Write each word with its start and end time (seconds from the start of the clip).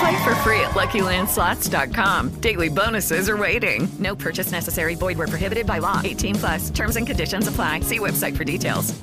Play 0.00 0.16
for 0.24 0.34
free 0.44 0.60
at 0.60 0.70
LuckyLandSlots.com. 0.74 2.40
Daily 2.40 2.68
bonuses 2.68 3.28
are 3.28 3.36
waiting. 3.36 3.88
No 3.98 4.14
purchase 4.14 4.52
necessary. 4.52 4.94
Void 4.94 5.18
where 5.18 5.26
prohibited 5.28 5.66
by 5.66 5.78
law. 5.80 6.00
18 6.04 6.34
plus. 6.36 6.70
Terms 6.70 6.96
and 6.96 7.06
conditions 7.06 7.48
apply. 7.48 7.80
See 7.80 7.98
website 7.98 8.36
for 8.36 8.44
details. 8.44 8.94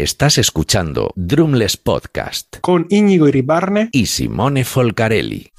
Estás 0.00 0.38
escuchando 0.38 1.12
Drumless 1.16 1.76
Podcast 1.76 2.56
con 2.60 2.86
Íñigo 2.88 3.28
Iribarne 3.28 3.88
y 3.92 4.06
Simone 4.06 4.64
Folcarelli. 4.64 5.52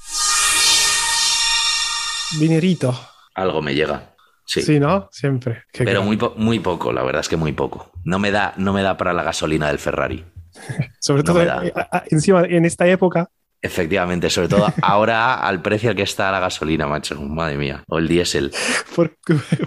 Dinerito. 2.40 2.98
Algo 3.36 3.62
me 3.62 3.74
llega. 3.74 4.14
Sí. 4.44 4.60
Sí, 4.62 4.80
¿no? 4.80 5.08
Siempre. 5.12 5.62
Qué 5.72 5.84
Pero 5.84 6.02
muy, 6.02 6.16
po- 6.16 6.34
muy 6.36 6.58
poco, 6.58 6.92
la 6.92 7.02
verdad 7.04 7.20
es 7.20 7.28
que 7.28 7.36
muy 7.36 7.52
poco. 7.52 7.90
No 8.04 8.18
me 8.18 8.30
da, 8.32 8.54
no 8.58 8.72
me 8.72 8.82
da 8.82 8.96
para 8.96 9.12
la 9.12 9.22
gasolina 9.22 9.68
del 9.68 9.78
Ferrari. 9.78 10.24
Sobre 11.00 11.22
no 11.22 11.32
todo 11.32 11.42
eh, 11.42 11.72
encima 12.10 12.42
en 12.42 12.64
esta 12.64 12.86
época. 12.88 13.30
Efectivamente, 13.64 14.28
sobre 14.30 14.48
todo 14.48 14.66
ahora 14.82 15.34
al 15.34 15.62
precio 15.62 15.90
al 15.90 15.96
que 15.96 16.02
está 16.02 16.30
la 16.30 16.38
gasolina, 16.40 16.86
macho. 16.86 17.20
Madre 17.20 17.56
mía. 17.56 17.82
O 17.88 17.98
el 17.98 18.06
diésel. 18.08 18.52
¿Por, 18.94 19.16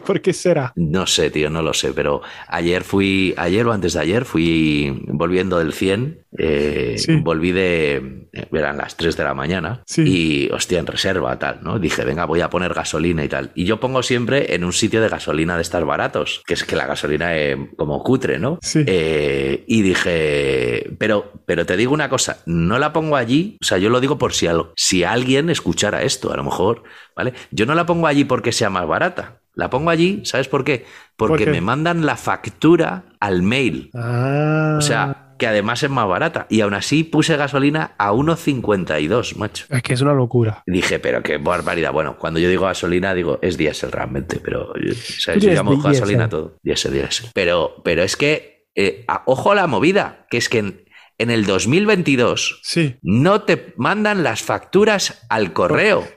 por 0.05 0.21
qué 0.21 0.33
será? 0.33 0.71
No 0.75 1.07
sé, 1.07 1.29
tío, 1.31 1.49
no 1.49 1.61
lo 1.63 1.73
sé. 1.73 1.93
Pero 1.93 2.21
ayer 2.47 2.83
fui, 2.83 3.33
ayer 3.37 3.65
o 3.65 3.71
antes 3.73 3.93
de 3.93 3.99
ayer, 3.99 4.23
fui 4.25 5.01
volviendo 5.07 5.57
del 5.59 5.73
100. 5.73 6.21
eh, 6.37 6.93
Sí. 6.97 7.15
Volví 7.17 7.51
de. 7.51 8.27
Eran 8.51 8.77
las 8.77 8.95
3 8.97 9.17
de 9.17 9.23
la 9.23 9.33
mañana. 9.33 9.81
Sí. 9.87 10.03
Y, 10.05 10.49
hostia, 10.51 10.77
en 10.79 10.85
reserva, 10.87 11.37
tal, 11.39 11.59
¿no? 11.63 11.79
Dije, 11.79 12.03
venga, 12.05 12.25
voy 12.25 12.41
a 12.41 12.49
poner 12.51 12.73
gasolina 12.73 13.23
y 13.23 13.27
tal. 13.29 13.51
Y 13.55 13.65
yo 13.65 13.79
pongo 13.79 14.03
siempre 14.03 14.53
en 14.53 14.63
un 14.63 14.73
sitio 14.73 15.01
de 15.01 15.09
gasolina 15.09 15.55
de 15.55 15.63
estar 15.63 15.83
baratos, 15.85 16.43
que 16.45 16.53
es 16.53 16.63
que 16.63 16.75
la 16.75 16.85
gasolina 16.85 17.35
es 17.35 17.57
como 17.77 18.03
cutre, 18.03 18.37
¿no? 18.37 18.59
Sí. 18.61 18.83
Eh, 18.85 19.63
y 19.67 19.81
dije, 19.81 20.91
pero, 20.99 21.31
pero 21.45 21.65
te 21.65 21.77
digo 21.77 21.93
una 21.93 22.09
cosa, 22.09 22.39
no 22.45 22.77
la 22.79 22.93
pongo 22.93 23.15
allí, 23.15 23.57
o 23.61 23.65
sea, 23.65 23.77
yo 23.77 23.86
lo 23.89 23.99
digo 23.99 24.17
por 24.17 24.33
si, 24.33 24.47
al- 24.47 24.71
si 24.75 25.03
alguien 25.03 25.49
escuchara 25.49 26.01
esto, 26.03 26.31
a 26.31 26.37
lo 26.37 26.43
mejor, 26.43 26.83
¿vale? 27.15 27.33
Yo 27.51 27.65
no 27.65 27.75
la 27.75 27.85
pongo 27.85 28.07
allí 28.07 28.23
porque 28.25 28.51
sea 28.51 28.69
más 28.69 28.87
barata. 28.87 29.41
La 29.53 29.69
pongo 29.71 29.89
allí, 29.89 30.21
¿sabes 30.23 30.47
por 30.47 30.63
qué? 30.63 30.85
Porque 31.15 31.45
qué? 31.45 31.51
me 31.51 31.61
mandan 31.61 32.05
la 32.05 32.15
factura 32.15 33.05
al 33.19 33.41
mail. 33.41 33.89
Ah. 33.95 34.75
O 34.77 34.81
sea, 34.81 35.33
que 35.39 35.47
además 35.47 35.81
es 35.81 35.89
más 35.89 36.07
barata. 36.07 36.45
Y 36.49 36.61
aún 36.61 36.75
así 36.75 37.03
puse 37.03 37.37
gasolina 37.37 37.95
a 37.97 38.11
1,52, 38.13 39.35
macho. 39.35 39.65
Es 39.69 39.81
que 39.83 39.93
es 39.93 40.01
una 40.01 40.13
locura. 40.13 40.63
Dije, 40.67 40.99
pero 40.99 41.23
qué 41.23 41.37
barbaridad. 41.37 41.91
Bueno, 41.91 42.17
cuando 42.17 42.39
yo 42.39 42.49
digo 42.49 42.65
gasolina, 42.65 43.13
digo, 43.13 43.39
es 43.41 43.57
diésel 43.57 43.91
realmente, 43.91 44.39
pero 44.43 44.73
yo, 44.75 44.93
Tú 45.33 45.39
yo 45.39 45.51
llamo 45.51 45.77
gasolina 45.81 46.29
todo. 46.29 46.57
Diésel, 46.63 46.93
diésel. 46.93 47.29
Pero, 47.33 47.81
pero 47.83 48.03
es 48.03 48.15
que, 48.15 48.67
eh, 48.75 49.05
a- 49.07 49.23
ojo 49.25 49.51
a 49.51 49.55
la 49.55 49.67
movida, 49.67 50.27
que 50.29 50.37
es 50.37 50.49
que 50.49 50.59
en, 50.59 50.85
en 51.17 51.29
el 51.31 51.45
2022 51.45 52.59
Sí. 52.63 52.97
no 53.01 53.41
te 53.43 53.73
mandan 53.77 54.23
las 54.23 54.41
facturas 54.43 55.25
al 55.29 55.53
correo. 55.53 56.07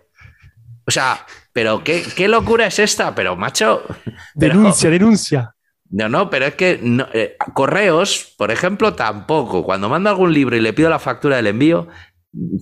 O 0.86 0.90
sea, 0.90 1.24
pero 1.52 1.82
qué, 1.84 2.02
qué 2.16 2.28
locura 2.28 2.66
es 2.66 2.78
esta, 2.78 3.14
pero 3.14 3.36
macho. 3.36 3.82
pero- 4.38 4.54
Denuncia, 4.54 4.90
denuncia. 4.90 5.54
no, 5.90 6.08
no, 6.08 6.30
pero 6.30 6.46
es 6.46 6.54
que 6.54 6.78
no, 6.82 7.06
eh, 7.12 7.36
correos, 7.54 8.34
por 8.36 8.50
ejemplo, 8.50 8.94
tampoco. 8.94 9.64
Cuando 9.64 9.88
mando 9.88 10.10
algún 10.10 10.32
libro 10.32 10.56
y 10.56 10.60
le 10.60 10.72
pido 10.72 10.90
la 10.90 10.98
factura 10.98 11.36
del 11.36 11.46
envío, 11.48 11.88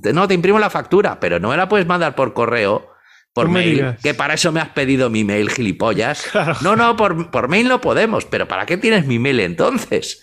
te- 0.02 0.12
no, 0.12 0.28
te 0.28 0.34
imprimo 0.34 0.58
la 0.58 0.70
factura, 0.70 1.18
pero 1.20 1.40
no 1.40 1.48
me 1.50 1.56
la 1.56 1.68
puedes 1.68 1.86
mandar 1.86 2.14
por 2.14 2.34
correo, 2.34 2.90
por 3.32 3.46
No 3.46 3.52
mail, 3.52 3.96
que 4.02 4.14
para 4.14 4.34
eso 4.34 4.52
me 4.52 4.60
has 4.60 4.70
pedido 4.70 5.10
mi 5.10 5.24
mail, 5.24 5.50
gilipollas. 5.50 6.22
Claro. 6.32 6.54
No, 6.62 6.76
no, 6.76 6.96
por, 6.96 7.30
por 7.30 7.48
mail 7.48 7.68
no 7.68 7.80
podemos, 7.80 8.24
pero 8.26 8.46
¿para 8.48 8.64
qué 8.66 8.76
tienes 8.76 9.06
mi 9.06 9.18
mail 9.18 9.40
entonces? 9.40 10.22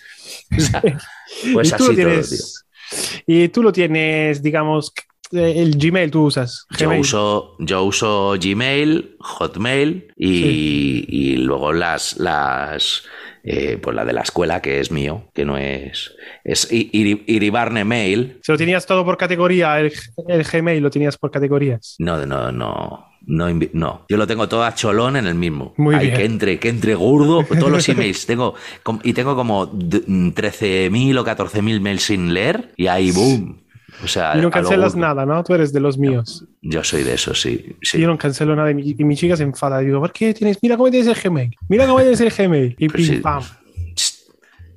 O 0.58 0.62
sea, 0.62 0.82
pues 1.54 1.68
y 1.70 1.72
tú 1.72 1.76
así 1.76 1.96
lo 1.96 1.96
todo, 1.96 1.96
tienes. 1.96 2.66
y 3.26 3.48
tú 3.50 3.64
lo 3.64 3.72
tienes, 3.72 4.42
digamos, 4.42 4.94
el 5.32 5.78
Gmail 5.78 6.12
tú 6.12 6.26
usas. 6.26 6.66
Yo 6.78 6.92
uso, 6.98 7.56
yo 7.60 7.84
uso 7.84 8.36
Gmail, 8.42 9.16
Hotmail 9.20 10.08
y, 10.16 11.06
y 11.08 11.38
luego 11.38 11.74
las, 11.74 12.18
las 12.18 13.04
eh, 13.44 13.78
pues 13.82 13.96
la 13.96 14.06
de 14.06 14.14
la 14.14 14.22
escuela 14.22 14.62
que 14.62 14.80
es 14.80 14.92
mío, 14.92 15.30
que 15.34 15.46
no 15.46 15.58
es, 15.58 16.16
es 16.44 16.68
Iribarne 16.72 17.84
Mail. 17.86 18.40
Se 18.42 18.52
lo 18.52 18.58
tenías 18.58 18.86
todo 18.86 19.06
por 19.06 19.18
categoría, 19.18 19.80
el, 19.80 19.94
el 20.28 20.44
Gmail 20.44 20.82
lo 20.82 20.90
tenías 20.90 21.18
por 21.18 21.32
categorías. 21.32 21.96
No, 22.00 22.26
no, 22.26 22.52
no, 22.52 23.08
no, 23.28 23.60
no. 23.74 24.06
Yo 24.10 24.18
lo 24.18 24.28
tengo 24.28 24.48
todo 24.50 24.64
a 24.64 24.74
cholón 24.76 25.16
en 25.16 25.28
el 25.28 25.36
mismo. 25.36 25.74
Muy 25.78 25.96
Ay, 25.96 26.08
bien. 26.08 26.18
que 26.18 26.26
entre, 26.26 26.60
que 26.60 26.70
entre 26.70 26.96
gordo. 26.96 27.44
Todos 27.44 27.72
los 27.72 27.88
emails 27.90 28.26
tengo, 28.28 28.56
y 29.04 29.14
tengo 29.14 29.36
como 29.36 29.66
d- 29.68 30.06
13.000 30.08 31.20
o 31.20 31.26
14.000 31.26 31.80
mails 31.82 32.04
sin 32.04 32.34
leer 32.34 32.72
y 32.78 32.88
ahí 32.88 33.12
boom. 33.12 33.62
O 34.04 34.08
sea, 34.08 34.38
Y 34.38 34.42
no 34.42 34.52
cancelas 34.52 34.96
nada, 34.96 35.26
¿no? 35.26 35.44
Tú 35.44 35.54
eres 35.54 35.72
de 35.74 35.80
los 35.80 35.98
míos. 35.98 36.46
Yo 36.62 36.84
soy 36.84 37.04
de 37.04 37.14
eso, 37.14 37.34
sí. 37.34 37.76
sí. 37.82 38.00
Yo 38.00 38.08
no 38.08 38.18
cancelo 38.18 38.56
nada 38.56 38.70
y 38.72 38.76
mi, 38.76 38.96
y 38.98 39.04
mi 39.04 39.16
chica 39.16 39.36
se 39.38 39.44
enfada. 39.44 39.80
Digo, 39.80 40.00
¿por 40.00 40.12
qué 40.12 40.34
tienes? 40.34 40.58
Mira 40.62 40.76
cómo 40.78 40.90
tienes 40.92 41.08
el 41.08 41.16
Gmail. 41.22 41.56
Mira 41.70 41.86
cómo 41.88 42.00
tienes 42.00 42.20
el 42.22 42.30
Gmail. 42.32 42.76
Y 42.78 42.90
Pues 42.90 43.08
pim, 43.08 43.16
sí. 43.18 43.22
pam. 43.22 43.44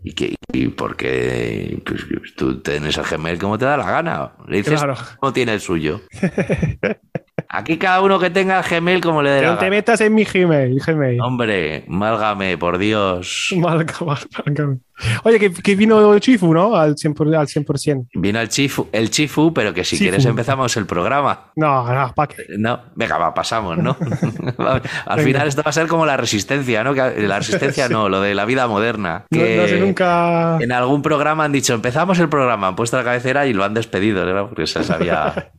¿Y, 0.05 0.13
qué, 0.13 0.37
y 0.53 0.69
por 0.69 0.97
qué 0.97 1.83
pues, 1.85 2.05
tú 2.37 2.61
tienes 2.61 2.97
el 2.97 3.05
Gmail 3.05 3.39
como 3.39 3.59
te 3.59 3.65
da 3.65 3.77
la 3.77 3.91
gana? 3.91 4.33
Le 4.47 4.59
dices 4.59 4.75
Claro. 4.81 4.95
cómo 5.19 5.33
tiene 5.33 5.55
el 5.55 5.61
suyo. 5.61 6.01
Aquí 7.49 7.77
cada 7.79 8.01
uno 8.03 8.19
que 8.19 8.31
tenga 8.31 8.59
el 8.61 8.65
Gmail 8.65 9.01
como 9.01 9.23
le 9.23 9.31
dé 9.31 9.41
Que 9.41 9.47
la 9.47 9.53
no 9.53 9.59
te 9.59 9.71
metas 9.71 10.01
en 10.01 10.15
mi 10.15 10.25
Gmail. 10.25 10.81
Gmail. 10.85 11.21
Hombre, 11.21 11.85
málgame, 11.89 12.59
por 12.59 12.79
Dios. 12.79 13.49
Malga. 13.57 13.95
Oye, 15.23 15.39
que, 15.39 15.53
que 15.53 15.77
vino 15.77 16.19
Chifu, 16.19 16.53
¿no? 16.53 16.75
Al 16.75 16.97
100%. 16.97 17.39
Al 17.39 17.47
100%. 17.47 18.09
Vino 18.15 18.41
el 18.41 18.49
chifu, 18.49 18.89
el 18.91 19.11
chifu, 19.11 19.55
pero 19.55 19.73
que 19.73 19.85
si 19.85 19.97
Chifu. 19.97 20.05
quieres 20.11 20.25
empezamos 20.27 20.77
el 20.77 20.87
programa. 20.87 21.53
No, 21.55 21.85
no, 21.93 22.13
¿para 22.15 22.35
qué? 22.35 22.43
No, 22.59 22.81
venga, 22.97 23.17
va, 23.19 23.33
pasamos, 23.33 23.79
¿no? 23.79 23.97
Al 24.59 24.81
Venga. 25.19 25.23
final 25.23 25.49
esto 25.49 25.63
va 25.63 25.71
a 25.71 25.73
ser 25.73 25.87
como 25.87 26.05
la 26.05 26.17
resistencia, 26.17 26.83
¿no? 26.83 26.95
La 26.95 27.39
resistencia 27.39 27.89
no, 27.89 28.09
lo 28.09 28.21
de 28.21 28.35
la 28.35 28.45
vida 28.45 28.67
moderna. 28.67 29.25
No 29.31 29.39
sé 29.69 29.79
nunca. 29.79 30.59
en 30.61 30.73
algún 30.73 31.01
programa 31.03 31.45
han 31.45 31.53
dicho, 31.53 31.75
empezamos 31.75 32.19
el 32.19 32.29
programa, 32.29 32.67
han 32.67 32.75
puesto 32.77 32.97
la 32.97 33.05
cabecera 33.05 33.47
y 33.47 33.53
lo 33.53 33.63
han 33.65 33.75
despedido, 33.75 34.27
¿no? 34.27 34.49
Porque 34.49 34.67
se 34.67 34.83
sabía... 34.83 35.53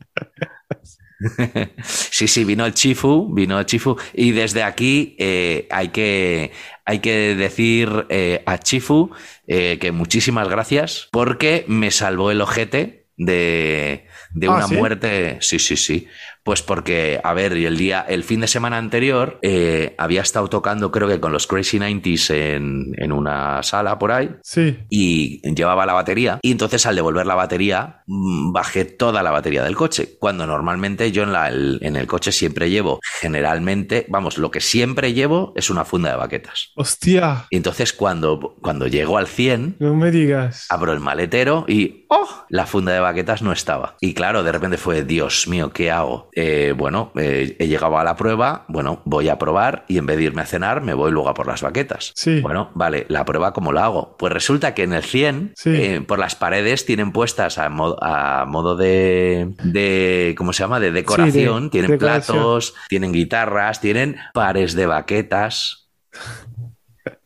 Sí, 1.84 2.28
sí, 2.28 2.44
vino 2.44 2.64
el 2.66 2.74
Chifu, 2.74 3.32
vino 3.34 3.58
el 3.58 3.66
Chifu. 3.66 3.96
Y 4.14 4.32
desde 4.32 4.62
aquí 4.62 5.16
eh, 5.18 5.66
hay, 5.70 5.88
que, 5.88 6.52
hay 6.84 7.00
que 7.00 7.34
decir 7.36 8.06
eh, 8.08 8.42
a 8.46 8.58
Chifu 8.58 9.10
eh, 9.46 9.78
que 9.80 9.92
muchísimas 9.92 10.48
gracias 10.48 11.08
porque 11.12 11.64
me 11.68 11.90
salvó 11.90 12.30
el 12.30 12.40
ojete 12.40 13.06
de, 13.16 14.06
de 14.32 14.46
Ah, 14.46 14.52
una 14.52 14.66
¿sí? 14.66 14.74
muerte. 14.76 15.38
Sí, 15.40 15.58
sí, 15.58 15.76
sí. 15.76 16.08
Pues 16.50 16.62
porque, 16.62 17.20
a 17.22 17.32
ver, 17.32 17.56
y 17.56 17.64
el 17.64 17.76
día, 17.76 18.04
el 18.08 18.24
fin 18.24 18.40
de 18.40 18.48
semana 18.48 18.76
anterior 18.76 19.38
eh, 19.40 19.94
había 19.98 20.20
estado 20.20 20.48
tocando, 20.48 20.90
creo 20.90 21.06
que 21.06 21.20
con 21.20 21.30
los 21.30 21.46
Crazy 21.46 21.78
90s 21.78 22.34
en, 22.34 22.92
en 22.96 23.12
una 23.12 23.62
sala 23.62 24.00
por 24.00 24.10
ahí 24.10 24.30
Sí. 24.42 24.78
y 24.90 25.40
llevaba 25.54 25.86
la 25.86 25.92
batería 25.92 26.40
y 26.42 26.50
entonces 26.50 26.86
al 26.86 26.96
devolver 26.96 27.24
la 27.24 27.36
batería 27.36 28.02
mm, 28.08 28.50
bajé 28.52 28.84
toda 28.84 29.22
la 29.22 29.30
batería 29.30 29.62
del 29.62 29.76
coche 29.76 30.16
cuando 30.18 30.44
normalmente 30.44 31.12
yo 31.12 31.22
en, 31.22 31.30
la, 31.32 31.46
el- 31.50 31.78
en 31.82 31.94
el 31.94 32.08
coche 32.08 32.32
siempre 32.32 32.68
llevo 32.68 32.98
generalmente 33.20 34.06
vamos 34.08 34.36
lo 34.36 34.50
que 34.50 34.60
siempre 34.60 35.12
llevo 35.12 35.52
es 35.54 35.70
una 35.70 35.84
funda 35.84 36.10
de 36.10 36.16
baquetas 36.16 36.72
Hostia. 36.74 37.46
y 37.50 37.58
entonces 37.58 37.92
cuando, 37.92 38.56
cuando 38.60 38.88
llego 38.88 39.18
al 39.18 39.28
100 39.28 39.76
No 39.78 39.94
me 39.94 40.10
digas. 40.10 40.66
abro 40.68 40.92
el 40.92 40.98
maletero 40.98 41.64
y 41.68 42.06
¡oh! 42.08 42.28
la 42.48 42.66
funda 42.66 42.92
de 42.92 42.98
baquetas 42.98 43.40
no 43.40 43.52
estaba 43.52 43.96
y 44.00 44.14
claro 44.14 44.42
de 44.42 44.50
repente 44.50 44.78
fue 44.78 45.04
Dios 45.04 45.46
mío 45.46 45.70
¿qué 45.72 45.92
hago? 45.92 46.28
Eh, 46.42 46.72
bueno, 46.72 47.12
eh, 47.16 47.56
he 47.58 47.68
llegado 47.68 47.98
a 47.98 48.04
la 48.04 48.16
prueba, 48.16 48.64
bueno, 48.68 49.02
voy 49.04 49.28
a 49.28 49.38
probar 49.38 49.84
y 49.88 49.98
en 49.98 50.06
vez 50.06 50.16
de 50.16 50.24
irme 50.24 50.42
a 50.42 50.46
cenar, 50.46 50.80
me 50.80 50.94
voy 50.94 51.12
luego 51.12 51.28
a 51.28 51.34
por 51.34 51.46
las 51.46 51.60
baquetas. 51.62 52.12
Sí. 52.14 52.40
Bueno, 52.40 52.70
vale, 52.74 53.04
la 53.08 53.24
prueba, 53.24 53.52
¿cómo 53.52 53.72
la 53.72 53.84
hago? 53.84 54.16
Pues 54.18 54.32
resulta 54.32 54.74
que 54.74 54.84
en 54.84 54.92
el 54.94 55.02
100, 55.02 55.52
Sí. 55.56 55.70
eh, 55.74 56.00
por 56.00 56.18
las 56.18 56.34
paredes 56.36 56.86
tienen 56.86 57.12
puestas 57.12 57.58
a, 57.58 57.68
mo- 57.68 57.96
a 58.00 58.46
modo 58.46 58.76
de, 58.76 59.52
de, 59.64 60.34
¿cómo 60.38 60.52
se 60.52 60.62
llama? 60.62 60.80
De 60.80 60.92
decoración, 60.92 61.70
tienen 61.70 61.90
decoración. 61.90 62.36
platos, 62.38 62.74
tienen 62.88 63.12
guitarras, 63.12 63.80
tienen 63.80 64.16
pares 64.32 64.74
de 64.74 64.86
baquetas. 64.86 65.88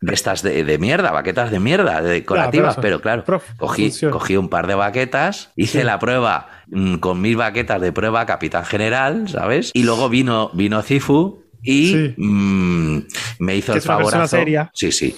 De 0.07 0.15
estas 0.15 0.43
de, 0.43 0.65
de 0.65 0.79
mierda, 0.79 1.11
baquetas 1.13 1.51
de 1.51 1.61
mierda, 1.61 2.03
de 2.03 2.11
decorativas, 2.11 2.73
eso- 2.75 2.81
pero 2.83 3.01
claro, 3.01 3.25
prof, 3.25 3.45
cogí, 3.57 3.85
funciona. 3.91 4.13
cogí 4.13 4.37
un 4.37 4.49
par 4.49 4.67
de 4.67 4.75
baquetas, 4.75 5.51
hice 5.57 5.79
Sí. 5.81 5.85
la 5.85 5.99
prueba 5.99 6.49
mm, 6.69 6.97
con 6.97 7.21
mil 7.21 7.37
baquetas 7.37 7.81
de 7.81 7.93
prueba 7.93 8.27
capitán 8.27 8.65
general, 8.65 9.29
¿sabes? 9.29 9.71
Y 9.75 9.83
luego 9.85 10.09
vino, 10.09 10.51
vino 10.55 10.83
Cifu 10.83 11.43
y 11.63 11.93
Sí. 11.93 12.15
mm, 12.19 12.99
me 13.39 13.57
hizo 13.57 13.73
Que 13.73 13.79
el 13.79 13.83
favorazo. 13.85 14.37
seria. 14.37 14.71
Sí, 14.75 14.93
sí. 14.93 15.17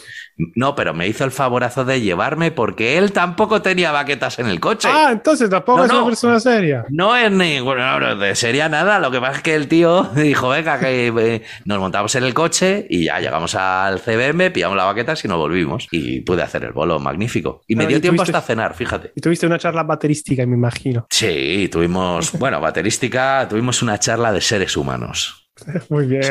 No, 0.54 0.74
pero 0.74 0.92
me 0.92 1.08
hizo 1.08 1.24
el 1.24 1.30
favorazo 1.30 1.84
de 1.86 2.00
llevarme 2.02 2.50
porque 2.50 2.98
él 2.98 3.12
tampoco 3.12 3.62
tenía 3.62 3.90
baquetas 3.90 4.38
en 4.38 4.46
el 4.48 4.60
coche. 4.60 4.86
Ah, 4.90 5.08
entonces 5.12 5.48
tampoco 5.48 5.78
No, 5.78 5.84
es 5.86 5.90
una 5.92 6.04
persona 6.04 6.40
seria. 6.40 6.84
No 6.90 7.16
es 7.16 7.32
ninguna, 7.32 7.98
no, 7.98 8.14
no, 8.16 8.34
sería 8.34 8.68
nada. 8.68 8.98
Lo 8.98 9.10
que 9.10 9.18
pasa 9.20 9.36
es 9.38 9.42
que 9.42 9.54
el 9.54 9.66
tío 9.68 10.02
dijo, 10.14 10.50
venga, 10.50 10.78
que 10.78 11.06
eh, 11.08 11.42
nos 11.64 11.78
montamos 11.78 12.14
en 12.16 12.24
el 12.24 12.34
coche 12.34 12.86
y 12.90 13.04
ya 13.06 13.18
llegamos 13.20 13.54
al 13.54 14.00
CBM, 14.00 14.50
pillamos 14.50 14.76
las 14.76 14.86
baquetas 14.86 15.24
y 15.24 15.28
nos 15.28 15.38
volvimos. 15.38 15.88
Y 15.90 16.20
pude 16.20 16.42
hacer 16.42 16.64
el 16.64 16.72
bolo 16.72 16.98
magnífico. 16.98 17.62
Y 17.66 17.74
me 17.76 17.86
dio 17.86 17.96
y 17.96 18.00
tiempo 18.00 18.22
tuviste- 18.22 18.36
hasta 18.36 18.46
cenar, 18.46 18.74
fíjate. 18.74 19.12
Y 19.14 19.20
tuviste 19.22 19.46
una 19.46 19.58
charla 19.58 19.84
baterística, 19.84 20.44
me 20.46 20.56
imagino. 20.56 21.06
Sí, 21.10 21.68
tuvimos, 21.72 22.32
bueno, 22.38 22.60
baterística, 22.60 23.46
tuvimos 23.48 23.80
una 23.82 23.98
charla 23.98 24.32
de 24.32 24.40
seres 24.42 24.76
humanos. 24.76 25.45
Muy 25.90 26.06
bien. 26.06 26.22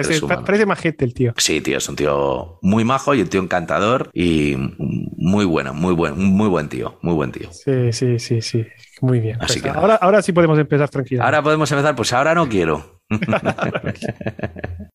Parece 0.45 0.65
majete 0.65 1.05
el 1.05 1.13
tío. 1.13 1.33
Sí, 1.37 1.61
tío, 1.61 1.77
es 1.77 1.89
un 1.89 1.95
tío 1.95 2.59
muy 2.61 2.83
majo 2.83 3.13
y 3.13 3.21
un 3.21 3.27
tío 3.27 3.41
encantador 3.41 4.09
y 4.13 4.55
muy 4.77 5.45
bueno, 5.45 5.73
muy 5.73 5.93
buen, 5.93 6.17
muy 6.17 6.47
buen 6.47 6.69
tío, 6.69 6.97
muy 7.01 7.13
buen 7.13 7.31
tío. 7.31 7.51
Sí, 7.51 7.91
sí, 7.91 8.19
sí, 8.19 8.41
sí. 8.41 8.65
Muy 9.01 9.19
bien. 9.19 9.37
Así 9.41 9.59
Pues 9.59 9.73
que 9.73 9.77
ahora, 9.79 9.95
ahora 9.95 10.21
sí 10.21 10.31
podemos 10.31 10.57
empezar 10.59 10.89
tranquilos. 10.89 11.25
Ahora 11.25 11.41
podemos 11.43 11.71
empezar, 11.71 11.95
pues 11.95 12.13
ahora 12.13 12.35
no 12.35 12.47
quiero. 12.47 13.01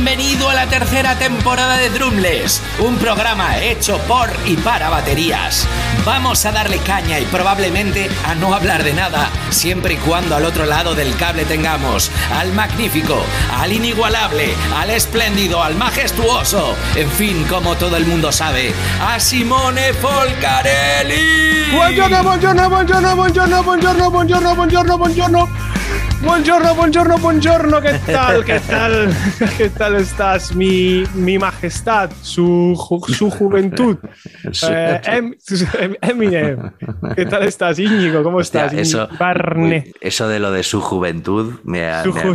Bienvenido 0.00 0.48
a 0.48 0.54
la 0.54 0.68
tercera 0.68 1.18
temporada 1.18 1.76
de 1.76 1.90
Drumless, 1.90 2.62
un 2.78 2.98
programa 2.98 3.58
hecho 3.58 3.98
por 4.06 4.30
y 4.46 4.56
para 4.56 4.90
baterías. 4.90 5.66
Vamos 6.04 6.46
a 6.46 6.52
darle 6.52 6.78
caña 6.78 7.18
y 7.18 7.24
probablemente 7.24 8.08
a 8.24 8.36
no 8.36 8.54
hablar 8.54 8.84
de 8.84 8.92
nada, 8.92 9.28
siempre 9.50 9.94
y 9.94 9.96
cuando 9.96 10.36
al 10.36 10.44
otro 10.44 10.66
lado 10.66 10.94
del 10.94 11.16
cable 11.16 11.44
tengamos 11.46 12.12
al 12.32 12.52
magnífico, 12.52 13.24
al 13.58 13.72
inigualable, 13.72 14.54
al 14.76 14.90
espléndido, 14.90 15.64
al 15.64 15.74
majestuoso, 15.74 16.76
en 16.94 17.10
fin, 17.10 17.44
como 17.50 17.74
todo 17.74 17.96
el 17.96 18.06
mundo 18.06 18.30
sabe, 18.30 18.72
a 19.00 19.18
Simone 19.18 19.92
Folcarelli. 19.94 21.72
Buongiorno, 21.74 22.22
buongiorno, 22.22 22.70
buongiorno, 22.70 23.16
buongiorno, 23.16 23.62
buongiorno, 23.64 24.10
buongiorno, 24.54 24.96
buongiorno. 24.96 25.48
Buongiorno, 26.20 26.74
buongiorno, 26.74 27.16
buongiorno, 27.18 27.80
¿qué 27.80 27.92
tal? 28.04 28.44
¿Qué 28.44 28.58
tal? 28.60 29.08
¿Qué 29.56 29.70
tal 29.70 29.94
estás, 29.94 30.54
mi, 30.54 31.04
mi 31.14 31.38
majestad, 31.38 32.10
su, 32.22 32.74
su 33.08 33.30
juventud? 33.30 33.96
Eh, 34.68 35.00
em- 35.04 35.34
em- 35.80 35.94
Eminem, 36.00 36.70
¿qué 37.14 37.26
tal 37.26 37.42
estás, 37.42 37.78
Íñigo? 37.78 38.22
¿Cómo 38.22 38.38
Hostia, 38.38 38.66
estás? 38.66 38.80
eso, 38.80 39.08
Barne. 39.18 39.92
eso 40.00 40.26
de 40.28 40.38
lo 40.38 40.50
de 40.50 40.62
su 40.62 40.80
juventud 40.80 41.54
me 41.64 41.86
ha. 41.86 42.02
Su 42.02 42.12
me- 42.14 42.20
ju- 42.22 42.34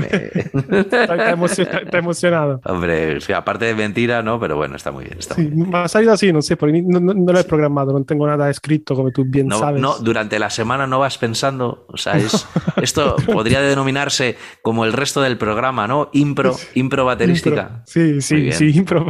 me- 0.69 0.79
Está, 0.79 1.03
está 1.03 1.31
emo- 1.35 1.45
está 1.47 1.97
emocionado. 1.97 2.61
Hombre, 2.65 3.17
aparte 3.35 3.65
de 3.65 3.73
mentira, 3.75 4.21
¿no? 4.21 4.39
Pero 4.39 4.55
bueno, 4.57 4.75
está 4.75 4.91
muy 4.91 5.05
bien. 5.05 5.17
Está 5.17 5.35
muy 5.35 5.45
Sí, 5.45 5.51
bien. 5.51 5.69
me 5.69 5.77
ha 5.79 5.87
salido 5.87 6.13
así, 6.13 6.31
no 6.31 6.41
sé, 6.41 6.55
porque 6.55 6.81
no, 6.83 6.99
no- 6.99 7.13
no 7.13 7.33
lo 7.33 7.39
he 7.39 7.43
programado, 7.43 7.91
no 7.97 8.03
tengo 8.05 8.27
nada 8.27 8.49
escrito, 8.49 8.95
como 8.95 9.11
tú 9.11 9.23
bien 9.25 9.47
No, 9.47 9.59
sabes. 9.59 9.81
no, 9.81 9.97
durante 9.97 10.37
la 10.39 10.49
semana 10.49 10.85
no 10.87 10.99
vas 10.99 11.17
pensando, 11.17 11.85
o 11.89 11.97
sea, 11.97 12.13
es, 12.17 12.45
esto 12.81 13.15
podría 13.25 13.59
denominarse 13.73 14.37
como 14.61 14.85
el 14.85 14.93
resto 14.93 15.21
del 15.21 15.37
programa, 15.37 15.87
¿no? 15.87 16.09
Impro, 16.13 16.55
impro 16.75 17.05
baterística. 17.05 17.83
Sí, 17.85 18.21
sí, 18.21 18.51
sí, 18.51 18.71
impro, 18.75 19.05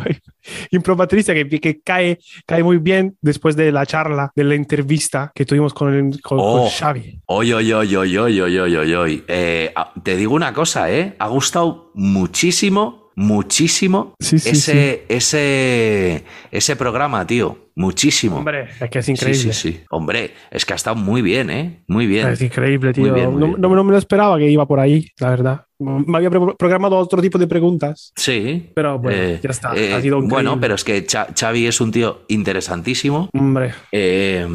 impro 0.71 0.95
baterística 0.95 1.35
que, 1.35 1.59
que, 1.59 1.81
cae, 1.81 2.19
cae 2.45 2.63
muy 2.63 2.77
bien 2.77 3.17
después 3.21 3.55
de 3.55 3.71
la 3.71 3.85
charla, 3.85 4.31
de 4.35 4.43
la 4.43 4.55
entrevista 4.55 5.31
que 5.33 5.45
tuvimos 5.45 5.73
con, 5.73 5.93
el, 5.93 6.21
con, 6.21 6.39
oh, 6.41 6.61
con 6.61 6.69
Xavi. 6.69 7.21
Oy, 7.25 7.53
oy, 7.53 7.73
oy, 7.73 7.95
oy, 7.95 8.17
oy, 8.17 8.39
oy, 8.39 8.57
oy, 8.57 8.93
oy. 8.95 9.23
Eh, 9.27 9.71
ah, 9.75 9.93
te 10.01 10.15
digo 10.15 10.33
una 10.33 10.53
cosa, 10.53 10.91
¿eh? 10.91 11.15
Ha 11.19 11.27
gustado 11.27 11.91
muchísimo 11.93 13.03
muchísimo 13.15 14.15
ese. 14.19 15.05
Ese, 15.07 16.23
ese 16.51 16.75
programa, 16.75 17.25
tío. 17.27 17.62
Muchísimo. 17.75 18.37
Hombre, 18.37 18.67
es 18.79 18.89
que 18.89 18.99
es 18.99 19.09
increíble. 19.09 19.53
sí, 19.53 19.71
sí. 19.71 19.79
Hombre, 19.89 20.31
es 20.51 20.65
que 20.65 20.73
ha 20.73 20.75
estado 20.75 20.95
muy 20.95 21.21
bien, 21.21 21.49
¿eh? 21.49 21.83
Muy 21.87 22.05
bien. 22.07 22.27
Es 22.27 22.41
increíble, 22.41 22.93
tío. 22.93 23.05
Muy 23.05 23.11
bien, 23.13 23.31
muy 23.31 23.39
no, 23.39 23.47
bien. 23.47 23.61
no- 23.61 23.69
no 23.75 23.83
me 23.83 23.91
lo 23.91 23.97
esperaba 23.97 24.37
que 24.37 24.49
iba 24.49 24.65
por 24.67 24.79
ahí, 24.79 25.07
la 25.19 25.29
verdad. 25.31 25.65
Me 25.79 26.17
había 26.17 26.29
pro- 26.29 26.55
programado 26.55 26.95
otro 26.97 27.21
tipo 27.21 27.37
de 27.37 27.45
preguntas, 27.47 28.13
Sí. 28.15 28.69
pero 28.73 28.99
bueno, 28.99 29.17
Eh, 29.21 29.39
ya 29.43 29.49
está. 29.49 29.75
eh, 29.75 29.93
ha 29.93 29.99
sido 30.01 30.17
increíble. 30.17 30.27
bueno, 30.29 30.59
pero 30.61 30.75
es 30.75 30.83
que 30.85 31.05
Xavi 31.05 31.65
es 31.67 31.81
un 31.81 31.91
tío 31.91 32.21
interesantísimo. 32.29 33.29
Hombre, 33.33 33.73
Eh, 33.91 34.47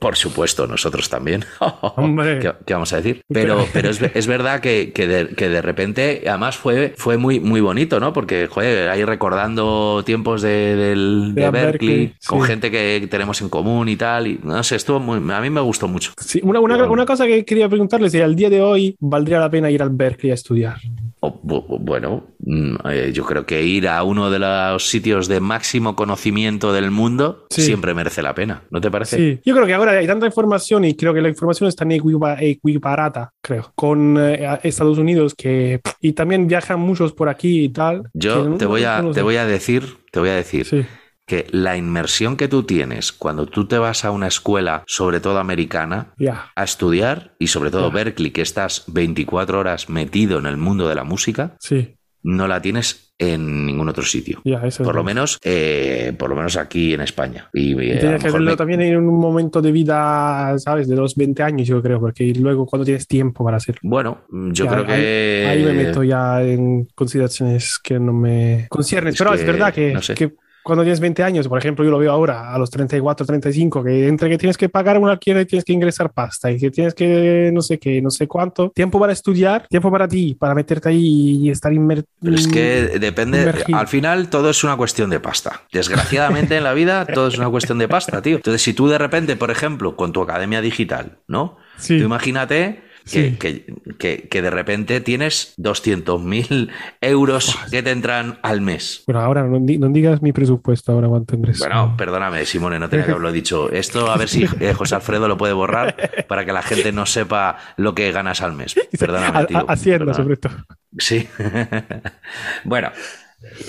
por 0.00 0.16
supuesto, 0.16 0.66
nosotros 0.66 1.08
también. 1.08 1.44
Hombre. 1.96 2.38
¿Qué, 2.40 2.52
qué 2.66 2.72
vamos 2.74 2.92
a 2.92 2.96
decir? 2.96 3.20
Pero, 3.32 3.66
pero 3.72 3.90
es, 3.90 4.00
es 4.02 4.26
verdad 4.26 4.60
que, 4.60 4.92
que 4.92 5.06
de, 5.06 5.28
que 5.34 5.48
de 5.48 5.62
repente, 5.62 6.22
además 6.26 6.56
fue, 6.56 6.94
fue 6.96 7.16
muy, 7.16 7.38
muy 7.40 7.60
bonito, 7.60 8.00
¿no? 8.00 8.12
Porque, 8.12 8.46
joder, 8.48 8.88
ahí 8.90 9.04
recordando 9.04 10.02
tiempos 10.04 10.42
de, 10.42 10.76
del- 10.76 11.34
De 11.34 11.42
de 11.42 11.50
Berkeley, 11.50 11.70
Berkeley, 11.96 12.14
con 12.26 12.40
sí. 12.42 12.46
gente 12.48 12.61
que 12.70 13.06
tenemos 13.10 13.40
en 13.42 13.48
común 13.48 13.88
y 13.88 13.96
tal. 13.96 14.26
Y 14.26 14.40
no 14.42 14.62
sé, 14.62 14.76
estuvo 14.76 15.00
muy. 15.00 15.16
A 15.32 15.40
mí 15.40 15.50
me 15.50 15.60
gustó 15.60 15.88
mucho. 15.88 16.12
sí, 16.18 16.40
una, 16.42 16.60
una, 16.60 16.76
Bueno. 16.76 16.92
una 16.92 17.06
cosa 17.06 17.26
que 17.26 17.44
quería 17.44 17.68
preguntarles 17.68 18.14
es, 18.14 18.22
al 18.22 18.36
día 18.36 18.50
de 18.50 18.60
hoy, 18.62 18.96
¿valdría 19.00 19.38
la 19.40 19.50
pena 19.50 19.70
ir 19.70 19.82
al 19.82 19.90
Berkeley 19.90 20.30
a 20.30 20.34
estudiar? 20.34 20.76
O, 21.24 21.40
bu- 21.40 21.64
bu- 21.66 21.78
bueno, 21.80 22.24
mm, 22.40 22.74
eh, 22.90 23.10
yo 23.14 23.24
creo 23.24 23.46
que 23.46 23.62
ir 23.62 23.86
a 23.86 24.02
uno 24.02 24.28
de 24.28 24.40
los 24.40 24.88
sitios 24.88 25.28
de 25.28 25.38
máximo 25.40 25.94
conocimiento 25.94 26.72
del 26.72 26.90
mundo 26.90 27.46
Sí. 27.50 27.62
siempre 27.62 27.94
merece 27.94 28.22
la 28.22 28.34
pena, 28.34 28.62
¿no 28.70 28.80
te 28.80 28.90
parece? 28.90 29.16
Sí, 29.16 29.40
yo 29.44 29.54
creo 29.54 29.66
que 29.66 29.74
ahora 29.74 29.92
hay 29.92 30.06
tanta 30.08 30.26
información 30.26 30.84
y 30.84 30.94
creo 30.96 31.14
que 31.14 31.22
la 31.22 31.28
información 31.28 31.68
está 31.68 31.84
equipa- 31.84 32.38
equiparada, 32.40 33.30
creo, 33.40 33.70
con 33.76 34.16
eh, 34.18 34.58
Estados 34.64 34.98
Unidos 34.98 35.34
que 35.36 35.80
y 36.00 36.12
también 36.12 36.48
viajan 36.48 36.80
muchos 36.80 37.12
por 37.12 37.28
aquí 37.28 37.64
y 37.64 37.68
tal. 37.68 38.02
Yo 38.14 38.54
te 38.56 38.66
voy 38.66 38.82
a, 38.84 39.04
te 39.14 39.22
voy 39.22 39.36
a 39.36 39.46
decir, 39.46 39.84
te 40.10 40.18
voy 40.18 40.30
a 40.30 40.34
decir 40.34 40.66
Sí, 40.66 40.84
que 41.26 41.46
la 41.50 41.76
inmersión 41.76 42.36
que 42.36 42.48
tú 42.48 42.64
tienes 42.64 43.12
cuando 43.12 43.46
tú 43.46 43.66
te 43.66 43.78
vas 43.78 44.04
a 44.04 44.10
una 44.10 44.26
escuela, 44.26 44.82
sobre 44.86 45.20
todo 45.20 45.38
americana, 45.38 46.14
a 46.56 46.64
estudiar, 46.64 47.34
y 47.38 47.46
sobre 47.46 47.70
todo. 47.70 47.90
Berkeley, 47.90 48.30
que 48.32 48.42
estás 48.42 48.84
24 48.88 49.58
horas 49.58 49.88
metido 49.88 50.38
en 50.38 50.46
el 50.46 50.56
mundo 50.56 50.88
de 50.88 50.94
la 50.94 51.04
música, 51.04 51.56
Sí, 51.60 51.96
no 52.24 52.48
la 52.48 52.60
tienes 52.60 53.14
en 53.18 53.66
ningún 53.66 53.88
otro 53.88 54.02
sitio. 54.02 54.40
ya, 54.44 54.58
eso 54.66 54.82
es 54.82 54.86
Por 54.86 54.96
lo 54.96 55.04
menos, 55.04 55.38
eh, 55.44 56.12
por 56.18 56.28
lo 56.28 56.34
menos 56.34 56.56
aquí 56.56 56.92
en 56.92 57.02
España. 57.02 57.48
Y, 57.52 57.72
eh, 57.72 57.98
tienes 58.00 58.20
que 58.20 58.28
hacerlo 58.28 58.50
me- 58.50 58.56
también 58.56 58.80
en 58.80 58.96
un 58.96 59.16
momento 59.20 59.62
de 59.62 59.70
vida, 59.70 60.58
¿sabes? 60.58 60.88
De 60.88 60.96
los 60.96 61.14
20 61.14 61.44
años, 61.44 61.68
yo 61.68 61.80
creo, 61.80 62.00
porque 62.00 62.32
luego 62.34 62.66
cuando 62.66 62.84
tienes 62.84 63.06
tiempo 63.06 63.44
para 63.44 63.58
hacerlo. 63.58 63.80
Bueno, 63.84 64.22
yo 64.30 64.64
Ya, 64.64 64.70
creo 64.72 64.84
ahí- 64.88 65.00
que. 65.00 65.46
Ahí 65.48 65.64
me 65.64 65.72
meto 65.72 66.02
ya 66.02 66.42
en 66.42 66.88
consideraciones 66.96 67.78
que 67.82 68.00
no 68.00 68.12
me 68.12 68.66
conciernen. 68.68 69.14
Pero 69.16 69.30
que, 69.30 69.36
es 69.36 69.46
verdad 69.46 69.72
que, 69.72 69.92
no 69.92 70.02
sé. 70.02 70.14
que 70.14 70.32
cuando 70.62 70.84
tienes 70.84 71.00
20 71.00 71.22
años, 71.22 71.48
por 71.48 71.58
ejemplo, 71.58 71.84
yo 71.84 71.90
lo 71.90 71.98
veo 71.98 72.12
ahora 72.12 72.52
a 72.52 72.58
los 72.58 72.70
34, 72.70 73.26
35, 73.26 73.82
que 73.82 74.08
entre 74.08 74.28
que 74.28 74.38
tienes 74.38 74.56
que 74.56 74.68
pagar 74.68 74.98
un 74.98 75.08
alquiler 75.08 75.42
y 75.42 75.46
tienes 75.46 75.64
que 75.64 75.72
ingresar 75.72 76.12
pasta 76.12 76.50
y 76.50 76.58
que 76.58 76.70
tienes 76.70 76.94
que 76.94 77.50
no 77.52 77.62
sé 77.62 77.78
qué, 77.78 78.00
no 78.00 78.10
sé 78.10 78.28
cuánto, 78.28 78.70
tiempo 78.70 79.00
para 79.00 79.12
estudiar, 79.12 79.66
tiempo 79.68 79.90
para 79.90 80.06
ti, 80.06 80.34
para 80.34 80.54
meterte 80.54 80.88
ahí 80.90 81.38
y 81.42 81.50
estar 81.50 81.72
inmerso. 81.72 82.04
Pero 82.20 82.34
es 82.36 82.46
que 82.46 82.98
depende, 82.98 83.40
Inmergido. 83.40 83.78
al 83.78 83.88
final 83.88 84.28
todo 84.28 84.50
es 84.50 84.62
una 84.64 84.76
cuestión 84.76 85.10
de 85.10 85.20
pasta. 85.20 85.62
Desgraciadamente 85.72 86.56
en 86.56 86.64
la 86.64 86.74
vida 86.74 87.06
todo 87.06 87.28
es 87.28 87.38
una 87.38 87.50
cuestión 87.50 87.78
de 87.78 87.88
pasta, 87.88 88.22
tío. 88.22 88.36
Entonces, 88.36 88.62
si 88.62 88.72
tú 88.72 88.88
de 88.88 88.98
repente, 88.98 89.36
por 89.36 89.50
ejemplo, 89.50 89.96
con 89.96 90.12
tu 90.12 90.22
academia 90.22 90.60
digital, 90.60 91.18
¿no? 91.26 91.56
Sí. 91.78 91.98
Tú 91.98 92.04
imagínate 92.04 92.91
que, 93.04 93.10
Sí. 93.30 93.36
que, 93.38 93.74
que- 93.98 94.28
que 94.28 94.42
de 94.42 94.50
repente 94.50 95.00
tienes 95.00 95.54
200.000 95.58 96.70
euros 97.00 97.56
que 97.70 97.82
te 97.82 97.90
entran 97.90 98.38
al 98.42 98.60
mes. 98.60 99.02
Bueno, 99.06 99.20
ahora 99.20 99.42
no, 99.44 99.58
no 99.60 99.88
digas 99.88 100.22
mi 100.22 100.32
presupuesto, 100.32 100.92
ahora 100.92 101.08
cuánto 101.08 101.34
ingreso. 101.36 101.64
Bueno, 101.64 101.94
perdóname, 101.96 102.44
Simone, 102.44 102.78
no 102.78 102.88
tenía 102.88 103.04
que 103.06 103.12
haberlo 103.12 103.32
dicho. 103.32 103.70
Esto 103.70 104.10
a 104.10 104.16
ver 104.16 104.28
si 104.28 104.44
eh, 104.60 104.72
José 104.74 104.94
Alfredo 104.94 105.28
lo 105.28 105.36
puede 105.36 105.52
borrar 105.52 105.96
para 106.28 106.44
que 106.44 106.52
la 106.52 106.62
gente 106.62 106.92
no 106.92 107.06
sepa 107.06 107.58
lo 107.76 107.94
que 107.94 108.10
ganas 108.12 108.40
al 108.42 108.52
mes. 108.52 108.74
Perdóname, 108.98 109.44
tío. 109.46 109.64
Hacienda, 109.68 110.14
sobre 110.14 110.36
todo. 110.36 110.54
Sí. 110.98 111.26
bueno, 112.64 112.90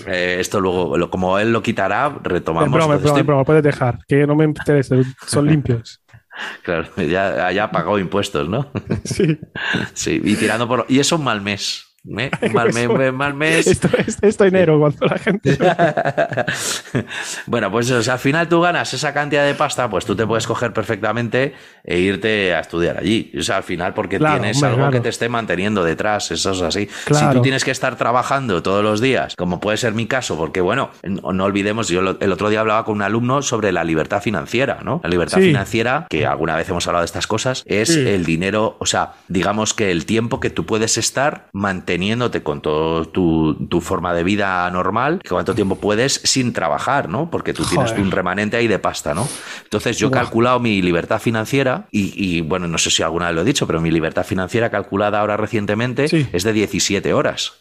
eh, 0.08 0.38
esto 0.40 0.60
luego, 0.60 0.98
lo- 0.98 1.10
como 1.10 1.40
él 1.40 1.52
lo 1.52 1.62
quitará, 1.64 2.14
Es 2.18 2.24
retomamos. 2.24 2.70
broma, 2.72 2.96
es 2.96 3.02
broma, 3.02 3.06
es 3.06 3.06
estoy- 3.20 3.24
broma, 3.26 3.44
puedes 3.44 3.64
dejar, 3.64 4.00
que 4.08 4.28
no 4.28 4.36
me 4.36 4.46
interesa, 4.46 4.96
son 5.26 5.48
limpios. 5.48 6.00
Claro, 6.64 6.88
ya, 6.98 7.52
ya 7.52 7.72
pagó 7.72 8.00
impuestos, 8.00 8.48
¿no? 8.50 8.72
Sí. 9.04 9.40
Sí, 9.94 10.22
y 10.24 10.36
tirando 10.36 10.68
por... 10.68 10.86
Y 10.90 11.00
eso 11.00 11.18
un 11.18 11.24
mal 11.24 11.42
mes. 11.42 11.86
¿eh? 12.18 12.32
Un 12.42 12.54
mal, 12.54 12.74
mes, 12.74 13.14
mal 13.14 13.34
mes. 13.34 13.68
Esto, 13.68 13.90
esto, 13.98 14.28
esto 14.28 14.46
enero, 14.46 14.80
cuando 14.80 15.06
la 15.06 15.18
gente. 15.18 15.58
bueno, 17.46 17.72
pues 17.72 17.90
o 17.92 18.02
sea, 18.02 18.14
al 18.14 18.20
final 18.20 18.48
tú 18.48 18.62
ganas 18.62 18.94
esa 18.94 19.14
cantidad 19.14 19.46
de 19.46 19.56
pasta, 19.56 19.90
pues 19.90 20.06
tú 20.06 20.16
te 20.16 20.26
puedes 20.26 20.48
coger 20.48 20.74
perfectamente 20.74 21.54
e 21.84 22.00
irte 22.00 22.54
a 22.54 22.60
estudiar 22.62 22.98
allí. 22.98 23.32
O 23.38 23.42
sea, 23.44 23.58
al 23.58 23.64
final 23.64 23.94
porque 23.94 24.18
Claro, 24.18 24.36
tienes 24.40 24.58
hombre, 24.58 24.68
algo 24.70 24.78
claro. 24.80 24.92
que 24.92 25.00
te 25.02 25.10
esté 25.10 25.30
manteniendo 25.30 25.84
detrás, 25.84 26.32
eso 26.32 26.52
es 26.52 26.62
así. 26.62 26.88
Si 27.12 27.26
tú 27.32 27.42
tienes 27.42 27.64
que 27.66 27.72
estar 27.72 27.96
trabajando 27.98 28.64
todos 28.64 28.84
los 28.84 29.02
días, 29.02 29.36
como 29.36 29.60
puede 29.60 29.78
ser 29.78 29.94
mi 29.94 30.06
caso, 30.08 30.38
porque 30.38 30.62
bueno, 30.62 30.90
no, 31.04 31.34
no 31.34 31.44
olvidemos, 31.46 31.90
yo 31.90 32.02
lo- 32.02 32.18
el 32.20 32.32
otro 32.32 32.50
día 32.50 32.62
hablaba 32.62 32.86
con 32.86 32.96
un 32.96 33.02
alumno 33.02 33.42
sobre 33.42 33.72
la 33.72 33.84
libertad 33.84 34.22
financiera, 34.22 34.80
¿no? 34.84 35.02
La 35.04 35.10
libertad 35.10 35.40
Sí. 35.40 35.46
financiera, 35.48 36.08
que 36.10 36.26
alguna 36.26 36.56
vez 36.56 36.70
hemos 36.70 36.88
hablado 36.88 37.02
de 37.04 37.08
estas 37.08 37.28
cosas, 37.28 37.64
es 37.66 37.90
Sí. 37.90 38.00
el 38.08 38.24
dinero, 38.26 38.78
o 38.80 38.86
sea, 38.86 39.14
digamos 39.28 39.74
que 39.74 39.92
el 39.92 40.06
tiempo 40.06 40.40
que 40.40 40.50
tú 40.50 40.66
puedes 40.66 40.98
estar 40.98 41.48
manteniéndote 41.54 42.44
con 42.44 42.62
todo 42.62 43.06
tu, 43.06 43.56
tu 43.70 43.82
forma 43.82 44.14
de 44.14 44.24
vida 44.24 44.70
normal, 44.72 45.20
cuánto 45.28 45.54
tiempo 45.56 45.76
puedes 45.78 46.14
sin 46.24 46.54
trabajar, 46.54 47.10
¿no? 47.10 47.30
Porque 47.30 47.54
tú 47.54 47.64
tienes 47.66 47.92
un 47.94 48.12
remanente 48.12 48.58
ahí 48.58 48.68
de 48.68 48.80
pasta, 48.80 49.14
¿no? 49.14 49.28
Entonces 49.64 49.98
yo 49.98 50.08
he 50.08 50.12
calculado 50.12 50.60
mi 50.60 50.82
libertad 50.82 51.20
financiera 51.20 51.73
y, 51.92 52.14
y, 52.16 52.42
bueno, 52.42 52.68
no 52.68 52.78
sé 52.78 52.90
si 52.90 53.04
alguna 53.04 53.28
vez 53.28 53.36
lo 53.36 53.42
he 53.42 53.46
dicho, 53.46 53.68
pero 53.68 53.82
mi 53.82 53.92
libertad 53.92 54.24
financiera 54.26 54.70
calculada 54.70 55.20
ahora 55.20 55.38
recientemente 55.38 56.08
Sí. 56.08 56.28
es 56.32 56.44
de 56.44 56.54
17 56.54 57.14
horas. 57.14 57.54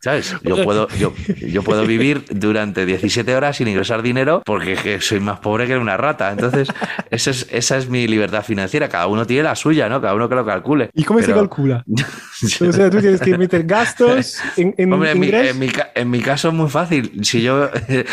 ¿Sabes? 0.00 0.34
Yo 0.42 0.64
puedo, 0.64 0.88
yo, 0.98 1.12
yo 1.46 1.62
puedo 1.62 1.84
vivir 1.84 2.24
durante 2.30 2.86
17 2.86 3.34
horas 3.36 3.58
sin 3.58 3.68
ingresar 3.68 4.00
dinero 4.02 4.42
porque 4.46 4.98
soy 5.00 5.20
más 5.20 5.40
pobre 5.40 5.66
que 5.66 5.76
una 5.76 5.96
rata. 5.98 6.32
Entonces, 6.32 6.68
esa 7.10 7.30
es, 7.30 7.46
esa 7.50 7.76
es 7.76 7.88
mi 7.90 8.06
libertad 8.08 8.42
financiera. 8.42 8.88
Cada 8.88 9.06
uno 9.08 9.26
tiene 9.26 9.42
la 9.42 9.54
suya, 9.56 9.88
¿no? 9.90 10.00
Cada 10.00 10.14
uno 10.14 10.28
que 10.28 10.34
lo 10.34 10.46
calcule. 10.46 10.90
¿Y 10.94 11.04
cómo 11.04 11.20
se 11.20 11.32
calcula? 11.32 11.84
O 12.42 12.72
sea, 12.72 12.88
tú 12.88 13.00
tienes 13.00 13.20
que 13.20 13.36
meter 13.36 13.64
gastos 13.64 14.38
en, 14.56 14.74
en 14.78 14.90
Hombre, 14.90 15.10
en 15.10 15.20
mi, 15.20 15.28
en 15.28 15.58
mi 15.58 15.68
en 15.94 16.10
mi 16.10 16.20
caso 16.20 16.48
es 16.48 16.54
muy 16.54 16.70
fácil. 16.70 17.22
Si 17.22 17.42
yo, 17.42 17.68
eh, 17.88 18.06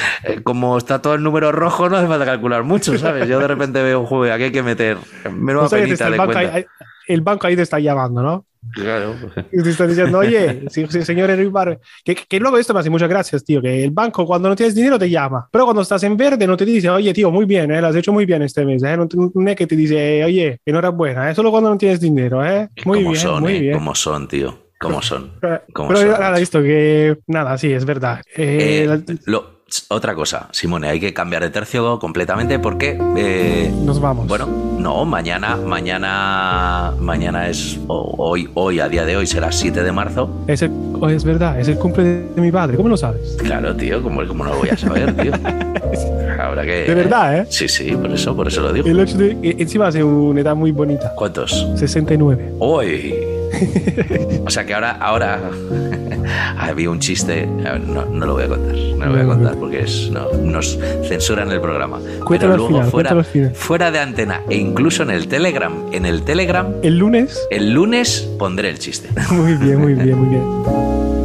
como 0.44 0.77
está 0.77 1.01
todo 1.01 1.13
el 1.13 1.24
número 1.24 1.54
rojo, 1.54 1.88
no 1.88 1.96
hace 1.96 2.08
falta 2.08 2.25
calcular 2.25 2.63
mucho, 2.63 2.98
¿sabes? 2.98 3.30
Yo 3.30 3.39
de 3.39 3.48
repente 3.48 3.82
veo, 3.82 4.06
joder, 4.06 4.34
aquí 4.34 4.44
hay 4.44 4.51
que 4.51 4.63
meter 4.63 4.98
menuda 5.38 5.70
te 5.70 5.75
penita 5.77 5.94
está- 5.94 6.08
el, 6.08 6.17
banco 6.17 6.32
ahí, 6.38 6.46
cuenta. 6.48 6.56
ahí- 6.58 6.65
el 7.08 7.22
banco 7.22 7.48
ahí 7.48 7.56
te 7.56 7.62
está 7.62 7.79
llamando, 7.79 8.22
¿no? 8.22 8.46
Claro. 8.74 9.15
Y 9.51 9.63
te 9.63 9.70
está 9.70 9.88
diciendo, 9.88 10.17
oye, 10.17 10.63
sí, 10.70 10.86
sí, 10.89 11.01
señor 11.03 11.29
Enrique 11.29 11.50
Barrio, 11.51 11.79
que, 12.03 12.15
que 12.15 12.38
luego 12.39 12.58
esto 12.58 12.74
me 12.74 12.82
hace 12.82 12.89
muchas 12.89 13.08
gracias, 13.08 13.46
tío, 13.46 13.62
que 13.62 13.82
el 13.84 13.91
banco 13.91 14.25
cuando 14.25 14.50
no 14.50 14.56
tienes 14.58 14.75
dinero 14.75 15.00
te 15.00 15.10
llama, 15.10 15.48
pero 15.50 15.63
cuando 15.63 15.84
estás 15.84 16.03
en 16.03 16.17
verde 16.17 16.46
no 16.46 16.58
te 16.58 16.65
dice, 16.65 16.89
oye, 16.89 17.13
tío, 17.13 17.32
muy 17.32 17.46
bien, 17.46 17.72
¿eh? 17.72 17.79
lo 17.79 17.88
has 17.88 17.96
hecho 17.96 18.12
muy 18.12 18.25
bien 18.25 18.41
este 18.41 18.65
mes, 18.65 18.84
¿eh? 18.84 18.98
no, 18.98 19.08
no 19.34 19.50
es 19.50 19.56
que 19.56 19.67
te 19.67 19.75
dice, 19.77 20.24
oye, 20.25 20.60
enhorabuena, 20.65 21.32
¿eh? 21.32 21.36
solo 21.36 21.50
cuando 21.51 21.70
no 21.70 21.77
tienes 21.77 22.01
dinero, 22.01 22.46
¿eh? 22.46 22.67
Muy 22.84 23.00
¿Cómo 23.03 23.12
bien, 23.12 23.22
son, 23.22 23.41
muy 23.41 23.56
eh? 23.56 23.60
bien. 23.62 23.74
¿Cómo 23.75 23.96
son, 23.96 24.27
tío? 24.27 24.58
¿Cómo 24.79 25.01
son? 25.01 25.32
¿Cómo 25.74 25.88
pero 25.89 26.01
son, 26.01 26.10
nada, 26.10 26.38
esto 26.39 26.62
que, 26.62 27.17
nada, 27.27 27.58
sí, 27.58 27.72
es 27.72 27.86
verdad. 27.86 28.22
Eh, 28.36 28.84
Eh, 28.84 28.86
la- 28.88 29.01
lo- 29.25 29.57
otra 29.89 30.15
cosa, 30.15 30.47
Simone, 30.51 30.88
hay 30.88 31.00
que 31.00 31.13
cambiar 31.13 31.43
de 31.43 31.50
tercio 31.50 32.00
completamente 32.00 32.57
porque 32.59 32.97
eh, 33.17 33.71
nos 33.83 34.00
vamos. 34.00 34.27
Bueno, 34.27 34.47
no, 34.79 35.03
mañana, 35.05 35.57
mañana, 35.57 36.93
mañana 37.00 37.50
es 37.50 37.77
o- 37.88 38.15
hoy, 38.17 38.50
hoy 38.53 38.79
a 38.79 38.88
día 38.88 39.05
de 39.05 39.17
hoy 39.17 39.27
será 39.27 39.51
7 39.51 39.83
de 39.83 39.91
marzo. 39.91 40.29
Es, 40.47 40.62
el- 40.62 40.71
oh, 41.01 41.09
es 41.09 41.24
verdad, 41.25 41.59
es 41.59 41.67
el 41.67 41.77
cumple 41.77 42.03
de 42.03 42.41
mi 42.41 42.51
padre, 42.51 42.77
¿cómo 42.77 42.88
lo 42.89 42.95
sabes? 42.97 43.36
Claro, 43.39 43.75
tío, 43.75 44.01
¿cómo, 44.01 44.25
cómo 44.25 44.45
no 44.45 44.51
lo 44.51 44.57
voy 44.59 44.69
a 44.69 44.77
saber, 44.77 45.13
tío? 45.17 45.31
Ahora 46.39 46.63
que. 46.63 46.83
De 46.86 46.93
verdad, 46.95 47.39
¿eh? 47.39 47.45
Sí, 47.50 47.67
sí, 47.67 47.91
por 47.95 48.12
eso, 48.12 48.36
por 48.36 48.47
eso 48.47 48.62
lo 48.62 48.71
digo. 48.71 48.88
El 48.88 49.00
8 49.00 49.17
de, 49.17 49.31
eh, 49.41 49.55
encima 49.59 49.88
hace 49.88 50.03
una 50.03 50.41
edad 50.41 50.55
muy 50.55 50.71
bonita, 50.71 51.13
¿Cuántos? 51.15 51.67
69. 51.75 52.53
Hoy. 52.59 53.15
O 54.46 54.50
sea 54.50 54.66
que 54.66 54.74
ahora, 54.74 54.92
ahora 54.92 55.39
había 56.58 56.89
un 56.89 57.00
chiste. 57.00 57.46
No, 57.46 58.06
no 58.06 58.25
lo 58.25 58.34
voy 58.34 58.44
a 58.44 58.48
contar. 58.48 58.75
No 58.75 59.06
lo 59.06 59.12
voy 59.12 59.22
a 59.22 59.25
contar 59.25 59.56
porque 59.56 59.82
es, 59.82 60.10
no, 60.12 60.32
nos 60.42 60.77
censuran 61.08 61.51
el 61.51 61.62
programa. 61.62 62.00
Cuéntalo 62.24 62.54
Pero 62.54 62.70
luego 62.70 62.92
final, 62.92 63.24
fuera, 63.24 63.54
fuera 63.54 63.92
de 63.92 64.00
antena 64.00 64.42
e 64.50 64.58
incluso 64.58 65.04
en 65.04 65.12
el 65.12 65.27
Telegram, 65.27 65.74
en 65.92 66.06
el 66.06 66.24
Telegram, 66.24 66.68
El 66.82 66.98
lunes, 66.98 67.48
el 67.51 67.74
lunes 67.74 68.27
pondré 68.38 68.70
el 68.70 68.80
chiste. 68.80 69.10
muy 69.32 69.54
bien, 69.54 69.80
muy 69.80 69.94
bien, 69.94 70.18
muy 70.18 70.30
bien. 70.30 71.16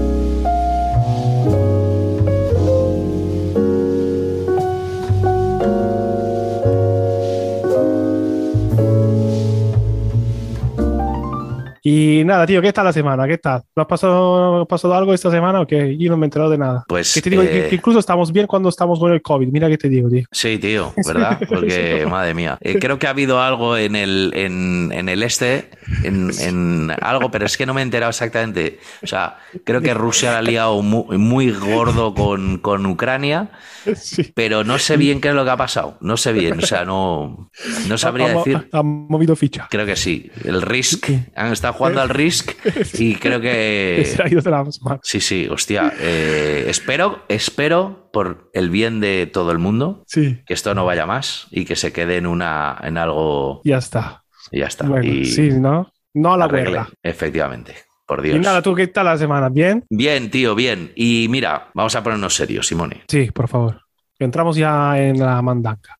Y 11.85 12.23
nada, 12.25 12.47
tío, 12.47 12.62
¿qué 12.62 12.73
tal 12.73 12.85
la 12.85 12.93
semana? 12.93 13.27
¿Qué 13.27 13.39
tal? 13.39 13.62
¿No 13.75 13.83
has 13.83 13.89
pasado, 13.89 14.61
¿ha 14.61 14.67
pasado 14.67 14.95
algo 14.95 15.12
esta 15.12 15.33
semana 15.33 15.61
o 15.61 15.67
qué? 15.67 15.97
Yo 15.99 16.11
no 16.11 16.17
me 16.17 16.27
he 16.27 16.29
enterado 16.29 16.49
de 16.49 16.59
nada. 16.59 16.85
Pues, 16.87 17.12
Que 17.12 17.21
te 17.21 17.31
digo 17.31 17.43
eh, 17.43 17.49
que, 17.49 17.69
que 17.71 17.75
incluso 17.75 17.99
estamos 17.99 18.33
bien 18.33 18.47
cuando 18.47 18.69
estamos 18.69 19.01
con 19.01 19.12
el 19.12 19.21
COVID. 19.21 19.49
Mira 19.49 19.69
qué 19.69 19.79
te 19.79 19.89
digo, 19.89 20.09
tío. 20.09 20.25
Sí, 20.31 20.59
tío, 20.59 20.93
¿verdad? 21.07 21.41
Porque, 21.49 22.07
madre 22.09 22.35
mía. 22.35 22.57
Eh, 22.61 22.79
creo 22.79 23.01
que 23.01 23.09
ha 23.09 23.11
habido 23.11 23.41
algo 23.41 23.77
en 23.77 23.97
el, 23.97 24.33
en, 24.37 24.93
en 24.93 25.09
el 25.09 25.25
este, 25.25 25.71
en, 26.02 26.30
en 26.40 26.92
algo, 27.00 27.30
pero 27.30 27.46
es 27.46 27.56
que 27.56 27.66
no 27.66 27.75
me 27.75 27.80
he 27.80 27.84
enterado 27.84 28.11
exactamente. 28.11 28.78
O 29.02 29.06
sea, 29.06 29.38
creo 29.64 29.80
que 29.80 29.94
Rusia 29.94 30.32
la 30.32 30.38
ha 30.38 30.42
liado 30.42 30.82
muy, 30.82 31.18
muy 31.18 31.50
gordo 31.50 32.14
con, 32.14 32.58
con 32.58 32.84
Ucrania, 32.87 33.50
Sí. 33.96 34.32
pero 34.34 34.62
no 34.62 34.78
sé 34.78 34.96
bien 34.96 35.20
qué 35.20 35.28
es 35.30 35.34
lo 35.34 35.44
que 35.44 35.50
ha 35.50 35.56
pasado. 35.56 35.99
No 36.00 36.16
sé 36.16 36.32
bien, 36.32 36.58
o 36.58 36.62
sea, 36.66 36.84
no, 36.84 37.50
no 37.88 37.99
sabría 37.99 38.26
Ha- 38.26 38.30
ha- 38.30 38.34
decir. 38.34 38.68
Ha, 38.72 38.78
ha 38.78 38.82
movido 38.82 39.34
ficha. 39.37 39.66
Creo 39.70 39.84
que 39.87 39.96
sí. 39.96 40.30
El 40.44 40.62
Risk, 40.62 41.11
han 41.34 41.52
estado 41.52 41.72
jugando 41.75 42.00
al 42.00 42.08
Risk 42.08 42.52
y 42.99 43.16
creo 43.16 43.40
Que 43.40 44.04
se 44.06 44.16
que... 44.16 44.22
ha 44.22 44.28
ido 44.28 44.40
de 44.40 44.50
las 44.50 44.80
manos. 44.82 45.00
Sí, 45.02 45.20
sí, 45.20 45.49
hostia. 45.50 45.92
eh, 45.99 46.66
espero, 46.68 47.25
espero, 47.28 48.08
por 48.12 48.50
el 48.52 48.70
bien 48.70 49.00
de 49.00 49.26
todo 49.32 49.50
el 49.52 49.58
mundo, 49.58 50.04
Sí, 50.06 50.38
que 50.46 50.54
esto 50.54 50.75
no 50.75 50.84
vaya 50.84 51.06
más 51.06 51.46
y 51.50 51.64
que 51.64 51.76
se 51.76 51.92
quede 51.92 52.18
en 52.18 52.26
una 52.26 52.78
en 52.82 52.99
algo 52.99 53.62
ya 53.64 53.78
está. 53.78 54.22
Y 54.50 54.61
ya 54.61 54.66
está. 54.66 54.87
Bueno, 54.87 55.04
y 55.06 55.25
sí, 55.26 55.50
¿no? 55.50 55.90
No 56.14 56.34
a 56.34 56.37
la 56.37 56.44
arregle. 56.46 56.70
guerra. 56.72 56.88
Efectivamente. 57.02 57.75
Por 58.06 58.25
Y 58.26 58.30
Dios. 58.30 58.40
nada, 58.44 58.61
¿tú 58.62 58.75
qué 58.75 58.88
tal 58.88 59.06
la 59.06 59.16
semana? 59.16 59.49
¿Bien? 59.49 59.84
Bien, 59.88 60.30
tío, 60.30 60.54
bien. 60.54 60.92
Y 60.96 61.26
mira, 61.30 61.68
vamos 61.75 61.94
a 61.94 62.02
ponernos 62.02 62.34
serios, 62.34 62.66
Simone. 62.66 63.02
Sí, 63.08 63.30
por 63.30 63.49
favor. 63.49 63.80
Entramos 64.18 64.56
ya 64.56 64.99
en 65.00 65.18
la 65.18 65.40
mandanga. 65.40 65.99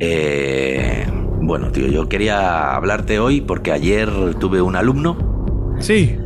Eh, 0.00 1.06
bueno, 1.40 1.70
tío, 1.72 1.86
yo 1.88 2.08
quería 2.08 2.74
hablarte 2.74 3.18
hoy 3.18 3.40
porque 3.40 3.72
ayer 3.72 4.08
tuve 4.38 4.60
un 4.60 4.76
alumno 4.76 5.74
Sí, 5.78 6.16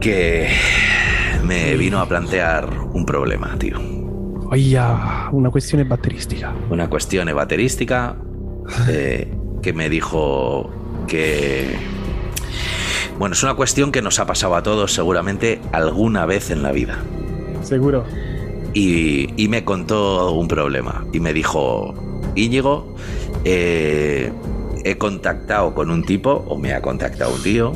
que 0.00 0.48
me 1.44 1.76
vino 1.76 1.98
a 2.00 2.06
plantear 2.08 2.68
un 2.92 3.04
problema, 3.06 3.56
tío. 3.58 3.78
oye, 4.50 4.78
una 5.32 5.50
cuestión 5.50 5.86
baterística. 5.88 6.52
Una 6.70 6.88
cuestión 6.90 7.34
baterística 7.34 8.16
eh, 8.88 9.32
que 9.62 9.72
me 9.72 9.88
dijo 9.88 10.70
que... 11.06 11.76
Bueno, 13.18 13.34
es 13.34 13.42
una 13.42 13.54
cuestión 13.54 13.92
que 13.92 14.00
nos 14.00 14.18
ha 14.18 14.26
pasado 14.26 14.54
a 14.54 14.62
todos 14.62 14.94
seguramente 14.94 15.60
alguna 15.72 16.24
vez 16.24 16.50
en 16.50 16.62
la 16.62 16.72
vida. 16.72 16.98
Seguro. 17.62 18.04
Y, 18.72 19.42
y 19.42 19.48
me 19.48 19.64
contó 19.64 20.32
un 20.32 20.48
problema. 20.48 21.04
Y 21.12 21.20
me 21.20 21.34
dijo, 21.34 21.94
Íñigo, 22.34 22.94
eh, 23.44 24.32
he 24.84 24.96
contactado 24.96 25.74
con 25.74 25.90
un 25.90 26.04
tipo, 26.04 26.44
o 26.48 26.56
me 26.56 26.72
ha 26.72 26.80
contactado 26.80 27.34
un 27.34 27.42
tío, 27.42 27.72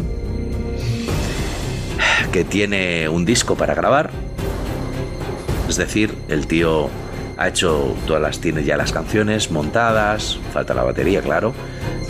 que 2.32 2.44
tiene 2.44 3.08
un 3.08 3.24
disco 3.24 3.54
para 3.54 3.74
grabar. 3.74 4.10
Es 5.68 5.76
decir, 5.76 6.14
el 6.28 6.46
tío 6.46 6.88
ha 7.36 7.48
hecho 7.48 7.94
todas 8.06 8.22
las, 8.22 8.40
tiene 8.40 8.64
ya 8.64 8.76
las 8.76 8.92
canciones 8.92 9.50
montadas, 9.50 10.38
falta 10.52 10.74
la 10.74 10.82
batería, 10.82 11.20
claro. 11.22 11.52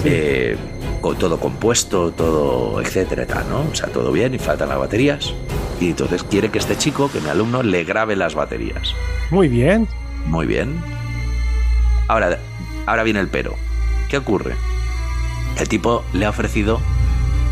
eh, 0.05 0.57
con 1.01 1.17
todo 1.17 1.39
compuesto, 1.39 2.13
todo, 2.13 2.81
etcétera, 2.81 3.27
tal, 3.27 3.49
¿no? 3.49 3.61
O 3.71 3.75
sea, 3.75 3.89
todo 3.89 4.11
bien 4.11 4.35
y 4.35 4.39
faltan 4.39 4.71
las 4.71 4.79
baterías. 4.79 5.35
Y 5.81 5.91
entonces 5.91 6.23
quiere 6.25 6.51
que 6.51 6.59
este 6.59 6.79
chico, 6.79 7.11
que 7.13 7.21
mi 7.21 7.29
alumno, 7.29 7.63
le 7.63 7.85
grabe 7.85 8.17
las 8.17 8.35
baterías. 8.35 8.95
Muy 9.31 9.49
bien. 9.49 9.87
Muy 10.27 10.47
bien. 10.47 10.81
Ahora, 12.09 12.39
ahora 12.87 13.03
viene 13.03 13.21
el 13.21 13.29
pero. 13.29 13.55
¿Qué 14.09 14.17
ocurre? 14.19 14.55
El 15.59 15.69
tipo 15.69 16.05
le 16.13 16.25
ha 16.25 16.31
ofrecido 16.31 16.81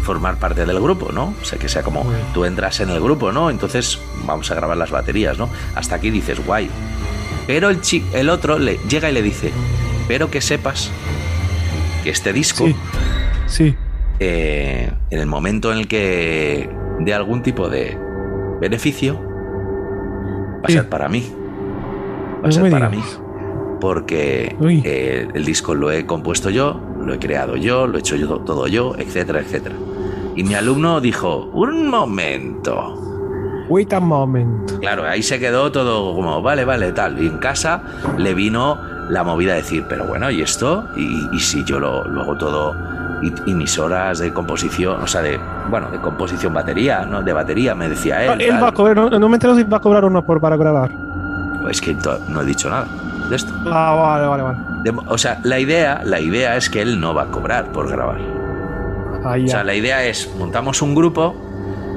formar 0.03 0.37
parte 0.37 0.65
del 0.67 0.81
grupo, 0.81 1.13
¿no? 1.13 1.35
O 1.41 1.45
sea, 1.45 1.59
que 1.59 1.69
sea 1.69 1.83
como 1.83 2.05
tú 2.35 2.45
entras 2.45 2.81
en 2.81 2.91
el 2.91 3.01
grupo, 3.01 3.33
¿no? 3.33 3.51
Entonces 3.51 3.99
vamos 4.25 4.51
a 4.51 4.55
grabar 4.55 4.77
las 4.77 4.91
baterías, 4.91 5.39
¿no? 5.39 5.49
Hasta 5.75 5.97
aquí 5.97 6.11
dices, 6.11 6.45
guay. 6.45 6.71
Pero 7.47 7.71
el, 7.71 7.81
chi- 7.81 8.05
el 8.13 8.29
otro 8.31 8.59
le 8.59 8.79
llega 8.89 9.11
y 9.11 9.15
le 9.15 9.23
dice, 9.23 9.51
pero 10.09 10.31
que 10.31 10.41
sepas 10.41 10.91
que 12.05 12.11
este 12.11 12.33
disco, 12.33 12.67
Sí, 12.67 12.75
sí. 13.47 13.75
eh, 14.21 14.91
en 15.11 15.19
el 15.19 15.27
momento 15.27 15.73
en 15.73 15.79
el 15.79 15.89
que 15.89 16.69
dé 17.01 17.15
algún 17.15 17.43
tipo 17.43 17.69
de 17.69 17.97
beneficio, 18.61 19.21
va 19.21 20.67
a 20.67 20.71
ser 20.71 20.89
para 20.89 21.09
mí. 21.09 21.33
Va 22.45 22.49
a 22.49 22.53
ser 22.53 22.71
para 22.71 22.89
digas. 22.89 23.19
mí. 23.21 23.25
porque 23.81 24.55
eh, 24.85 25.29
el 25.35 25.45
disco 25.45 25.75
lo 25.75 25.91
he 25.91 26.07
compuesto 26.07 26.51
yo, 26.51 26.81
lo 27.05 27.13
he 27.15 27.19
creado 27.19 27.57
yo, 27.57 27.87
lo 27.89 27.97
he 27.97 28.01
hecho 28.01 28.15
yo 28.17 28.39
todo 28.39 28.69
yo, 28.69 28.95
etcétera, 28.97 29.41
etcétera. 29.41 29.75
Y 30.37 30.45
mi 30.45 30.55
alumno 30.55 31.01
dijo, 31.01 31.47
un 31.53 31.89
momento. 31.89 33.02
Wait 33.73 33.91
a 33.95 34.01
moment. 34.01 34.71
Claro, 34.81 35.05
ahí 35.09 35.23
se 35.23 35.41
quedó 35.41 35.73
todo 35.73 36.15
como, 36.15 36.43
vale, 36.43 36.67
vale, 36.67 36.93
tal. 36.93 37.19
Y 37.19 37.27
en 37.27 37.39
casa 37.39 37.81
le 38.19 38.35
vino 38.35 38.79
la 39.09 39.25
movida 39.25 39.53
de 39.55 39.63
decir, 39.63 39.87
pero 39.89 40.05
bueno, 40.05 40.31
¿y 40.31 40.43
esto? 40.43 40.85
¿Y, 40.95 41.27
y 41.35 41.41
si 41.41 41.65
yo 41.65 41.81
lo, 41.81 42.05
lo 42.05 42.21
hago 42.21 42.37
todo? 42.37 42.75
Y, 43.23 43.33
y 43.51 43.55
mis 43.55 43.79
horas 43.79 44.19
de 44.19 44.31
composición, 44.31 45.01
o 45.03 45.07
sea, 45.07 45.23
de, 45.23 45.41
bueno, 45.71 45.89
de 45.91 45.99
composición 46.01 46.53
batería, 46.53 47.07
¿no? 47.07 47.23
De 47.23 47.33
batería, 47.33 47.75
me 47.75 47.89
decía 47.89 48.23
él. 48.23 48.31
Ah, 48.31 48.37
él 48.39 48.49
tal. 48.51 48.63
va 48.63 48.69
a 48.69 48.73
cobrar, 48.73 48.97
no, 48.97 49.09
no 49.19 49.29
me 49.31 49.37
entero 49.37 49.55
si 49.57 49.63
va 49.63 49.79
a 49.79 49.81
cobrar 49.81 50.05
o 50.05 50.11
no 50.11 50.23
por, 50.23 50.39
para 50.39 50.57
grabar. 50.59 50.91
Es 51.71 51.81
que 51.81 51.97
no 52.29 52.43
he 52.43 52.45
dicho 52.45 52.69
nada 52.69 52.87
de 53.31 53.37
esto. 53.37 53.55
Ah, 53.71 53.95
vale, 53.95 54.27
vale, 54.27 54.43
vale. 54.43 54.59
De- 54.83 54.91
o 55.07 55.17
sea, 55.17 55.39
la 55.45 55.59
idea, 55.59 56.03
la 56.05 56.21
idea 56.21 56.57
es 56.57 56.69
que 56.69 56.83
él 56.83 57.01
no 57.01 57.15
va 57.15 57.23
a 57.23 57.27
cobrar 57.29 57.73
por 57.73 57.89
grabar. 57.89 58.21
Ahí 59.25 59.47
O 59.47 59.49
sea, 59.49 59.65
la 59.65 59.75
idea 59.75 60.05
es, 60.05 60.29
montamos 60.39 60.83
un 60.83 60.95
grupo, 60.95 61.35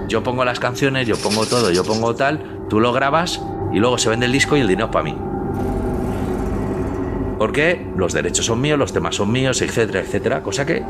yo 0.08 0.24
pongo 0.24 0.46
las 0.46 0.60
canciones, 0.60 1.08
yo 1.08 1.16
pongo 1.18 1.46
todo, 1.46 1.72
yo 1.72 1.84
pongo 1.84 2.16
tal, 2.16 2.40
tú 2.70 2.80
lo 2.80 2.94
grabas 2.94 3.42
y 3.74 3.80
luego 3.80 3.98
se 3.98 4.10
vende 4.10 4.26
el 4.26 4.32
disco 4.32 4.56
y 4.58 4.62
el 4.62 4.68
dinero 4.68 4.88
es 4.88 4.92
para 4.92 5.04
mí. 5.04 5.18
Porque 7.38 7.86
los 7.98 8.14
derechos 8.14 8.46
son 8.46 8.62
míos, 8.62 8.80
los 8.80 8.94
temas 8.94 9.16
son 9.16 9.32
míos, 9.32 9.62
etcétera, 9.62 10.00
etcétera. 10.00 10.42
Cosa 10.42 10.66
que 10.66 10.84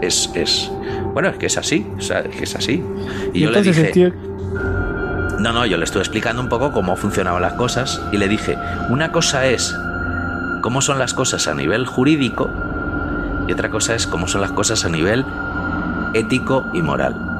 es, 0.00 0.30
es 0.34 0.70
bueno, 1.12 1.28
es 1.28 1.36
que 1.36 1.46
es 1.46 1.56
así, 1.56 1.86
o 1.96 2.00
sea, 2.00 2.20
es 2.20 2.36
que 2.36 2.44
es 2.44 2.56
así. 2.56 2.82
Y, 3.32 3.40
yo 3.40 3.50
le 3.50 3.62
dije, 3.62 3.84
tío- 3.92 4.12
no, 5.38 5.52
no, 5.52 5.66
yo 5.66 5.76
le 5.76 5.84
estuve 5.84 6.02
explicando 6.02 6.40
un 6.42 6.48
poco 6.48 6.72
cómo 6.72 6.96
funcionaban 6.96 7.42
las 7.42 7.54
cosas 7.54 8.00
y 8.12 8.16
le 8.16 8.28
dije, 8.28 8.56
una 8.90 9.12
cosa 9.12 9.46
es 9.46 9.74
cómo 10.62 10.80
son 10.80 10.98
las 10.98 11.14
cosas 11.14 11.48
a 11.48 11.54
nivel 11.54 11.86
jurídico 11.86 12.48
y 13.48 13.52
otra 13.52 13.70
cosa 13.70 13.94
es 13.94 14.06
cómo 14.06 14.28
son 14.28 14.40
las 14.40 14.52
cosas 14.52 14.84
a 14.84 14.88
nivel 14.88 15.24
ético 16.14 16.66
y 16.72 16.82
moral. 16.82 17.31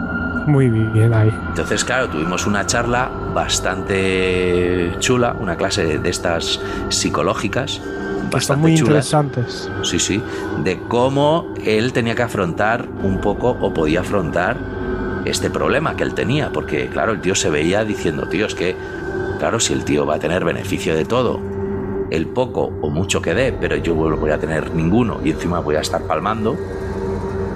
Muy 0.46 0.68
bien 0.68 1.12
ahí. 1.14 1.32
Entonces, 1.48 1.84
claro, 1.84 2.08
tuvimos 2.08 2.46
una 2.46 2.66
charla 2.66 3.10
bastante 3.34 4.92
chula, 4.98 5.36
una 5.40 5.56
clase 5.56 5.98
de, 5.98 6.08
estas 6.10 6.60
psicológicas, 6.88 7.80
Que 7.80 8.28
bastante 8.36 8.60
muy 8.62 8.74
chulas. 8.74 9.06
interesantes. 9.12 9.70
Sí, 9.82 9.98
sí, 9.98 10.22
de 10.64 10.80
cómo 10.88 11.52
él 11.64 11.92
tenía 11.92 12.14
que 12.14 12.22
afrontar 12.22 12.88
un 13.02 13.20
poco 13.20 13.50
o 13.60 13.72
podía 13.72 14.00
afrontar 14.00 14.56
este 15.24 15.50
problema 15.50 15.94
que 15.96 16.02
él 16.02 16.14
tenía, 16.14 16.50
porque 16.52 16.88
claro, 16.88 17.12
el 17.12 17.20
tío 17.20 17.34
se 17.34 17.48
veía 17.50 17.84
diciendo, 17.84 18.26
tío, 18.28 18.46
es 18.46 18.54
que, 18.54 18.74
claro, 19.38 19.60
si 19.60 19.72
el 19.72 19.84
tío 19.84 20.04
va 20.06 20.16
a 20.16 20.18
tener 20.18 20.44
beneficio 20.44 20.94
de 20.96 21.04
todo, 21.04 21.40
el 22.10 22.26
poco 22.26 22.72
o 22.82 22.90
mucho 22.90 23.22
que 23.22 23.32
dé, 23.34 23.52
pero 23.58 23.76
yo 23.76 23.94
no 23.94 24.16
voy 24.16 24.30
a 24.32 24.38
tener 24.38 24.74
ninguno 24.74 25.20
y 25.24 25.30
encima 25.30 25.60
voy 25.60 25.76
a 25.76 25.80
estar 25.80 26.02
palmando, 26.02 26.56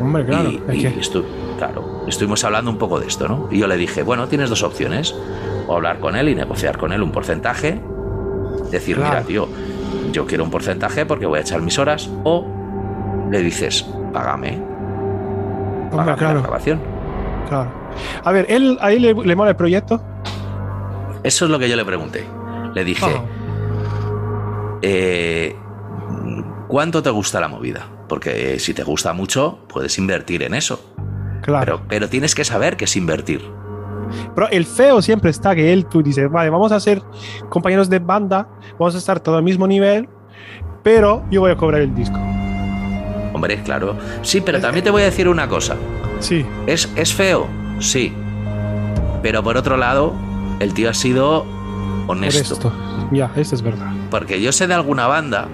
Hombre, 0.00 0.24
claro. 0.24 0.50
y, 0.50 0.62
es 0.68 0.74
y 0.76 0.80
que- 0.82 1.00
estu- 1.00 1.24
claro, 1.58 2.04
estuvimos 2.06 2.42
hablando 2.44 2.70
un 2.70 2.78
poco 2.78 3.00
de 3.00 3.06
esto, 3.06 3.28
¿no? 3.28 3.48
Y 3.50 3.58
yo 3.58 3.66
le 3.66 3.76
dije, 3.76 4.02
bueno, 4.02 4.28
tienes 4.28 4.50
dos 4.50 4.62
opciones, 4.62 5.14
o 5.66 5.74
hablar 5.74 5.98
con 6.00 6.16
él 6.16 6.28
y 6.28 6.34
negociar 6.34 6.76
con 6.78 6.92
él 6.92 7.02
un 7.02 7.12
porcentaje, 7.12 7.80
decir, 8.70 8.96
Claro. 8.96 9.10
mira, 9.10 9.22
tío, 9.26 9.48
yo 10.12 10.26
quiero 10.26 10.44
un 10.44 10.50
porcentaje 10.50 11.06
porque 11.06 11.26
voy 11.26 11.38
a 11.38 11.42
echar 11.42 11.60
mis 11.62 11.78
horas, 11.78 12.08
o 12.24 12.46
le 13.30 13.40
dices, 13.40 13.84
págame, 14.12 14.56
hombre, 14.56 15.88
págame 15.90 16.10
la 16.12 16.16
claro, 16.16 16.42
grabación. 16.42 16.80
claro. 17.48 17.70
A 18.24 18.32
ver, 18.32 18.46
él 18.48 18.76
ahí 18.80 18.98
le, 18.98 19.14
le 19.14 19.34
mola 19.36 19.50
el 19.50 19.56
proyecto. 19.56 20.02
Eso 21.22 21.44
es 21.46 21.50
lo 21.50 21.58
que 21.58 21.68
yo 21.68 21.76
le 21.76 21.84
pregunté. 21.84 22.24
Le 22.74 22.84
dije, 22.84 23.06
eh, 24.82 25.56
¿cuánto 26.68 27.02
te 27.02 27.10
gusta 27.10 27.40
la 27.40 27.48
movida? 27.48 27.86
Porque 28.08 28.58
si 28.58 28.74
te 28.74 28.84
gusta 28.84 29.12
mucho, 29.12 29.60
puedes 29.68 29.96
invertir 29.98 30.42
en 30.42 30.54
eso. 30.54 30.94
Claro. 31.46 31.76
Pero, 31.76 31.88
pero 31.88 32.08
tienes 32.10 32.34
que 32.34 32.44
saber 32.44 32.76
qué 32.76 32.84
es 32.84 32.96
invertir. 32.96 33.40
Pero 34.34 34.48
el 34.50 34.66
feo 34.66 35.00
siempre 35.00 35.30
está 35.30 35.54
que 35.54 35.72
él, 35.72 35.86
tú 35.86 36.02
dices, 36.02 36.30
vale, 36.30 36.50
vamos 36.50 36.72
a 36.72 36.80
ser 36.80 37.02
compañeros 37.48 37.88
de 37.88 38.00
banda, 38.00 38.48
vamos 38.78 38.94
a 38.94 38.98
estar 38.98 39.20
todo 39.20 39.36
al 39.36 39.42
mismo 39.42 39.66
nivel, 39.66 40.08
pero 40.82 41.24
yo 41.30 41.40
voy 41.40 41.52
a 41.52 41.56
cobrar 41.56 41.80
el 41.80 41.94
disco. 41.94 42.18
Hombre, 43.32 43.62
claro. 43.62 43.96
Sí, 44.22 44.40
pero 44.40 44.60
también 44.60 44.84
te 44.84 44.90
voy 44.90 45.02
a 45.02 45.06
decir 45.06 45.28
una 45.28 45.48
cosa. 45.48 45.76
Sí, 46.20 46.44
¿Es, 46.66 46.90
es 46.96 47.14
feo? 47.14 47.46
Sí. 47.78 48.12
Pero 49.22 49.42
por 49.42 49.56
otro 49.56 49.76
lado, 49.76 50.12
el 50.60 50.72
tío 50.74 50.90
ha 50.90 50.94
sido 50.94 51.44
honesto. 52.06 52.54
esto. 52.54 52.72
Ya, 53.12 53.30
esto 53.36 53.54
es 53.54 53.62
verdad. 53.62 53.92
Porque 54.10 54.40
yo 54.40 54.52
sé 54.52 54.66
de 54.66 54.74
alguna 54.74 55.06
banda 55.06 55.48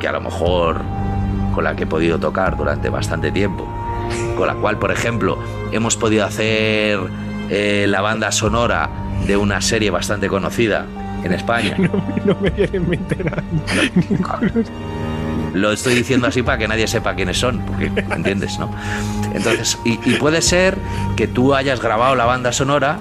que 0.00 0.08
a 0.08 0.12
lo 0.12 0.20
mejor 0.20 0.76
con 1.54 1.64
la 1.64 1.74
que 1.74 1.84
he 1.84 1.86
podido 1.86 2.18
tocar 2.18 2.56
durante 2.56 2.88
bastante 2.90 3.32
tiempo, 3.32 3.66
con 4.36 4.46
la 4.46 4.54
cual, 4.54 4.78
por 4.78 4.90
ejemplo, 4.90 5.38
hemos 5.72 5.96
podido 5.96 6.24
hacer 6.24 6.98
eh, 7.50 7.86
la 7.88 8.00
banda 8.00 8.32
sonora 8.32 8.88
de 9.26 9.36
una 9.36 9.60
serie 9.60 9.90
bastante 9.90 10.28
conocida 10.28 10.86
en 11.24 11.32
España. 11.32 11.76
No, 11.78 12.04
no 12.24 12.40
me 12.40 12.50
quieren 12.52 12.88
meter. 12.88 13.42
Lo 15.54 15.72
estoy 15.72 15.94
diciendo 15.94 16.26
así 16.26 16.42
para 16.42 16.58
que 16.58 16.68
nadie 16.68 16.86
sepa 16.86 17.14
quiénes 17.14 17.38
son, 17.38 17.60
porque 17.60 17.86
entiendes, 18.14 18.58
¿no? 18.58 18.70
Entonces, 19.32 19.78
y, 19.84 19.98
y 20.04 20.16
puede 20.16 20.42
ser 20.42 20.76
que 21.16 21.26
tú 21.28 21.54
hayas 21.54 21.80
grabado 21.80 22.14
la 22.14 22.26
banda 22.26 22.52
sonora 22.52 22.98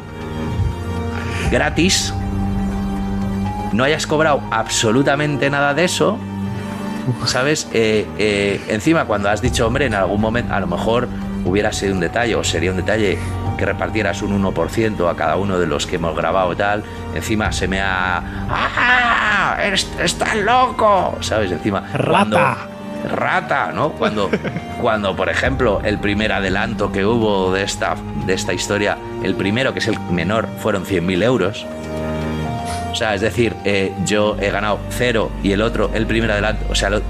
gratis, 1.52 2.13
no 3.74 3.84
hayas 3.84 4.08
cobrado 4.08 4.41
absolutamente 4.52 5.50
nada 5.50 5.74
de 5.74 5.84
eso, 5.84 6.18
¿sabes? 7.26 7.68
Eh, 7.74 8.06
eh, 8.18 8.62
encima, 8.70 9.06
cuando 9.06 9.30
has 9.30 9.41
dicho, 9.41 9.65
hombre, 9.68 9.86
en 9.86 9.94
algún 9.96 10.22
momento, 10.22 10.54
a 10.54 10.60
lo 10.60 10.68
mejor 10.68 11.08
hubiera 11.46 11.72
sido 11.72 11.94
un 11.94 12.00
detalle, 12.00 12.36
o 12.36 12.44
sería 12.44 12.72
un 12.72 12.78
detalle 12.78 13.18
que 13.58 13.65
repartieras 13.65 14.22
un 14.22 14.44
1% 14.44 15.10
a 15.10 15.15
cada 15.15 15.38
uno 15.38 15.58
de 15.60 15.65
los 15.68 15.86
que 15.88 15.96
hemos 15.96 16.15
grabado 16.15 16.52
y 16.54 16.56
tal, 16.58 16.84
encima 17.13 17.52
se 17.52 17.68
me 17.68 17.80
ha... 17.82 18.22
¡Ah! 18.50 19.58
es- 19.63 19.89
¡Estás 20.00 20.36
loco! 20.36 21.18
¿Sabes? 21.22 21.52
Encima... 21.52 21.84
cuando- 22.10 22.38
Rata. 22.38 22.58
rata, 23.15 23.72
¿no? 23.74 23.91
Cuando, 23.91 24.30
cuando, 24.82 25.15
por 25.15 25.30
ejemplo, 25.30 25.80
el 25.84 26.00
primer 26.00 26.32
adelanto 26.34 26.91
que 26.91 27.06
hubo 27.06 27.54
de 27.54 27.63
esta, 27.63 27.96
de 28.26 28.34
esta 28.34 28.52
historia, 28.52 28.98
el 29.24 29.36
primero, 29.36 29.72
que 29.74 29.80
es 29.80 29.88
el 29.88 30.00
menor, 30.12 30.48
fueron 30.62 30.84
100.000 30.86 31.24
euros. 31.24 31.65
O 32.95 32.97
sea, 32.97 33.13
es 33.13 33.19
decir, 33.19 33.53
eh, 33.65 33.91
yo 34.05 34.38
he 34.39 34.49
ganado 34.51 34.79
cero 34.89 35.29
y 35.43 35.51
el 35.51 35.62
otro, 35.62 35.91
el 35.93 36.05
primer 36.05 36.31
adelanto, 36.31 36.63
o 36.69 36.75
sea, 36.75 36.89
lo- 36.89 37.01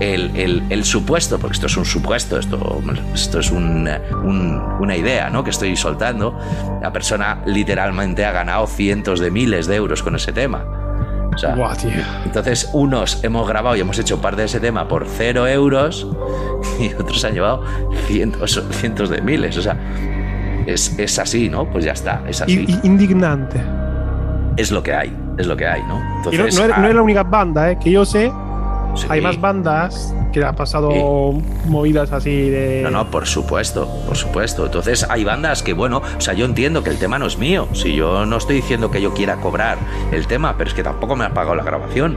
el, 0.00 0.34
el- 0.34 0.62
el 0.70 0.84
supuesto, 0.86 1.38
porque 1.38 1.52
esto 1.52 1.66
es 1.66 1.76
un 1.76 1.84
supuesto, 1.84 2.38
esto, 2.38 2.80
esto 3.14 3.40
es 3.40 3.50
un- 3.50 3.86
un- 4.24 4.62
una 4.80 4.96
idea 4.96 5.28
¿no? 5.28 5.44
que 5.44 5.50
estoy 5.50 5.76
soltando, 5.76 6.38
la 6.80 6.94
persona 6.94 7.42
literalmente 7.44 8.24
ha 8.24 8.32
ganado 8.32 8.66
cientos 8.66 9.20
de 9.20 9.30
miles 9.30 9.66
de 9.66 9.76
euros 9.76 10.02
con 10.02 10.16
ese 10.16 10.32
tema. 10.32 10.64
O 11.34 11.36
sea, 11.36 11.54
tío. 11.76 11.90
entonces, 12.24 12.70
unos 12.72 13.22
hemos 13.22 13.46
grabado 13.46 13.76
y 13.76 13.80
hemos 13.80 13.98
hecho 13.98 14.18
parte 14.22 14.40
de 14.40 14.46
ese 14.46 14.60
tema 14.60 14.88
por 14.88 15.06
cero 15.06 15.46
euros 15.46 16.06
y 16.80 16.88
otros 16.94 17.22
han 17.22 17.34
llevado 17.34 17.62
cientos, 18.06 18.62
cientos 18.70 19.10
de 19.10 19.20
miles. 19.20 19.58
O 19.58 19.60
sea, 19.62 19.76
es, 20.66 20.98
es 20.98 21.18
así, 21.18 21.50
¿no? 21.50 21.66
Pues 21.70 21.84
ya 21.84 21.92
está, 21.92 22.22
es 22.26 22.40
así. 22.40 22.64
Indignante. 22.82 23.60
Es 24.56 24.70
lo 24.70 24.82
que 24.82 24.94
hay, 24.94 25.14
es 25.38 25.46
lo 25.46 25.56
que 25.56 25.66
hay, 25.66 25.82
¿no? 25.82 26.00
Y 26.32 26.36
no, 26.38 26.46
es, 26.46 26.56
no 26.58 26.64
ah, 26.74 26.88
es 26.88 26.94
la 26.94 27.02
única 27.02 27.22
banda, 27.22 27.70
¿eh? 27.70 27.78
que 27.78 27.90
yo 27.90 28.04
sé. 28.04 28.32
sí. 28.94 29.06
Hay 29.10 29.20
más 29.20 29.38
bandas 29.40 30.14
que 30.32 30.42
han 30.44 30.56
pasado 30.56 30.90
movidas 31.66 32.10
así 32.12 32.48
de. 32.50 32.80
No, 32.82 32.90
no, 32.90 33.10
por 33.10 33.26
supuesto, 33.26 33.86
por 34.06 34.16
supuesto. 34.16 34.64
Entonces 34.66 35.06
hay 35.10 35.24
bandas 35.24 35.62
que, 35.62 35.72
bueno, 35.74 36.00
o 36.16 36.20
sea, 36.20 36.32
yo 36.34 36.46
entiendo 36.46 36.82
que 36.82 36.90
el 36.90 36.98
tema 36.98 37.18
no 37.18 37.26
es 37.26 37.38
mío. 37.38 37.68
Si 37.72 37.94
yo 37.94 38.24
no 38.24 38.36
estoy 38.38 38.56
diciendo 38.56 38.90
que 38.90 39.02
yo 39.02 39.12
quiera 39.12 39.36
cobrar 39.36 39.76
el 40.12 40.26
tema, 40.26 40.54
pero 40.56 40.68
es 40.68 40.74
que 40.74 40.82
tampoco 40.82 41.16
me 41.16 41.24
han 41.26 41.34
pagado 41.34 41.54
la 41.54 41.62
grabación. 41.62 42.16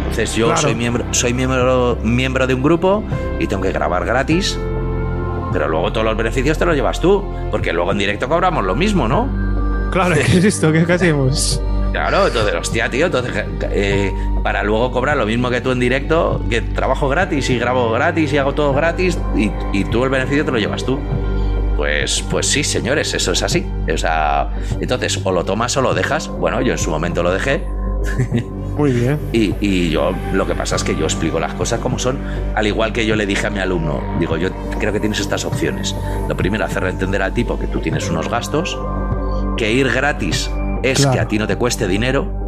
Entonces 0.00 0.34
yo 0.34 0.46
Claro. 0.46 0.60
soy 0.60 0.74
miembro, 0.74 1.04
soy 1.12 1.34
miembro, 1.34 1.98
miembro 2.02 2.46
de 2.46 2.54
un 2.54 2.62
grupo 2.62 3.02
y 3.40 3.46
tengo 3.46 3.62
que 3.62 3.72
grabar 3.72 4.04
gratis. 4.04 4.58
Pero 5.52 5.68
luego 5.68 5.90
todos 5.90 6.04
los 6.04 6.16
beneficios 6.16 6.58
te 6.58 6.66
los 6.66 6.74
llevas 6.76 7.00
tú, 7.00 7.24
porque 7.50 7.72
luego 7.72 7.92
en 7.92 7.98
directo 7.98 8.28
cobramos 8.28 8.64
lo 8.64 8.74
mismo, 8.74 9.08
¿no? 9.08 9.45
Claro, 9.90 10.14
¿qué 10.14 10.38
es 10.38 10.44
esto? 10.44 10.72
¿Qué, 10.72 10.84
qué 10.84 10.92
hacemos? 10.92 11.60
Claro, 11.92 12.26
entonces, 12.26 12.54
hostia, 12.54 12.90
tío, 12.90 13.06
entonces, 13.06 13.32
eh, 13.70 14.12
para 14.42 14.62
luego 14.62 14.90
cobrar 14.92 15.16
lo 15.16 15.24
mismo 15.24 15.48
que 15.48 15.60
tú 15.62 15.70
en 15.72 15.80
directo, 15.80 16.42
que 16.50 16.60
trabajo 16.60 17.08
gratis 17.08 17.48
y 17.48 17.58
grabo 17.58 17.90
gratis 17.90 18.32
y 18.32 18.38
hago 18.38 18.52
todo 18.52 18.74
gratis 18.74 19.18
y, 19.34 19.50
y 19.72 19.84
tú 19.84 20.04
el 20.04 20.10
beneficio 20.10 20.44
te 20.44 20.52
lo 20.52 20.58
llevas 20.58 20.84
tú. 20.84 20.98
Pues, 21.76 22.24
pues 22.30 22.46
sí, 22.46 22.64
señores, 22.64 23.12
eso 23.14 23.32
es 23.32 23.42
así. 23.42 23.66
O 23.92 23.98
sea, 23.98 24.50
entonces, 24.80 25.20
o 25.24 25.32
lo 25.32 25.44
tomas 25.44 25.76
o 25.76 25.82
lo 25.82 25.94
dejas. 25.94 26.28
Bueno, 26.28 26.60
yo 26.62 26.72
en 26.72 26.78
su 26.78 26.90
momento 26.90 27.22
lo 27.22 27.32
dejé. 27.32 27.64
Muy 28.76 28.92
bien. 28.92 29.18
Y, 29.32 29.54
y 29.60 29.90
yo, 29.90 30.12
lo 30.32 30.46
que 30.46 30.54
pasa 30.54 30.76
es 30.76 30.84
que 30.84 30.96
yo 30.96 31.04
explico 31.04 31.40
las 31.40 31.54
cosas 31.54 31.80
como 31.80 31.98
son. 31.98 32.18
Al 32.54 32.66
igual 32.66 32.92
que 32.92 33.06
yo 33.06 33.16
le 33.16 33.26
dije 33.26 33.46
a 33.46 33.50
mi 33.50 33.58
alumno, 33.58 34.02
digo, 34.18 34.36
yo 34.36 34.50
creo 34.78 34.92
que 34.92 35.00
tienes 35.00 35.20
estas 35.20 35.44
opciones. 35.44 35.94
Lo 36.28 36.36
primero, 36.36 36.64
hacerle 36.64 36.90
entender 36.90 37.22
al 37.22 37.32
tipo 37.32 37.58
que 37.58 37.66
tú 37.66 37.80
tienes 37.80 38.08
unos 38.10 38.28
gastos, 38.28 38.78
que 39.56 39.72
ir 39.72 39.90
gratis 39.92 40.50
es 40.82 40.98
Claro. 40.98 41.12
que 41.12 41.20
a 41.20 41.28
ti 41.28 41.38
no 41.38 41.46
te 41.46 41.56
cueste 41.56 41.86
dinero. 41.88 42.42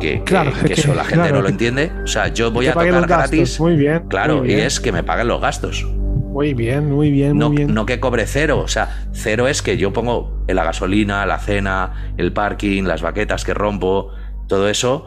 que, 0.00 0.22
Claro, 0.24 0.50
que 0.62 0.68
que- 0.68 0.72
eso 0.80 0.94
la 0.94 1.04
gente 1.04 1.24
claro, 1.24 1.36
no 1.36 1.42
lo 1.42 1.48
entiende. 1.50 1.92
O 2.02 2.06
sea, 2.06 2.28
yo 2.28 2.50
voy 2.50 2.66
a 2.68 2.72
tocar 2.72 3.06
gratis. 3.06 3.60
Muy 3.60 3.76
bien. 3.76 4.04
Claro, 4.08 4.38
muy 4.38 4.50
y 4.50 4.54
es 4.54 4.80
que 4.80 4.92
me 4.92 5.02
paguen 5.02 5.28
los 5.28 5.42
gastos. 5.42 5.84
Muy 5.84 6.54
bien, 6.54 6.90
muy 6.90 7.10
bien, 7.10 7.36
No, 7.36 7.48
muy 7.48 7.58
bien. 7.58 7.74
no 7.74 7.84
que 7.84 8.00
cobre 8.00 8.24
cero. 8.26 8.60
O 8.64 8.68
sea, 8.68 9.04
cero 9.12 9.46
es 9.46 9.60
que 9.60 9.76
yo 9.76 9.92
pongo 9.92 10.42
la 10.48 10.64
gasolina, 10.64 11.26
la 11.26 11.38
cena, 11.38 12.14
el 12.16 12.32
parking, 12.32 12.84
las 12.84 13.02
baquetas 13.02 13.44
que 13.44 13.52
rompo, 13.52 14.08
todo 14.48 14.70
eso 14.70 15.04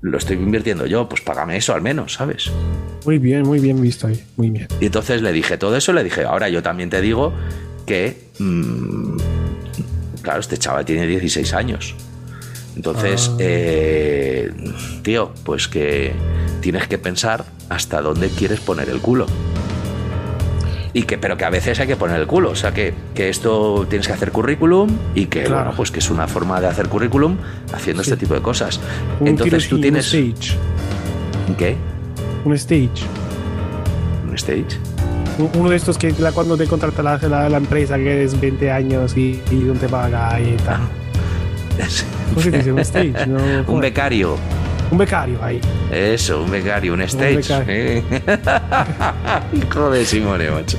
lo 0.00 0.16
estoy 0.16 0.36
invirtiendo 0.36 0.86
yo. 0.86 1.06
Pues 1.06 1.20
págame 1.20 1.58
eso 1.58 1.74
al 1.74 1.82
menos, 1.82 2.14
¿sabes? 2.14 2.50
Muy 3.04 3.18
bien, 3.18 3.42
muy 3.42 3.58
bien 3.58 3.78
visto 3.82 4.06
ahí. 4.06 4.24
Muy 4.38 4.48
bien. 4.48 4.68
Y 4.80 4.86
entonces 4.86 5.20
le 5.20 5.32
dije 5.32 5.58
todo 5.58 5.76
eso, 5.76 5.92
le 5.92 6.02
dije, 6.02 6.24
ahora 6.24 6.48
yo 6.48 6.62
también 6.62 6.88
te 6.88 7.02
digo 7.02 7.34
que, 7.84 8.16
mm, 8.38 9.16
claro, 10.24 10.40
este 10.40 10.56
chaval 10.58 10.84
tiene 10.84 11.06
16 11.06 11.54
años. 11.54 11.94
Entonces, 12.74 13.30
Ah. 13.32 13.36
eh, 13.38 14.52
tío, 15.02 15.32
pues 15.44 15.68
que 15.68 16.12
tienes 16.60 16.88
que 16.88 16.98
pensar 16.98 17.44
hasta 17.68 18.02
dónde 18.02 18.28
quieres 18.30 18.58
poner 18.58 18.88
el 18.88 18.98
culo. 18.98 19.26
Y 20.92 21.02
que, 21.04 21.18
pero 21.18 21.36
que 21.36 21.44
a 21.44 21.50
veces 21.50 21.78
hay 21.80 21.86
que 21.88 21.96
poner 21.96 22.20
el 22.20 22.26
culo. 22.26 22.50
O 22.50 22.54
sea, 22.56 22.72
que, 22.72 22.94
que 23.14 23.28
esto 23.28 23.84
tienes 23.88 24.06
que 24.06 24.12
hacer 24.12 24.30
currículum 24.32 24.88
y 25.14 25.26
que, 25.26 25.42
Claro. 25.42 25.62
bueno, 25.64 25.76
pues 25.76 25.90
que 25.90 25.98
es 25.98 26.08
una 26.10 26.26
forma 26.28 26.60
de 26.60 26.68
hacer 26.68 26.88
currículum 26.88 27.36
haciendo 27.72 28.02
este 28.02 28.16
tipo 28.16 28.34
de 28.34 28.40
cosas. 28.42 28.78
Un 29.20 29.28
Entonces 29.28 29.68
tú 29.68 29.80
tienes. 29.80 30.12
Un 30.14 30.20
stage. 30.32 30.56
¿Qué? 31.58 31.76
Un 32.44 32.54
stage. 32.54 33.02
¿Un 34.28 34.34
stage? 34.34 34.78
Un- 35.38 35.50
Uno 35.60 35.70
de 35.70 35.76
estos 35.76 35.98
que 35.98 36.12
la- 36.18 36.32
cuando 36.32 36.56
te 36.56 36.66
contrata 36.66 37.02
la, 37.02 37.18
la- 37.28 37.48
la 37.48 37.56
empresa 37.56 37.96
que 37.96 38.24
es 38.24 38.38
20 38.40 38.70
años 38.70 39.16
y, 39.16 39.40
y 39.50 39.54
no 39.56 39.74
te 39.74 39.88
paga 39.88 40.40
y 40.40 40.56
tal. 40.64 40.80
¿Cómo 42.30 42.40
se 42.40 42.50
dice? 42.50 42.72
Un 42.72 42.78
stage, 42.80 43.26
¿no? 43.26 43.38
Un 43.72 43.80
becario. 43.80 44.36
Un 44.90 44.98
becario 44.98 45.42
ahí. 45.42 45.60
Eso, 45.90 46.42
un 46.42 46.50
becario, 46.50 46.92
un 46.92 47.00
stage. 47.02 47.36
becario. 47.36 47.64
¿eh? 47.68 48.02
Hijo 49.54 49.90
de 49.90 50.04
Simone, 50.04 50.50
macho. 50.50 50.78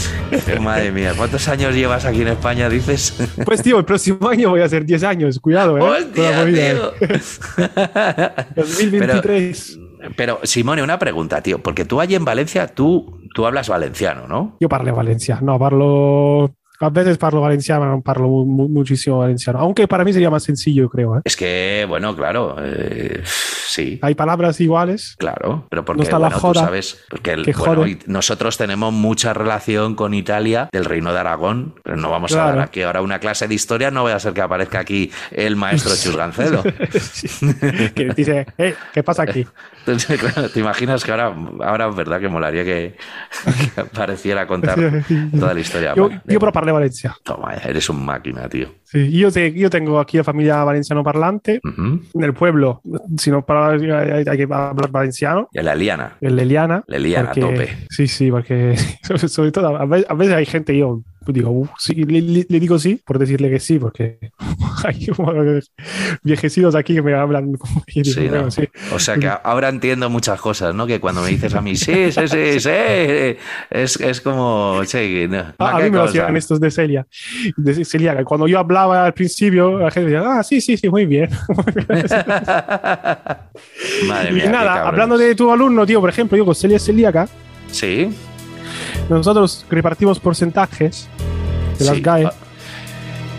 Madre 0.60 0.92
mía, 0.92 1.12
¿cuántos 1.16 1.46
años 1.48 1.74
llevas 1.74 2.04
aquí 2.06 2.22
en 2.22 2.28
España, 2.28 2.68
dices? 2.70 3.14
Pues 3.44 3.60
tío, 3.62 3.78
el 3.80 3.84
próximo 3.84 4.28
año 4.28 4.50
voy 4.50 4.60
a 4.62 4.64
hacer 4.66 4.86
10 4.86 5.02
años. 5.02 5.38
Cuidado, 5.40 5.76
¿eh? 5.76 5.82
¡Hostia, 5.82 6.44
tío! 6.46 6.92
¿eh? 7.00 8.30
2023. 8.56 9.72
Pero, 9.74 9.89
pero, 10.16 10.40
Simone, 10.44 10.82
una 10.82 10.98
pregunta, 10.98 11.42
tío. 11.42 11.58
Porque 11.62 11.84
tú 11.84 12.00
allí 12.00 12.14
en 12.14 12.24
Valencia, 12.24 12.66
tú, 12.68 13.20
tú 13.34 13.46
hablas 13.46 13.68
valenciano, 13.68 14.26
¿no? 14.28 14.56
Yo 14.60 14.68
parlo 14.68 14.94
valenciano. 14.94 15.40
No, 15.42 15.58
parlo... 15.58 16.54
A 16.82 16.88
veces 16.88 17.18
parlo 17.18 17.42
valenciano, 17.42 17.84
no 17.84 18.00
parlo 18.00 18.26
mu- 18.26 18.46
mu- 18.46 18.68
muchísimo 18.70 19.18
valenciano. 19.18 19.58
Aunque 19.58 19.86
para 19.86 20.02
mí 20.02 20.14
sería 20.14 20.30
más 20.30 20.44
sencillo, 20.44 20.88
creo. 20.88 21.18
¿eh? 21.18 21.20
Es 21.26 21.36
que, 21.36 21.84
bueno, 21.86 22.16
claro, 22.16 22.56
eh, 22.58 23.20
sí. 23.22 23.98
Hay 24.00 24.14
palabras 24.14 24.58
iguales. 24.62 25.14
Claro, 25.18 25.66
pero 25.68 25.84
porque 25.84 25.98
No 25.98 26.02
está 26.04 26.18
la 26.18 26.30
joda, 26.30 26.54
tú 26.54 26.58
sabes, 26.60 27.04
porque 27.10 27.32
el- 27.32 27.54
bueno, 27.58 27.84
nosotros 28.06 28.56
tenemos 28.56 28.94
mucha 28.94 29.34
relación 29.34 29.94
con 29.94 30.14
Italia, 30.14 30.70
del 30.72 30.86
Reino 30.86 31.12
de 31.12 31.18
Aragón, 31.18 31.74
pero 31.84 31.98
no 31.98 32.08
vamos 32.10 32.32
a 32.34 32.46
dar 32.46 32.60
aquí 32.60 32.80
ahora 32.80 33.02
una 33.02 33.18
clase 33.18 33.46
de 33.46 33.54
historia, 33.56 33.90
no 33.90 34.00
voy 34.00 34.12
a 34.12 34.18
ser 34.18 34.32
que 34.32 34.40
aparezca 34.40 34.78
aquí 34.80 35.10
el 35.32 35.56
maestro 35.56 35.92
Chusgancelo. 36.02 36.62
que 37.94 38.12
dice, 38.16 38.46
"Eh, 38.56 38.74
¿qué 38.94 39.02
pasa 39.02 39.24
aquí? 39.24 39.46
Entonces, 39.80 40.20
claro, 40.34 40.48
te 40.48 40.60
imaginas 40.60 41.02
que 41.04 41.10
ahora, 41.10 41.34
ahora 41.64 41.88
es 41.88 41.96
verdad 41.96 42.20
que 42.20 42.28
molaría 42.28 42.64
que, 42.64 42.96
que 43.74 43.80
apareciera 43.80 44.42
a 44.42 44.46
contar 44.46 44.78
toda 45.38 45.54
la 45.54 45.60
historia. 45.60 45.94
Yo, 45.94 46.10
yo 46.10 46.38
pero 46.38 46.52
parlo 46.52 46.74
Valencia. 46.74 47.16
Toma, 47.24 47.54
eres 47.54 47.88
un 47.90 48.04
máquina, 48.04 48.48
tío. 48.48 48.68
Sí, 48.84 49.10
yo, 49.12 49.30
te- 49.30 49.52
yo 49.52 49.70
tengo 49.70 49.98
aquí 50.00 50.16
la 50.18 50.24
familia 50.24 50.62
valenciano 50.64 51.02
parlante. 51.04 51.60
Ujú. 51.64 52.00
En 52.14 52.24
el 52.24 52.34
pueblo, 52.34 52.80
si 53.16 53.30
no 53.30 53.44
para, 53.44 53.70
hay, 53.70 54.24
hay 54.26 54.36
que 54.36 54.42
hablar 54.50 54.90
valenciano. 54.90 55.48
Y 55.52 55.58
a 55.58 55.62
la 55.62 55.74
Liana. 55.74 56.16
El 56.20 56.38
Eliana. 56.38 56.82
La 56.86 56.96
Eliana, 56.96 57.28
porque- 57.28 57.40
tope. 57.40 57.78
Sí, 57.90 58.06
sí, 58.08 58.30
porque 58.30 58.76
sobre, 59.02 59.18
sobre 59.28 59.52
todo 59.52 59.76
a 59.76 59.84
veces, 59.86 60.06
a 60.10 60.14
veces 60.14 60.34
hay 60.34 60.46
gente, 60.46 60.76
yo 60.76 61.02
digo, 61.26 61.50
"Uh, 61.50 61.68
sí", 61.78 61.94
le, 61.94 62.20
le- 62.22 62.46
le 62.48 62.60
digo 62.60 62.78
sí 62.78 63.00
por 63.04 63.18
decirle 63.18 63.50
que 63.50 63.60
sí, 63.60 63.78
porque 63.78 64.18
hay 64.84 65.06
como 65.08 65.32
viejecitos 66.22 66.74
aquí 66.74 66.94
que 66.94 67.02
me 67.02 67.14
hablan 67.14 67.52
como 67.54 67.82
y 67.86 68.02
digo, 68.02 68.14
Sí, 68.20 68.28
¿no? 68.28 68.94
O 68.94 68.98
sea 68.98 69.16
que 69.16 69.28
ahora 69.44 69.68
entiendo 69.68 70.08
muchas 70.10 70.40
cosas, 70.40 70.74
¿no? 70.74 70.86
Que 70.86 70.98
cuando 71.00 71.22
me 71.22 71.28
dices 71.28 71.54
a 71.54 71.60
mí, 71.60 71.76
sí, 71.76 72.10
sí, 72.12 72.26
sí, 72.28 72.60
sí, 72.60 72.70
es, 73.70 74.00
es 74.00 74.20
como, 74.20 74.82
sí, 74.86 75.26
no, 75.28 75.38
a 75.58 75.76
¿qué 75.78 75.84
mí 75.84 75.90
me 75.90 75.98
lo 75.98 76.04
hacían 76.04 76.36
estos 76.36 76.60
de 76.60 76.70
Celia. 76.70 77.06
De 77.56 77.84
Celia. 77.84 78.24
Cuando 78.24 78.46
yo 78.48 78.58
hablaba 78.58 79.04
al 79.06 79.14
principio, 79.14 79.78
la 79.78 79.90
gente 79.90 80.10
decía, 80.10 80.26
ah, 80.26 80.42
sí, 80.42 80.60
sí, 80.60 80.76
sí, 80.76 80.88
muy 80.88 81.06
bien. 81.06 81.28
Madre 84.08 84.30
y 84.30 84.32
mía. 84.34 84.44
qué 84.44 84.48
nada, 84.50 84.86
hablando 84.86 85.16
de 85.18 85.34
tu 85.34 85.50
alumno, 85.50 85.86
tío, 85.86 86.00
por 86.00 86.10
ejemplo, 86.10 86.36
yo 86.36 86.44
con 86.44 86.54
Celia 86.54 86.78
celíaca, 86.78 87.28
Sí. 87.70 88.10
Nosotros 89.18 89.64
repartimos 89.70 90.18
porcentajes 90.20 91.08
de 91.78 91.84
las 91.84 91.96
Sí. 91.96 92.02
GAE. 92.02 92.26
Ah. 92.26 92.32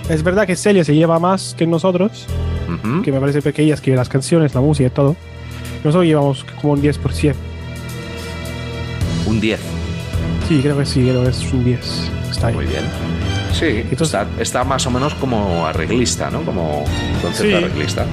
Es 0.10 0.23
verdad 0.23 0.45
que 0.45 0.55
Celia 0.55 0.84
se 0.84 0.93
lleva 0.95 1.19
más 1.19 1.55
que 1.57 1.65
nosotros, 1.67 2.25
Ujú. 2.67 3.01
que 3.01 3.12
me 3.12 3.19
parece 3.19 3.41
que 3.53 3.62
ella 3.62 3.75
escribe 3.75 3.95
las 3.97 4.10
canciones, 4.10 4.53
la 4.53 4.62
música 4.62 4.88
y 4.88 4.91
todo. 4.91 5.15
Nosotros 5.84 6.05
llevamos 6.05 6.45
como 6.62 6.73
un 6.73 6.81
10%. 6.81 7.36
Un 9.25 9.39
10. 9.39 9.60
Sí, 10.47 10.60
creo 10.62 10.77
que 10.77 10.86
sí, 10.86 11.01
creo 11.01 11.23
que 11.23 11.29
es 11.29 11.53
un 11.53 11.63
10. 11.63 12.12
Está 12.29 12.47
ahí. 12.47 12.55
Muy 12.55 12.65
bien. 12.65 12.84
Sí, 13.53 13.65
Entonces- 13.89 14.07
está, 14.21 14.27
está 14.41 14.63
más 14.63 14.86
o 14.88 14.91
menos 14.91 15.13
como 15.15 15.65
arreglista, 15.65 16.29
¿no? 16.29 16.41
Como 16.41 16.84
concepto 17.21 17.57
Sí. 17.57 17.63
arreglista. 17.63 18.05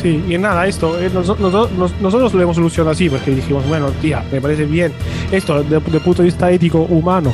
Sí, 0.00 0.22
y 0.28 0.38
nada, 0.38 0.66
esto, 0.66 0.98
eh, 1.00 1.10
nos- 1.12 1.38
nos- 1.38 1.70
nos- 1.72 2.00
nosotros 2.00 2.34
lo 2.34 2.42
hemos 2.42 2.56
solucionado 2.56 2.90
así, 2.92 3.08
porque 3.08 3.30
dijimos, 3.32 3.66
bueno, 3.68 3.90
tía, 4.00 4.24
me 4.32 4.40
parece 4.40 4.64
bien 4.64 4.92
esto 5.30 5.62
desde 5.62 5.76
el 5.76 5.82
punto 6.02 6.22
de 6.22 6.24
vista 6.24 6.50
ético 6.50 6.80
humano. 6.82 7.32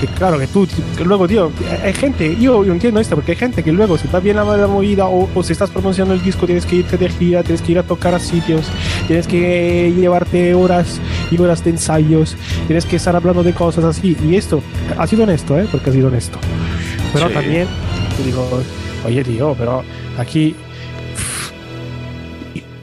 Que 0.00 0.06
claro, 0.08 0.36
que 0.38 0.48
tú, 0.48 0.66
que 0.96 1.04
luego, 1.04 1.28
tío, 1.28 1.50
hay 1.84 1.92
gente, 1.92 2.36
yo, 2.40 2.64
yo 2.64 2.72
entiendo 2.72 2.98
esto, 3.00 3.14
porque 3.14 3.32
hay 3.32 3.38
gente 3.38 3.62
que 3.62 3.70
luego, 3.72 3.96
si 3.96 4.06
estás 4.06 4.20
bien 4.22 4.34
la, 4.34 4.44
la 4.56 4.66
movida 4.66 5.06
o, 5.06 5.28
o 5.32 5.42
si 5.44 5.52
estás 5.52 5.70
promocionando 5.70 6.14
el 6.14 6.22
disco, 6.22 6.44
tienes 6.44 6.66
que 6.66 6.76
irte 6.76 6.96
de 6.98 7.08
gira, 7.08 7.42
tienes 7.44 7.62
que 7.62 7.70
ir 7.72 7.78
a 7.78 7.84
tocar 7.84 8.12
a 8.14 8.18
sitios, 8.18 8.66
tienes 9.06 9.28
que 9.28 9.92
llevarte 9.96 10.54
horas 10.54 11.00
y 11.30 11.38
horas 11.40 11.62
de 11.62 11.70
ensayos, 11.70 12.36
tienes 12.66 12.84
que 12.84 12.96
estar 12.96 13.14
hablando 13.14 13.44
de 13.44 13.52
cosas 13.54 13.84
así. 13.84 14.16
Y 14.28 14.34
esto, 14.34 14.60
ha 14.98 15.06
sido 15.06 15.22
honesto, 15.22 15.56
¿eh? 15.58 15.68
Porque 15.70 15.90
ha 15.90 15.92
sido 15.92 16.08
honesto. 16.08 16.36
Pero 17.12 17.28
Sí. 17.28 17.34
también, 17.34 17.68
digo, 18.24 18.48
oye, 19.06 19.22
tío, 19.22 19.54
pero 19.56 19.84
aquí 20.18 20.56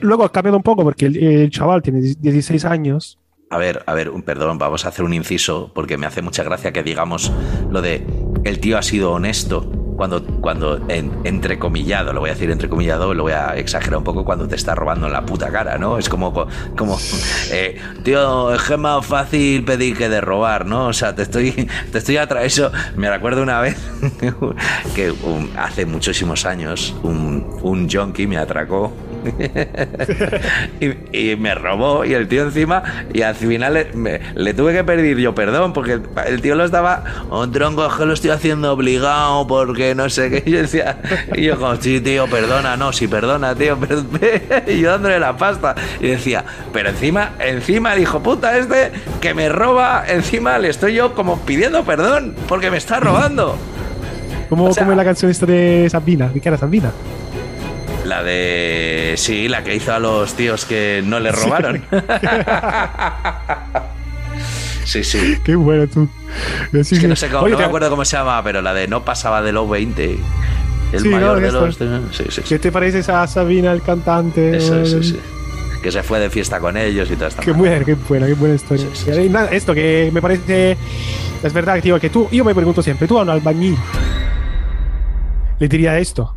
luego 0.01 0.23
ha 0.23 0.31
cambiado 0.31 0.57
un 0.57 0.63
poco 0.63 0.83
porque 0.83 1.05
el, 1.07 1.49
chaval 1.49 1.81
tiene 1.81 2.01
16 2.01 2.65
años. 2.65 3.17
A 3.51 3.57
ver, 3.57 3.83
a 3.87 3.93
ver, 3.95 4.11
perdón, 4.25 4.57
vamos 4.59 4.85
a 4.85 4.89
hacer 4.89 5.03
un 5.03 5.13
inciso 5.13 5.71
porque 5.73 5.97
me 5.97 6.05
hace 6.05 6.21
mucha 6.21 6.43
gracia 6.43 6.71
que 6.71 6.83
digamos 6.83 7.31
lo 7.71 7.81
de 7.81 8.05
el 8.43 8.59
tío 8.59 8.77
ha 8.77 8.83
sido 8.83 9.11
honesto 9.11 9.67
cuando, 9.97 10.23
cuando 10.23 10.79
en- 10.87 11.11
entrecomillado, 11.25 12.13
lo 12.13 12.21
voy 12.21 12.29
a 12.29 12.33
decir 12.33 12.49
entrecomillado, 12.51 13.13
lo 13.13 13.23
voy 13.23 13.33
a 13.33 13.57
exagerar 13.57 13.97
un 13.97 14.03
poco 14.05 14.23
cuando 14.23 14.47
te 14.47 14.55
está 14.55 14.73
robando 14.73 15.07
en 15.07 15.13
la 15.13 15.25
puta 15.25 15.49
cara, 15.51 15.77
¿no? 15.77 15.97
Es 15.97 16.07
como, 16.07 16.31
co- 16.31 16.47
como 16.77 16.97
eh, 17.51 17.77
tío, 18.03 18.53
es 18.53 18.61
que 18.61 18.77
más 18.77 19.05
fácil 19.05 19.65
pedir 19.65 19.97
que 19.97 20.07
de 20.07 20.21
robar, 20.21 20.65
¿no? 20.65 20.85
O 20.87 20.93
sea, 20.93 21.13
te 21.15 21.23
estoy, 21.23 21.67
te 21.91 21.97
estoy 21.97 22.15
atra 22.15 22.43
eso. 22.45 22.71
Me 22.95 23.09
recuerdo 23.09 23.43
una 23.43 23.59
vez 23.59 23.75
que 24.95 25.13
hace 25.57 25.85
muchísimos 25.85 26.45
años 26.45 26.95
un, 27.03 27.45
un 27.61 27.89
junkie 27.89 28.27
me 28.27 28.37
atracó 28.37 28.93
y, 30.79 31.31
y 31.31 31.35
me 31.35 31.55
robó 31.55 32.05
y 32.05 32.13
el 32.13 32.27
tío 32.27 32.43
encima 32.43 32.83
y 33.13 33.21
al 33.21 33.35
final 33.35 33.73
le, 33.73 33.85
me- 33.93 34.19
le 34.35 34.53
tuve 34.53 34.73
que 34.73 34.83
pedir 34.83 35.17
yo 35.17 35.33
perdón 35.35 35.73
porque 35.73 35.99
el 36.27 36.41
tío 36.41 36.55
lo 36.55 36.65
estaba 36.65 37.03
oh, 37.29 37.47
tronco 37.49 37.87
que 37.97 38.05
lo 38.05 38.13
estoy 38.13 38.31
haciendo 38.31 38.73
obligado 38.73 39.47
porque 39.47 39.95
no 39.95 40.09
sé 40.09 40.29
qué 40.29 40.43
y 40.49 40.51
yo 40.51 40.57
decía 40.59 40.97
y 41.35 41.43
yo 41.43 41.57
como 41.59 41.75
sí 41.77 41.99
tío 42.01 42.27
perdona 42.27 42.77
no 42.77 42.91
sí 42.93 43.07
perdona 43.07 43.55
tío 43.55 43.77
pero- 43.79 44.03
y 44.67 44.79
yo 44.81 44.91
dándole 44.91 45.19
la 45.19 45.35
pasta 45.37 45.75
y 45.99 46.07
decía 46.07 46.43
pero 46.73 46.89
encima 46.89 47.31
encima 47.39 47.93
el 47.93 48.01
hijo 48.01 48.21
puta 48.21 48.57
este 48.57 48.91
que 49.21 49.33
me 49.33 49.49
roba 49.49 50.03
encima 50.07 50.57
le 50.57 50.69
estoy 50.69 50.93
yo 50.95 51.13
como 51.15 51.39
pidiendo 51.41 51.83
perdón 51.83 52.35
porque 52.47 52.71
me 52.71 52.77
está 52.77 52.99
robando 52.99 53.57
Como, 54.49 54.65
O 54.65 54.73
sea- 54.73 54.83
como 54.83 54.91
es 54.93 54.97
la 54.97 55.03
canción 55.03 55.29
esta 55.31 55.45
de 55.45 55.87
Sabina, 55.91 56.27
¿de 56.29 56.39
qué 56.41 56.49
era 56.49 56.57
Sabina? 56.57 56.91
La 58.05 58.23
de. 58.23 59.13
Sí, 59.17 59.47
la 59.47 59.63
que 59.63 59.75
hizo 59.75 59.93
a 59.93 59.99
los 59.99 60.33
tíos 60.33 60.65
que 60.65 61.01
no 61.05 61.19
le 61.19 61.31
robaron. 61.31 61.83
Sí, 64.85 65.03
sí. 65.03 65.37
Qué 65.43 65.55
bueno 65.55 65.85
tú. 65.87 66.09
Es 66.73 66.89
que 66.89 67.07
no 67.07 67.15
sé 67.15 67.29
cómo, 67.29 67.47
no 67.47 67.55
me 67.59 67.63
acuerdo 67.63 67.91
cómo 67.91 68.03
se 68.05 68.17
llama, 68.17 68.43
pero 68.43 68.59
la 68.63 68.73
de 68.73 68.87
no 68.87 69.05
pasaba 69.05 69.39
de 69.43 69.51
los 69.51 69.69
20. 69.69 70.17
El 70.93 70.99
Sí, 70.99 71.09
mayor 71.09 71.35
no, 71.35 71.41
de 71.41 71.47
esto- 71.47 71.85
los. 71.85 72.15
Sí, 72.15 72.23
sí. 72.29 72.41
¿Qué 72.49 72.57
te 72.57 72.71
pareces 72.71 73.07
a 73.07 73.27
Sabina, 73.27 73.71
el 73.71 73.83
cantante? 73.83 74.57
Eso, 74.57 74.83
sí, 74.85 74.95
El- 74.95 75.03
sí. 75.03 75.19
Que 75.83 75.91
se 75.91 76.01
fue 76.01 76.19
de 76.19 76.31
fiesta 76.31 76.59
con 76.59 76.75
ellos 76.75 77.09
y 77.11 77.15
toda 77.15 77.27
esta. 77.27 77.43
Qué 77.43 77.51
buena, 77.51 77.85
qué 77.85 77.93
buena, 77.93 78.25
qué 78.25 78.33
buena 78.33 78.55
historia. 78.55 78.87
Nada, 79.29 79.49
esto 79.51 79.75
que 79.75 80.09
me 80.11 80.23
parece. 80.23 80.75
Es 81.43 81.53
verdad, 81.53 81.79
tío, 81.81 81.99
que 81.99 82.09
tú. 82.09 82.27
Yo 82.31 82.43
me 82.43 82.55
pregunto 82.55 82.81
siempre, 82.81 83.07
tú 83.07 83.19
a 83.19 83.21
un 83.21 83.29
albañil. 83.29 83.77
Le 85.59 85.67
diría 85.67 85.99
esto. 85.99 86.35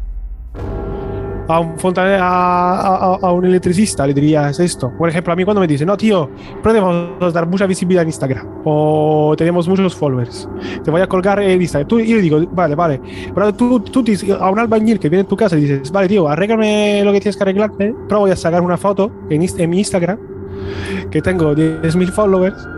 A 1.49 1.59
un 1.61 1.79
fontanero, 1.79 2.23
a, 2.23 3.15
a- 3.15 3.19
a 3.21 3.33
un 3.33 3.45
electricista, 3.45 4.07
le 4.07 4.15
dirías 4.15 4.59
esto. 4.61 4.93
Por 4.97 5.09
ejemplo, 5.09 5.33
a 5.33 5.37
mí 5.37 5.45
cuando 5.45 5.61
me 5.61 5.67
dicen, 5.67 5.87
no, 5.89 5.97
tío, 5.97 6.31
podemos 6.63 7.33
dar 7.33 7.47
mucha 7.47 7.67
visibilidad 7.67 8.03
en 8.03 8.09
Instagram 8.09 8.47
o 8.65 9.35
tenemos 9.37 9.69
muchos 9.69 9.95
followers, 9.95 10.49
te 10.85 10.91
voy 10.91 11.01
a 11.01 11.07
colgar 11.07 11.41
en 11.41 11.61
Instagram. 11.61 11.89
Tú, 11.89 11.99
y 11.99 12.07
yo 12.09 12.19
digo, 12.19 12.41
vale, 12.53 12.75
vale. 12.75 13.01
Pero 13.35 13.53
tú, 13.55 13.81
tú 13.81 14.03
dices 14.03 14.31
a 14.31 14.51
un 14.51 14.59
albañil 14.59 14.99
que 14.99 15.09
viene 15.09 15.25
a 15.25 15.29
tu 15.29 15.37
casa 15.37 15.57
y 15.59 15.63
dices, 15.63 15.91
vale, 15.91 16.09
tío, 16.09 16.29
arréglame 16.29 17.03
lo 17.05 17.13
que 17.13 17.21
tienes 17.21 17.37
que 17.37 17.43
arreglarme, 17.43 17.95
pero 18.09 18.21
voy 18.21 18.31
a 18.31 18.37
sacar 18.37 18.61
una 18.63 18.77
foto 18.77 19.11
en, 19.31 19.43
en 19.59 19.71
mi 19.71 19.79
Instagram 19.79 20.19
que 21.11 21.21
tengo 21.21 21.55
10.000 21.55 22.11
followers 22.13 22.69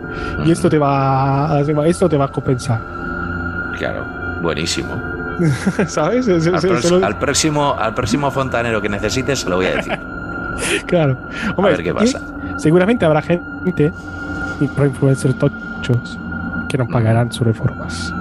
y 0.45 0.51
esto 0.51 0.69
te 0.69 0.77
va, 0.79 1.61
esto 1.85 2.09
te 2.09 2.17
va 2.17 2.25
a 2.25 2.31
compensar. 2.31 2.81
Claro, 3.77 4.03
buenísimo. 4.41 4.89
¿Sabes? 5.87 6.27
Es- 6.27 6.47
Al, 6.47 6.55
es- 6.55 6.65
pros- 6.65 6.85
eso 6.85 6.99
lo- 6.99 7.05
al 7.05 7.17
próximo, 7.19 7.75
al 7.77 7.93
próximo 7.93 8.31
fontanero 8.31 8.81
que 8.81 8.89
necesites 8.89 9.39
se 9.39 9.49
lo 9.49 9.57
voy 9.57 9.67
a 9.67 9.75
decir. 9.75 9.99
Claro. 10.85 11.17
A 11.57 11.61
ver 11.61 11.83
qué 11.83 11.93
pasa. 11.93 12.21
seguramente 12.55 13.03
habrá 13.03 13.21
gente, 13.21 13.91
y 14.61 14.67
pro 14.69 14.85
influencers 14.85 15.37
tochos, 15.37 16.17
que 16.69 16.77
no 16.77 16.87
pagarán 16.87 17.29
sus 17.29 17.45
reformas. 17.45 18.13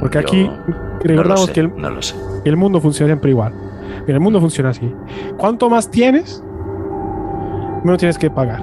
Porque 0.00 0.14
Yo 0.14 0.20
aquí 0.20 0.44
no 0.44 0.74
recordamos 1.02 1.44
sé, 1.46 1.52
que 1.52 1.60
el, 1.60 1.76
no 1.76 1.90
lo 1.90 2.00
sé. 2.00 2.14
que 2.44 2.48
el 2.48 2.56
mundo 2.56 2.80
funciona 2.80 3.08
siempre 3.08 3.30
igual. 3.30 3.52
Mira, 4.06 4.14
el 4.14 4.20
mundo 4.20 4.40
funciona 4.40 4.70
así. 4.70 4.90
Cuanto 5.36 5.68
más 5.68 5.90
tienes, 5.90 6.42
menos 7.84 7.98
tienes 7.98 8.16
que 8.16 8.30
pagar. 8.30 8.62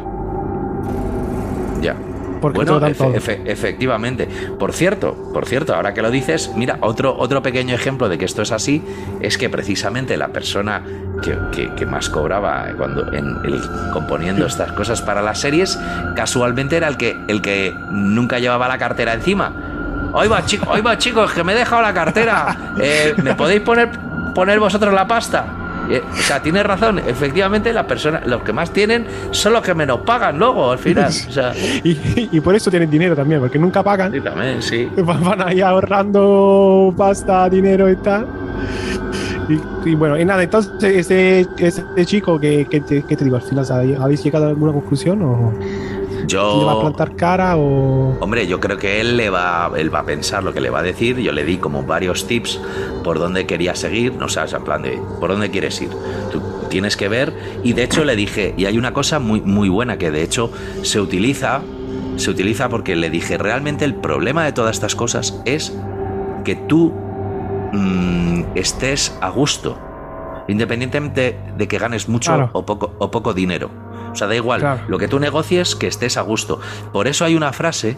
Bueno, 2.54 2.80
efe- 2.92 2.98
efe- 3.18 3.42
efectivamente. 3.46 4.28
Por 4.60 4.74
cierto, 4.74 5.14
por 5.34 5.46
cierto, 5.46 5.76
ahora 5.76 5.94
que 5.94 6.02
lo 6.02 6.10
dices, 6.12 6.52
mira, 6.56 6.78
otro, 6.82 7.16
otro 7.18 7.42
pequeño 7.42 7.74
ejemplo 7.76 8.10
de 8.10 8.18
que 8.18 8.26
esto 8.26 8.42
es 8.42 8.52
así 8.52 8.84
es 9.22 9.38
que 9.38 9.50
precisamente 9.50 10.18
la 10.18 10.30
persona 10.30 10.82
que, 11.22 11.38
que- 11.52 11.74
que 11.76 11.86
más 11.86 12.10
cobraba 12.10 12.66
cuando 12.78 13.12
en 13.14 13.38
el, 13.46 13.62
componiendo 13.94 14.46
estas 14.46 14.72
cosas 14.74 15.02
para 15.02 15.22
las 15.22 15.40
series, 15.40 15.78
casualmente 16.16 16.78
era 16.78 16.88
el 16.88 16.98
que, 16.98 17.16
el 17.28 17.42
que 17.42 17.74
nunca 17.92 18.40
llevaba 18.40 18.68
la 18.68 18.78
cartera 18.78 19.14
encima. 19.14 19.54
Hoy 20.14 20.28
va, 20.28 20.46
chicos, 20.46 20.68
hoy 20.70 20.82
va, 20.82 20.98
chicos, 20.98 21.32
que 21.32 21.44
me 21.44 21.54
he 21.54 21.56
dejado 21.56 21.82
la 21.82 21.94
cartera. 21.94 22.58
Eh, 22.82 23.14
¿Me 23.24 23.34
podéis 23.36 23.62
poner, 23.62 23.90
poner 24.34 24.60
vosotros 24.60 24.94
la 24.94 25.08
pasta? 25.08 25.46
Eh, 25.90 26.02
o 26.12 26.16
sea, 26.16 26.42
tienes 26.42 26.64
razón. 26.66 27.00
Efectivamente, 27.00 27.74
la 27.74 27.86
persona, 27.88 28.22
los 28.26 28.42
que 28.44 28.54
más 28.54 28.72
tienen 28.72 29.06
son 29.32 29.54
los 29.54 29.62
que 29.62 29.74
menos 29.74 30.02
pagan 30.02 30.38
luego 30.38 30.72
al 30.72 30.80
final. 30.80 31.08
O 31.08 31.32
sea, 31.32 31.54
Y, 31.84 32.30
y 32.32 32.40
por 32.40 32.56
eso 32.56 32.70
tienen 32.70 32.90
dinero 32.90 33.16
también, 33.16 33.40
porque 33.42 33.58
nunca 33.60 33.84
pagan. 33.84 34.12
sí, 34.12 34.22
también, 34.22 34.62
sí. 34.62 34.90
Van 34.98 35.42
ahí 35.42 35.62
ahorrando 35.62 36.94
pasta, 36.96 37.50
dinero 37.50 37.90
y 37.90 37.96
tal. 37.98 38.28
Y, 39.50 39.90
y 39.90 39.96
bueno, 39.96 40.18
y 40.18 40.24
nada, 40.24 40.44
entonces, 40.44 40.72
ese, 40.84 41.48
ese 41.58 42.06
chico 42.06 42.40
que, 42.40 42.66
que 42.66 42.80
te 42.82 43.24
digo, 43.24 43.36
al 43.36 43.42
final, 43.42 43.66
¿habéis 44.00 44.24
llegado 44.24 44.46
a 44.46 44.50
alguna 44.50 44.72
conclusión? 44.72 45.22
¿O 45.24 45.54
le 46.30 46.66
va 46.66 46.72
a 46.72 46.76
Yo, 46.76 46.80
plantar 46.82 47.16
cara? 47.16 47.56
o 47.58 48.18
hombre, 48.20 48.48
yo 48.48 48.60
creo 48.60 48.78
que 48.78 49.02
él 49.02 49.18
le 49.18 49.30
va, 49.30 49.72
él 49.76 49.94
va 49.94 50.00
a 50.00 50.06
pensar 50.06 50.44
lo 50.44 50.54
que 50.54 50.62
le 50.62 50.70
va 50.70 50.80
a 50.80 50.84
decir. 50.84 51.18
Yo 51.20 51.32
le 51.32 51.44
di 51.44 51.58
como 51.58 51.84
varios 51.84 52.28
tips 52.28 52.60
por 53.04 53.20
dónde 53.20 53.46
quería 53.46 53.76
seguir, 53.76 54.14
no 54.16 54.28
sabes, 54.30 54.54
en 54.54 54.64
plan 54.64 54.82
de 54.82 55.02
por 55.20 55.30
dónde 55.32 55.50
quieres 55.50 55.82
ir. 55.82 55.90
Tú 56.32 56.42
tienes 56.70 56.96
que 56.98 57.08
ver. 57.08 57.34
Y 57.64 57.74
de 57.74 57.84
hecho 57.84 58.04
le 58.06 58.16
dije, 58.16 58.54
y 58.58 58.66
hay 58.66 58.78
una 58.78 58.94
cosa 58.94 59.20
muy, 59.20 59.42
muy 59.42 59.70
buena 59.70 59.98
que 59.98 60.12
de 60.12 60.22
hecho 60.24 60.52
se 60.84 61.00
utiliza, 61.02 61.62
se 62.18 62.30
utiliza 62.30 62.70
porque 62.70 62.96
le 62.96 63.10
dije, 63.10 63.38
realmente 63.38 63.86
el 63.86 63.96
problema 63.96 64.46
de 64.46 64.52
todas 64.54 64.76
estas 64.76 64.96
cosas 64.96 65.42
es 65.46 65.74
que 66.46 66.56
tú 66.56 66.94
mm, 67.74 68.44
estés 68.56 69.18
a 69.22 69.30
gusto, 69.30 69.78
independientemente 70.48 71.38
de 71.58 71.68
que 71.68 71.78
ganes 71.78 72.08
mucho 72.10 72.32
Claro. 72.32 72.50
o, 72.54 72.66
poco, 72.66 72.94
o 73.00 73.12
poco 73.12 73.34
dinero. 73.34 73.70
O 74.12 74.16
sea, 74.16 74.28
da 74.28 74.36
igual, 74.36 74.60
Claro. 74.62 74.82
lo 74.88 74.98
que 74.98 75.08
tú 75.08 75.20
negocies, 75.20 75.76
que 75.76 75.88
estés 75.88 76.18
a 76.18 76.22
gusto. 76.22 76.60
Por 76.92 77.08
eso 77.08 77.26
hay 77.26 77.36
una 77.36 77.54
frase 77.54 77.98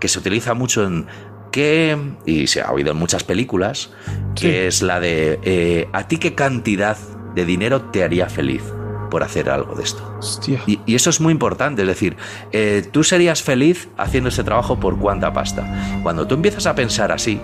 que 0.00 0.08
se 0.08 0.18
utiliza 0.18 0.54
mucho 0.54 0.84
en 0.86 1.06
que, 1.52 1.96
y 2.24 2.46
se 2.46 2.62
ha 2.62 2.72
oído 2.72 2.92
en 2.92 2.96
muchas 2.96 3.24
películas, 3.24 3.90
que 4.34 4.66
es 4.66 4.82
la 4.82 5.00
de, 5.00 5.38
eh, 5.42 5.88
¿a 5.92 6.08
ti 6.08 6.16
qué 6.16 6.34
cantidad 6.34 6.96
de 7.34 7.44
dinero 7.44 7.82
te 7.82 8.02
haría 8.02 8.28
feliz 8.28 8.62
por 9.10 9.22
hacer 9.22 9.50
algo 9.50 9.74
de 9.74 9.82
esto? 9.84 10.18
Y, 10.66 10.80
y 10.86 10.94
eso 10.94 11.10
es 11.10 11.20
muy 11.20 11.30
importante, 11.32 11.82
es 11.82 11.88
decir, 11.88 12.16
eh, 12.52 12.88
tú 12.90 13.04
serías 13.04 13.42
feliz 13.42 13.88
haciendo 13.98 14.30
ese 14.30 14.42
trabajo 14.44 14.80
por 14.80 14.98
cuánta 14.98 15.32
pasta. 15.34 16.00
Cuando 16.02 16.26
tú 16.26 16.34
empiezas 16.36 16.66
a 16.66 16.74
pensar 16.74 17.12
así, 17.12 17.38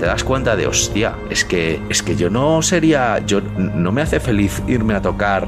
te 0.00 0.06
das 0.06 0.24
cuenta 0.24 0.56
de, 0.56 0.66
hostia, 0.66 1.14
es 1.28 1.44
que, 1.44 1.78
es 1.90 2.02
que 2.02 2.16
yo 2.16 2.30
no 2.30 2.62
sería, 2.62 3.18
yo 3.26 3.40
no 3.42 3.92
me 3.92 4.00
hace 4.00 4.18
feliz 4.18 4.62
irme 4.66 4.94
a 4.94 5.02
tocar 5.02 5.46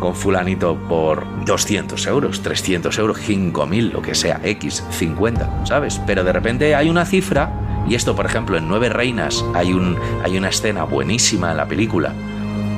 con 0.00 0.14
fulanito 0.14 0.76
por 0.88 1.24
200 1.44 2.06
euros, 2.06 2.42
300 2.42 2.98
euros, 2.98 3.18
5000, 3.18 3.90
lo 3.92 4.02
que 4.02 4.14
sea, 4.14 4.40
X, 4.42 4.84
50, 4.90 5.64
¿sabes? 5.66 6.00
Pero 6.06 6.24
de 6.24 6.32
repente 6.32 6.74
hay 6.74 6.88
una 6.90 7.04
cifra, 7.04 7.50
y 7.88 7.94
esto, 7.94 8.14
por 8.14 8.26
ejemplo, 8.26 8.56
en 8.56 8.68
Nueve 8.68 8.88
Reinas 8.88 9.44
hay, 9.54 9.72
un, 9.72 9.96
hay 10.24 10.36
una 10.38 10.48
escena 10.48 10.84
buenísima 10.84 11.50
en 11.50 11.56
la 11.56 11.66
película, 11.66 12.12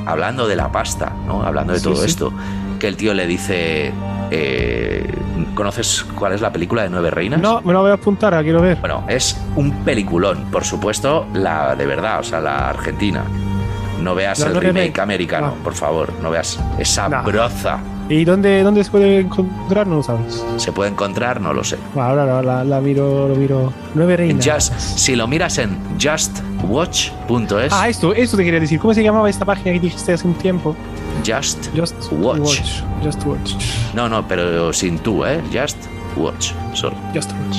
hablando 0.05 0.47
de 0.47 0.55
la 0.55 0.71
pasta, 0.71 1.11
¿no? 1.27 1.43
Hablando 1.43 1.73
de 1.73 1.79
Sí, 1.79 1.85
todo 1.85 1.95
sí. 1.97 2.05
esto, 2.05 2.33
que 2.79 2.87
el 2.87 2.97
tío 2.97 3.13
le 3.13 3.25
dice, 3.27 3.91
eh, 4.31 5.13
¿conoces 5.53 6.05
cuál 6.15 6.33
es 6.33 6.41
la 6.41 6.51
película 6.51 6.83
de 6.83 6.89
Nueve 6.89 7.09
Reinas? 7.11 7.39
No, 7.41 7.61
me 7.61 7.73
lo 7.73 7.81
voy 7.81 7.91
a 7.91 7.95
apuntar, 7.95 8.33
la 8.33 8.43
quiero 8.43 8.61
ver. 8.61 8.77
Bueno, 8.79 9.03
es 9.07 9.39
un 9.55 9.71
peliculón, 9.83 10.45
por 10.51 10.63
supuesto, 10.63 11.25
la 11.33 11.75
de 11.75 11.85
verdad, 11.85 12.19
o 12.19 12.23
sea, 12.23 12.39
la 12.41 12.69
argentina. 12.69 13.23
No 14.01 14.13
veas 14.15 14.39
el 14.41 14.53
no 14.53 14.59
remake 14.59 14.99
americano, 14.99 15.53
Ah. 15.55 15.63
por 15.63 15.73
favor, 15.73 16.11
no 16.21 16.29
veas 16.31 16.59
esa 16.77 17.07
broza. 17.23 17.79
¿Y 18.07 18.23
dónde, 18.23 18.61
dónde 18.61 18.83
se 18.83 18.91
puede 18.91 19.19
encontrar? 19.21 19.87
No 19.87 19.95
lo 19.95 20.03
sabes. 20.03 20.43
¿Se 20.57 20.71
puede 20.71 20.91
encontrar? 20.91 21.41
No 21.41 21.53
lo 21.53 21.63
sé. 21.63 21.77
Bueno, 21.95 22.09
ahora 22.09 22.25
la, 22.25 22.41
la- 22.43 22.63
la 22.63 22.79
miro, 22.81 23.27
lo 23.27 23.35
miro. 23.35 23.73
Nueve 23.95 24.15
reinas. 24.17 24.45
Just, 24.47 24.73
si 24.79 25.15
lo 25.15 25.27
miras 25.27 25.57
en 25.57 25.75
justwatch.es, 26.61 27.71
Ah, 27.73 27.89
esto, 27.89 28.13
esto 28.13 28.37
te 28.37 28.43
quería 28.43 28.59
decir. 28.59 28.79
¿Cómo 28.79 28.93
se 28.93 29.03
llamaba 29.03 29.29
esta 29.29 29.45
página 29.45 29.73
que 29.73 29.79
dijiste 29.79 30.13
hace 30.13 30.27
un 30.27 30.35
tiempo? 30.35 30.75
Just 31.25 31.69
Just 31.75 31.95
Watch. 32.11 32.59
Just 33.03 33.25
Watch. 33.25 33.53
No, 33.93 34.07
no, 34.09 34.27
pero 34.27 34.71
sin 34.73 34.99
tú, 34.99 35.25
¿eh? 35.25 35.41
Just 35.53 35.77
Watch, 36.15 36.51
solo. 36.73 36.95
Just 37.13 37.31
Watch. 37.31 37.57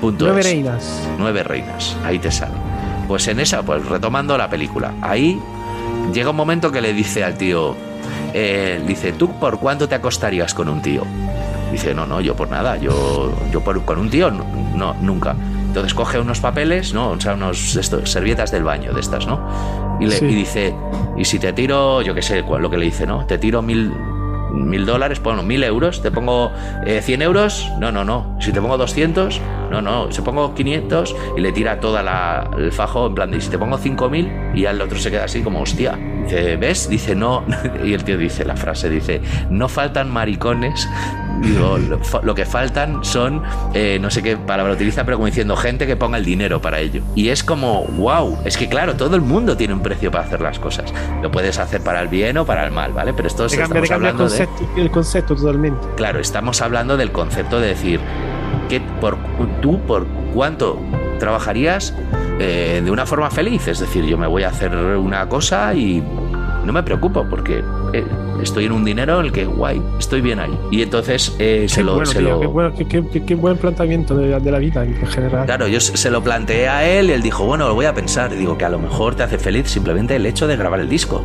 Punto 0.00 0.26
Nueve 0.26 0.40
es. 0.40 0.46
reinas. 0.46 1.08
Nueve 1.18 1.42
reinas, 1.42 1.96
ahí 2.04 2.18
te 2.18 2.30
sale. 2.30 2.54
Pues 3.08 3.26
en 3.28 3.40
esa, 3.40 3.62
pues 3.62 3.84
retomando 3.86 4.36
la 4.38 4.48
película, 4.48 4.92
ahí 5.02 5.40
llega 6.12 6.30
un 6.30 6.36
momento 6.36 6.70
que 6.70 6.80
le 6.80 6.92
dice 6.92 7.24
al 7.24 7.34
tío, 7.36 7.74
eh, 8.32 8.82
dice, 8.86 9.12
¿tú 9.12 9.38
por 9.38 9.58
cuánto 9.58 9.88
te 9.88 9.94
acostarías 9.94 10.54
con 10.54 10.68
un 10.68 10.82
tío? 10.82 11.02
Dice, 11.72 11.94
no, 11.94 12.06
no, 12.06 12.20
yo 12.20 12.36
por 12.36 12.48
nada, 12.50 12.76
yo, 12.76 13.32
yo 13.50 13.60
por, 13.62 13.84
con 13.84 13.98
un 13.98 14.10
tío 14.10 14.30
no, 14.30 14.44
no, 14.74 14.94
nunca. 15.00 15.34
Entonces 15.66 15.92
coge 15.92 16.20
unos 16.20 16.38
papeles, 16.38 16.94
¿no? 16.94 17.10
O 17.10 17.20
sea, 17.20 17.34
unos 17.34 17.74
esto, 17.74 18.06
servietas 18.06 18.52
del 18.52 18.62
baño 18.62 18.92
de 18.92 19.00
estas, 19.00 19.26
¿no? 19.26 19.98
Y, 20.00 20.06
le, 20.06 20.16
Sí. 20.18 20.26
y 20.26 20.34
dice, 20.34 20.74
y 21.16 21.24
si 21.24 21.40
te 21.40 21.52
tiro, 21.52 22.00
yo 22.02 22.14
qué 22.14 22.22
sé, 22.22 22.42
lo 22.42 22.70
que 22.70 22.76
le 22.78 22.84
dice, 22.84 23.06
¿no? 23.06 23.26
Te 23.26 23.38
tiro 23.38 23.60
mil, 23.60 23.92
mil 24.52 24.86
dólares, 24.86 25.20
bueno, 25.20 25.42
mil 25.42 25.64
euros, 25.64 26.00
te 26.00 26.12
pongo 26.12 26.52
eh, 26.86 27.00
100 27.02 27.22
euros, 27.22 27.72
no, 27.80 27.90
no, 27.90 28.04
no. 28.04 28.36
Si 28.40 28.52
te 28.52 28.60
pongo 28.60 28.78
200, 28.78 29.40
no, 29.74 30.04
no. 30.04 30.12
Si 30.12 30.22
pongo 30.22 30.54
500 30.54 31.16
y 31.36 31.40
le 31.40 31.52
tira 31.52 31.80
toda 31.80 32.02
la, 32.02 32.50
el 32.56 32.72
fajo 32.72 33.06
en 33.06 33.14
plan 33.14 33.30
de, 33.30 33.38
y 33.38 33.40
si 33.40 33.50
te 33.50 33.58
pongo 33.58 33.78
5000 33.78 34.32
y 34.54 34.62
ya 34.62 34.70
el 34.70 34.80
otro 34.80 34.98
se 34.98 35.10
queda 35.10 35.24
así 35.24 35.42
como, 35.42 35.60
hostia. 35.60 35.98
Dice, 36.24 36.56
¿ves? 36.56 36.88
Dice, 36.88 37.14
no. 37.14 37.44
Y 37.84 37.92
el 37.92 38.04
tío 38.04 38.16
dice 38.16 38.44
la 38.44 38.56
frase, 38.56 38.88
dice, 38.88 39.20
no 39.50 39.68
faltan 39.68 40.10
maricones. 40.10 40.88
Digo, 41.40 41.78
lo, 42.22 42.34
que 42.34 42.46
faltan 42.46 43.04
son, 43.04 43.42
eh, 43.74 43.98
no 44.00 44.10
sé 44.10 44.22
qué 44.22 44.36
palabra 44.36 44.72
utiliza, 44.72 45.04
pero 45.04 45.16
como 45.16 45.26
diciendo, 45.26 45.56
gente 45.56 45.86
que 45.86 45.96
ponga 45.96 46.16
el 46.16 46.24
dinero 46.24 46.62
para 46.62 46.78
ello. 46.78 47.02
Y 47.14 47.28
es 47.28 47.42
como, 47.42 47.84
wow, 47.84 48.38
es 48.44 48.56
que 48.56 48.68
claro, 48.68 48.94
todo 48.94 49.16
el 49.16 49.22
mundo 49.22 49.56
tiene 49.56 49.74
un 49.74 49.80
precio 49.80 50.10
para 50.10 50.24
hacer 50.24 50.40
las 50.40 50.58
cosas. 50.58 50.94
Lo 51.22 51.30
puedes 51.30 51.58
hacer 51.58 51.82
para 51.82 52.00
el 52.00 52.08
bien 52.08 52.38
o 52.38 52.46
para 52.46 52.64
el 52.64 52.70
mal, 52.70 52.92
¿vale? 52.92 53.12
Pero 53.12 53.28
esto 53.28 53.46
cambia, 53.48 53.64
estamos 53.64 53.88
cambia 53.88 54.10
el, 54.10 54.14
hablando 54.14 54.28
de... 54.28 54.46
concepto, 54.46 54.80
el 54.80 54.90
concepto 54.90 55.36
totalmente. 55.36 55.86
Claro, 55.96 56.20
estamos 56.20 56.62
hablando 56.62 56.96
del 56.96 57.10
concepto 57.10 57.60
de 57.60 57.66
decir 57.66 58.00
que 58.68 58.80
por 59.00 59.16
tú 59.60 59.78
por 59.80 60.06
cuánto 60.34 60.78
trabajarías 61.18 61.94
eh, 62.40 62.80
de 62.84 62.90
una 62.90 63.06
forma 63.06 63.30
feliz, 63.30 63.66
es 63.68 63.78
decir, 63.80 64.04
yo 64.04 64.18
me 64.18 64.26
voy 64.26 64.42
a 64.42 64.48
hacer 64.48 64.74
una 64.76 65.28
cosa 65.28 65.74
y 65.74 66.02
no 66.64 66.72
me 66.72 66.82
preocupo 66.82 67.24
porque 67.28 67.62
eh, 67.92 68.04
estoy 68.42 68.64
en 68.64 68.72
un 68.72 68.84
dinero 68.84 69.20
en 69.20 69.26
el 69.26 69.32
que 69.32 69.44
guay, 69.44 69.80
estoy 69.98 70.20
bien 70.22 70.40
ahí. 70.40 70.58
Y 70.70 70.82
entonces 70.82 71.36
eh, 71.38 71.66
se 71.68 71.76
Qué 71.80 71.84
lo, 71.84 71.92
bueno, 71.94 72.06
se 72.10 72.18
tío, 72.18 72.30
lo- 72.30 72.40
qué, 72.40 72.46
bueno, 72.46 72.74
qué- 72.76 72.86
qué- 72.86 73.04
qué- 73.12 73.24
qué 73.24 73.34
buen 73.34 73.56
planteamiento 73.58 74.16
de, 74.16 74.40
de 74.40 74.50
la 74.50 74.58
vida 74.58 74.82
en 74.84 74.94
general. 75.06 75.44
Claro, 75.46 75.68
yo 75.68 75.78
se 75.80 75.96
se 75.96 76.10
lo 76.10 76.22
planteé 76.22 76.68
a 76.68 76.84
él 76.88 77.10
y 77.10 77.12
él 77.12 77.22
dijo, 77.22 77.44
bueno, 77.44 77.68
lo 77.68 77.74
voy 77.74 77.84
a 77.86 77.94
pensar. 77.94 78.32
Y 78.32 78.36
digo 78.36 78.58
que 78.58 78.64
a 78.64 78.70
lo 78.70 78.78
mejor 78.78 79.14
te 79.14 79.22
hace 79.22 79.38
feliz 79.38 79.68
simplemente 79.68 80.16
el 80.16 80.24
hecho 80.26 80.46
de 80.46 80.56
grabar 80.56 80.80
el 80.80 80.88
disco. 80.88 81.22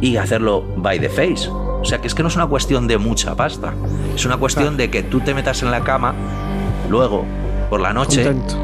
Y 0.00 0.16
hacerlo 0.16 0.64
by 0.76 0.98
the 0.98 1.08
face. 1.10 1.50
O 1.80 1.84
sea, 1.84 1.98
que 1.98 2.06
es 2.06 2.14
que 2.14 2.22
no 2.22 2.28
es 2.28 2.36
una 2.36 2.46
cuestión 2.46 2.86
de 2.86 2.98
mucha 2.98 3.34
pasta. 3.34 3.72
Es 4.14 4.26
una 4.26 4.36
cuestión 4.36 4.76
de 4.76 4.90
que 4.90 5.02
tú 5.02 5.20
te 5.20 5.34
metas 5.34 5.62
en 5.62 5.70
la 5.70 5.80
cama, 5.80 6.14
luego, 6.88 7.24
por 7.70 7.80
la 7.80 7.92
noche, 7.92 8.24
Contento, 8.24 8.54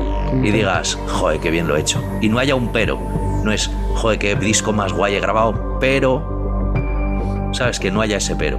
y 0.42 0.50
digas, 0.50 0.98
joder, 1.08 1.40
qué 1.40 1.50
bien 1.50 1.66
lo 1.66 1.76
he 1.76 1.80
hecho. 1.80 2.02
Y 2.20 2.28
no 2.28 2.38
haya 2.38 2.54
un 2.54 2.72
pero. 2.72 3.00
No 3.42 3.52
es, 3.52 3.70
joder, 3.94 4.18
qué 4.18 4.34
disco 4.34 4.72
más 4.72 4.92
guay 4.92 5.14
he 5.14 5.20
grabado, 5.20 5.78
pero, 5.80 7.48
¿sabes? 7.52 7.78
Que 7.78 7.90
no 7.90 8.00
haya 8.00 8.16
ese 8.18 8.36
pero, 8.36 8.58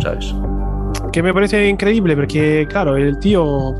¿sabes? 0.00 0.34
Que 1.12 1.22
me 1.22 1.34
parece 1.34 1.68
increíble 1.68 2.16
porque, 2.16 2.66
claro, 2.70 2.96
el 2.96 3.18
tío 3.18 3.74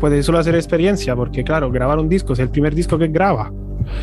puede 0.00 0.22
solo 0.22 0.38
hacer 0.38 0.54
experiencia 0.56 1.14
porque, 1.14 1.44
claro, 1.44 1.70
grabar 1.70 1.98
un 1.98 2.08
disco 2.08 2.32
es 2.32 2.40
el 2.40 2.50
primer 2.50 2.74
disco 2.74 2.98
que 2.98 3.08
graba. 3.08 3.52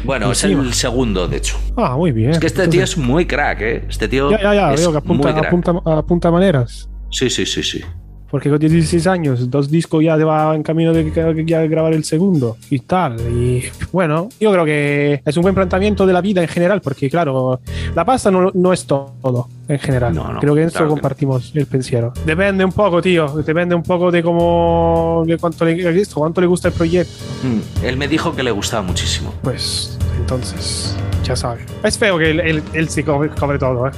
Bueno, 0.03 0.31
es 0.31 0.43
el 0.43 0.73
segundo, 0.73 1.27
de 1.27 1.37
hecho. 1.37 1.57
Ah, 1.75 1.95
muy 1.95 2.11
bien. 2.11 2.31
Es 2.31 2.39
que 2.39 2.47
este 2.47 2.67
tío 2.67 2.83
es 2.83 2.97
muy 2.97 3.25
crack, 3.25 3.61
¿eh? 3.61 3.85
Este 3.89 4.07
tío 4.07 4.31
Ya, 4.31 4.41
ya, 4.41 4.53
ya, 4.53 4.73
es 4.73 4.81
veo 4.81 4.91
que 4.91 4.97
apunta, 4.97 5.23
muy 5.31 5.33
crack. 5.39 5.47
apunta, 5.47 5.73
apunta 5.97 6.31
maneras. 6.31 6.89
Sí, 7.11 7.29
sí, 7.29 7.45
sí, 7.45 7.63
sí. 7.63 7.81
Porque 8.29 8.49
con 8.49 8.59
16 8.59 9.07
años, 9.07 9.49
dos 9.49 9.69
discos 9.71 10.03
ya 10.03 10.17
te 10.17 10.23
va 10.23 10.55
en 10.55 10.63
camino 10.63 10.93
de 10.93 11.11
ya 11.45 11.65
grabar 11.65 11.93
el 11.93 12.03
segundo 12.03 12.57
y 12.69 12.79
tal. 12.79 13.19
Y 13.19 13.63
bueno, 13.91 14.29
yo 14.39 14.51
creo 14.51 14.65
que 14.65 15.21
es 15.25 15.37
un 15.37 15.41
buen 15.41 15.55
planteamiento 15.55 16.05
de 16.05 16.13
la 16.13 16.21
vida 16.21 16.41
en 16.41 16.47
general, 16.47 16.81
porque 16.81 17.09
claro, 17.09 17.59
la 17.95 18.05
pasta 18.05 18.29
no, 18.29 18.51
no 18.53 18.73
es 18.73 18.85
todo 18.85 19.47
en 19.67 19.79
general. 19.79 20.13
No, 20.13 20.33
no, 20.33 20.39
creo 20.39 20.53
que 20.53 20.61
en 20.61 20.67
eso 20.67 20.77
claro 20.77 20.89
no. 20.89 20.95
compartimos 20.95 21.51
el 21.55 21.65
pensiero. 21.65 22.13
Depende 22.25 22.63
un 22.63 22.71
poco, 22.71 23.01
tío. 23.01 23.27
Depende 23.29 23.73
un 23.73 23.83
poco 23.83 24.11
de 24.11 24.21
cómo, 24.21 25.23
de 25.25 25.37
cuánto 25.37 25.65
le, 25.65 25.99
esto, 25.99 26.15
cuánto 26.15 26.41
le 26.41 26.47
gusta 26.47 26.67
el 26.67 26.73
proyecto. 26.75 27.11
Mm, 27.43 27.85
Él 27.85 27.97
me 27.97 28.07
dijo 28.07 28.35
que 28.35 28.43
le 28.43 28.51
gustaba 28.51 28.83
muchísimo. 28.83 29.33
Pues 29.41 29.97
entonces, 30.19 30.95
ya 31.23 31.35
sabes. 31.35 31.63
Es 31.83 31.97
feo 31.97 32.17
que 32.17 32.29
él, 32.29 32.39
él, 32.39 32.63
él 32.73 32.89
sí 32.89 33.03
cobre, 33.03 33.29
cobre 33.29 33.57
todo, 33.57 33.87
¿eh? 33.87 33.91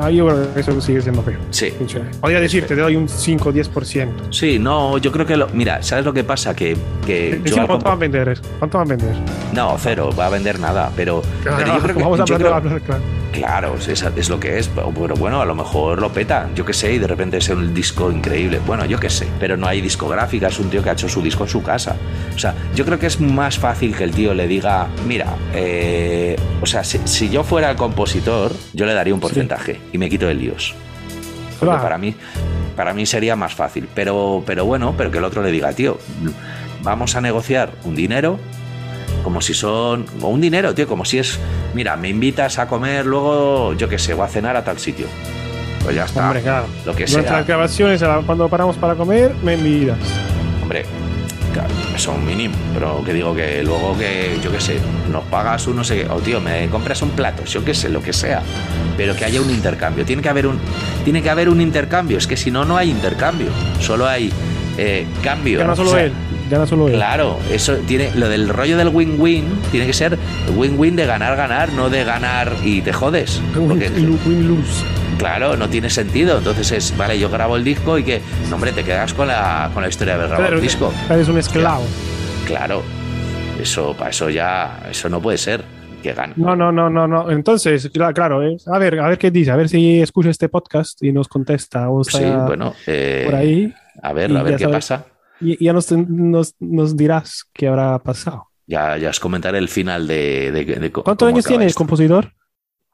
Ah, 0.00 0.10
Yo 0.10 0.26
creo 0.26 0.54
que 0.54 0.60
eso 0.60 0.80
sigue 0.80 1.00
siendo 1.02 1.22
feo. 1.22 1.38
Sí. 1.50 1.72
Podría 2.20 2.40
decirte, 2.40 2.74
te 2.74 2.80
doy 2.80 2.96
un 2.96 3.08
5 3.08 3.48
o 3.48 3.52
10%. 3.52 4.08
Sí, 4.30 4.58
no, 4.58 4.98
yo 4.98 5.12
creo 5.12 5.26
que 5.26 5.36
lo. 5.36 5.48
Mira, 5.48 5.82
¿sabes 5.82 6.04
lo 6.04 6.12
que 6.12 6.24
pasa? 6.24 6.54
Que, 6.54 6.76
yo 6.76 7.54
¿Cuánto 7.54 7.72
compo- 7.74 7.84
van 7.84 7.92
a 7.92 7.96
vender? 7.96 8.40
¿Cuánto 8.58 8.78
van 8.78 8.86
a 8.86 8.96
vender? 8.96 9.14
No, 9.52 9.76
cero, 9.78 10.10
va 10.18 10.26
a 10.26 10.30
vender 10.30 10.58
nada, 10.58 10.90
pero, 10.96 11.22
pero 11.44 11.58
yo 11.66 11.78
creo 11.80 11.96
que. 11.96 12.02
Vamos 12.02 12.20
a 12.20 12.22
hablar, 12.22 12.38
creo- 12.38 12.54
hablar, 12.54 12.80
claro. 12.82 13.02
Claro, 13.32 13.74
es, 13.76 13.88
es 13.88 14.28
lo 14.28 14.38
que 14.38 14.58
es, 14.58 14.68
pero 14.68 15.14
bueno, 15.16 15.40
a 15.40 15.46
lo 15.46 15.54
mejor 15.54 15.98
lo 16.02 16.12
peta, 16.12 16.50
yo 16.54 16.66
qué 16.66 16.74
sé, 16.74 16.92
y 16.92 16.98
de 16.98 17.06
repente 17.06 17.38
es 17.38 17.48
un 17.48 17.72
disco 17.72 18.12
increíble. 18.12 18.60
Bueno, 18.66 18.84
yo 18.84 19.00
qué 19.00 19.08
sé, 19.08 19.26
pero 19.40 19.56
no 19.56 19.66
hay 19.66 19.80
discográfica, 19.80 20.48
es 20.48 20.58
un 20.58 20.68
tío 20.68 20.82
que 20.82 20.90
ha 20.90 20.92
hecho 20.92 21.08
su 21.08 21.22
disco 21.22 21.44
en 21.44 21.48
su 21.48 21.62
casa. 21.62 21.96
O 22.34 22.38
sea, 22.38 22.54
yo 22.74 22.84
creo 22.84 22.98
que 22.98 23.06
es 23.06 23.18
más 23.22 23.58
fácil 23.58 23.96
que 23.96 24.04
el 24.04 24.10
tío 24.10 24.34
le 24.34 24.46
diga, 24.46 24.86
mira, 25.06 25.34
eh, 25.54 26.36
o 26.60 26.66
sea, 26.66 26.84
si, 26.84 26.98
si 27.06 27.30
yo 27.30 27.42
fuera 27.42 27.70
el 27.70 27.76
compositor, 27.78 28.52
yo 28.74 28.84
le 28.84 28.92
daría 28.92 29.14
un 29.14 29.20
porcentaje 29.20 29.80
y 29.92 29.98
me 29.98 30.08
quito 30.10 30.26
de 30.26 30.34
líos. 30.34 30.74
Porque 31.58 31.66
Claro. 31.70 31.82
para 31.82 31.98
mí, 31.98 32.14
para 32.76 32.92
mí 32.92 33.06
sería 33.06 33.36
más 33.36 33.54
fácil. 33.54 33.88
Pero, 33.94 34.42
pero 34.46 34.64
bueno, 34.64 34.94
pero 34.96 35.10
que 35.10 35.18
el 35.18 35.24
otro 35.24 35.42
le 35.42 35.50
diga, 35.50 35.72
tío, 35.72 35.98
vamos 36.82 37.14
a 37.16 37.20
negociar 37.20 37.72
un 37.84 37.94
dinero 37.94 38.38
como 39.22 39.40
si 39.40 39.54
son. 39.54 40.04
O 40.20 40.28
un 40.28 40.40
dinero, 40.40 40.74
tío, 40.74 40.88
como 40.88 41.04
si 41.04 41.18
es. 41.18 41.38
Mira, 41.74 41.96
me 41.96 42.08
invitas 42.08 42.58
a 42.58 42.66
comer 42.66 43.06
luego, 43.06 43.74
yo 43.74 43.88
qué 43.88 43.98
sé, 43.98 44.14
o 44.14 44.22
a 44.22 44.28
cenar 44.28 44.56
a 44.56 44.64
tal 44.64 44.78
sitio. 44.78 45.06
Pues 45.84 45.94
ya 45.96 46.04
está. 46.04 46.24
Hombre, 46.26 46.42
claro. 46.42 46.66
Lo 46.84 46.94
que 46.94 47.06
sea. 47.06 47.42
grabaciones, 47.42 48.02
a- 48.02 48.22
cuando 48.26 48.48
paramos 48.48 48.76
para 48.76 48.94
comer, 48.96 49.32
me 49.44 49.54
envidias. 49.54 49.98
Hombre, 50.62 50.84
claro, 51.52 51.68
eso 51.94 52.12
es 52.12 52.18
un 52.18 52.24
mínimo. 52.24 52.54
Pero 52.74 53.02
que 53.04 53.12
digo 53.12 53.34
que 53.34 53.62
luego 53.62 53.96
que, 53.96 54.38
yo 54.42 54.50
qué 54.50 54.60
sé, 54.60 54.78
nos 55.10 55.24
pagas 55.24 55.66
un 55.66 55.76
no 55.76 55.84
sé 55.84 55.96
qué. 55.96 56.06
O 56.10 56.20
tío, 56.20 56.40
me 56.40 56.68
compras 56.68 57.02
un 57.02 57.10
plato, 57.10 57.44
yo 57.44 57.64
qué 57.64 57.74
sé, 57.74 57.88
lo 57.88 58.02
que 58.02 58.12
sea. 58.12 58.42
Pero 58.96 59.14
que 59.16 59.24
haya 59.24 59.40
un 59.40 59.50
intercambio. 59.50 60.04
Tiene 60.04 60.22
que 60.22 60.28
haber 60.28 60.46
un, 60.46 60.58
tiene 61.04 61.22
que 61.22 61.30
haber 61.30 61.48
un 61.48 61.60
intercambio. 61.60 62.18
Es 62.18 62.26
que 62.26 62.36
si 62.36 62.50
no, 62.50 62.64
no 62.64 62.76
hay 62.76 62.90
intercambio. 62.90 63.48
Solo 63.80 64.06
hay 64.06 64.32
eh, 64.78 65.06
cambio. 65.22 65.58
Ya 65.58 65.66
no 65.66 65.72
O 65.72 65.76
solo 65.76 65.90
sea, 65.90 66.04
él. 66.04 66.12
Solo 66.66 66.88
él. 66.88 66.94
Claro, 66.94 67.38
eso 67.50 67.74
tiene 67.86 68.10
lo 68.14 68.28
del 68.28 68.48
rollo 68.48 68.76
del 68.76 68.88
win-win 68.88 69.44
tiene 69.70 69.86
que 69.86 69.92
ser 69.92 70.18
win-win 70.56 70.94
de 70.96 71.06
ganar 71.06 71.36
ganar, 71.36 71.72
no 71.72 71.90
de 71.90 72.04
ganar 72.04 72.52
y 72.64 72.80
te 72.82 72.92
jodes. 72.92 73.40
Win-lose. 73.56 74.84
claro, 75.18 75.56
no 75.56 75.68
tiene 75.68 75.90
sentido. 75.90 76.38
Entonces 76.38 76.70
es, 76.72 76.96
vale, 76.96 77.18
yo 77.18 77.28
grabo 77.30 77.56
el 77.56 77.64
disco 77.64 77.98
y 77.98 78.04
que, 78.04 78.20
no, 78.48 78.56
hombre, 78.56 78.72
te 78.72 78.84
quedas 78.84 79.14
con 79.14 79.28
la, 79.28 79.70
con 79.72 79.82
la 79.82 79.88
historia 79.88 80.14
de 80.14 80.18
haber 80.20 80.28
grabado 80.28 80.48
Claro, 80.48 80.56
el 80.56 80.62
disco. 80.62 80.92
Eres 81.10 81.28
un 81.28 81.38
esclavo. 81.38 81.84
Claro, 82.46 82.82
eso, 83.60 83.94
para 83.96 84.10
eso 84.10 84.28
ya, 84.30 84.80
eso 84.90 85.08
no 85.08 85.20
puede 85.20 85.38
ser. 85.38 85.64
Que 86.02 86.12
gane. 86.14 86.32
No, 86.34 86.56
no, 86.56 86.72
no, 86.72 86.90
no, 86.90 87.06
no. 87.06 87.30
Entonces, 87.30 87.92
cla- 87.92 88.12
claro, 88.12 88.42
eh, 88.42 88.56
a 88.66 88.76
ver, 88.76 88.98
a 88.98 89.06
ver 89.08 89.18
qué 89.18 89.30
dice, 89.30 89.52
a 89.52 89.56
ver 89.56 89.68
si 89.68 90.00
escucha 90.00 90.30
este 90.30 90.48
podcast 90.48 91.00
y 91.04 91.12
nos 91.12 91.28
contesta 91.28 91.88
o 91.90 92.00
está 92.02 92.18
Sí, 92.18 92.24
bueno, 92.44 92.74
eh, 92.88 93.22
por 93.24 93.36
ahí. 93.36 93.72
a 94.02 94.12
ver, 94.12 94.36
a 94.36 94.42
ver 94.42 94.56
qué 94.56 94.64
sabes. 94.64 94.76
pasa. 94.78 95.04
Y 95.42 95.64
ya 95.64 95.72
nos, 95.72 95.90
nos, 95.92 96.54
nos 96.60 96.96
dirás 96.96 97.44
qué 97.52 97.68
habrá 97.68 97.98
pasado. 97.98 98.48
Ya, 98.66 98.96
ya 98.96 99.10
os 99.10 99.20
comentaré 99.20 99.58
el 99.58 99.68
final 99.68 100.06
de, 100.06 100.52
de, 100.52 100.92
¿Cuántos 100.92 101.28
años 101.28 101.44
tiene 101.44 101.66
el 101.66 101.74
compositor? 101.74 102.32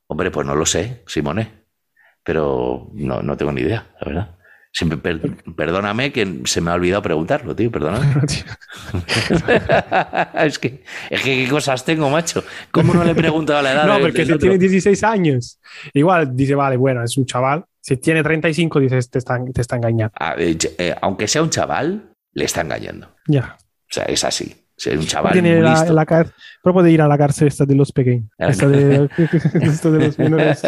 Hombre, 0.06 0.30
pues 0.30 0.46
no 0.46 0.54
lo 0.54 0.64
sé, 0.64 1.02
Simone. 1.06 1.66
Pero 2.24 2.90
no, 2.94 3.22
no 3.22 3.36
tengo 3.36 3.52
ni 3.52 3.60
idea, 3.60 3.86
la 4.00 4.06
verdad. 4.06 4.34
Siempre 4.72 4.98
per- 4.98 5.54
perdóname 5.54 6.12
que 6.12 6.40
se 6.44 6.60
me 6.60 6.70
ha 6.70 6.74
olvidado 6.74 7.02
preguntarlo, 7.02 7.54
tío, 7.54 7.70
perdóname. 7.70 8.06
es, 10.34 10.58
que, 10.58 10.84
es 11.10 11.22
que 11.22 11.44
qué 11.44 11.48
cosas 11.48 11.84
tengo, 11.84 12.08
macho. 12.10 12.44
¿Cómo 12.70 12.94
no 12.94 13.04
le 13.04 13.12
he 13.12 13.14
preguntado 13.14 13.62
la 13.62 13.72
edad? 13.72 13.86
No, 13.86 13.98
porque 13.98 14.26
si 14.26 14.38
tiene 14.38 14.58
16 14.58 15.02
años, 15.04 15.58
igual 15.94 16.34
dice, 16.34 16.54
vale, 16.54 16.76
bueno, 16.76 17.02
es 17.02 17.16
un 17.16 17.26
chaval. 17.26 17.64
Si 17.80 17.96
tiene 17.96 18.22
35, 18.22 18.80
dices, 18.80 19.08
te 19.08 19.18
está, 19.18 19.40
te 19.52 19.60
está 19.60 19.76
engañando. 19.76 20.12
Ah, 20.18 20.34
eh, 20.36 20.56
eh, 20.76 20.94
aunque 21.00 21.26
sea 21.26 21.42
un 21.42 21.50
chaval, 21.50 22.07
le 22.32 22.44
está 22.44 22.60
engañando. 22.60 23.14
Ya. 23.26 23.56
O 23.60 23.92
sea, 23.92 24.04
es 24.04 24.24
así. 24.24 24.67
O 24.78 24.80
sea, 24.80 24.94
un 24.96 25.04
chaval 25.06 25.32
tiene 25.32 25.54
muy 25.54 25.62
la, 25.64 25.70
listo. 25.74 25.92
la 25.92 26.06
car- 26.06 26.30
pero 26.62 26.72
puede 26.72 26.90
ir 26.92 27.02
a 27.02 27.08
la 27.08 27.18
cárcel 27.18 27.48
esta 27.48 27.64
de 27.66 27.74
los 27.74 27.90
pequeños. 27.92 28.30
Esta 28.38 28.68
de, 28.68 29.08
esta 29.62 29.90
de 29.90 30.06
los 30.06 30.18
menores. 30.18 30.60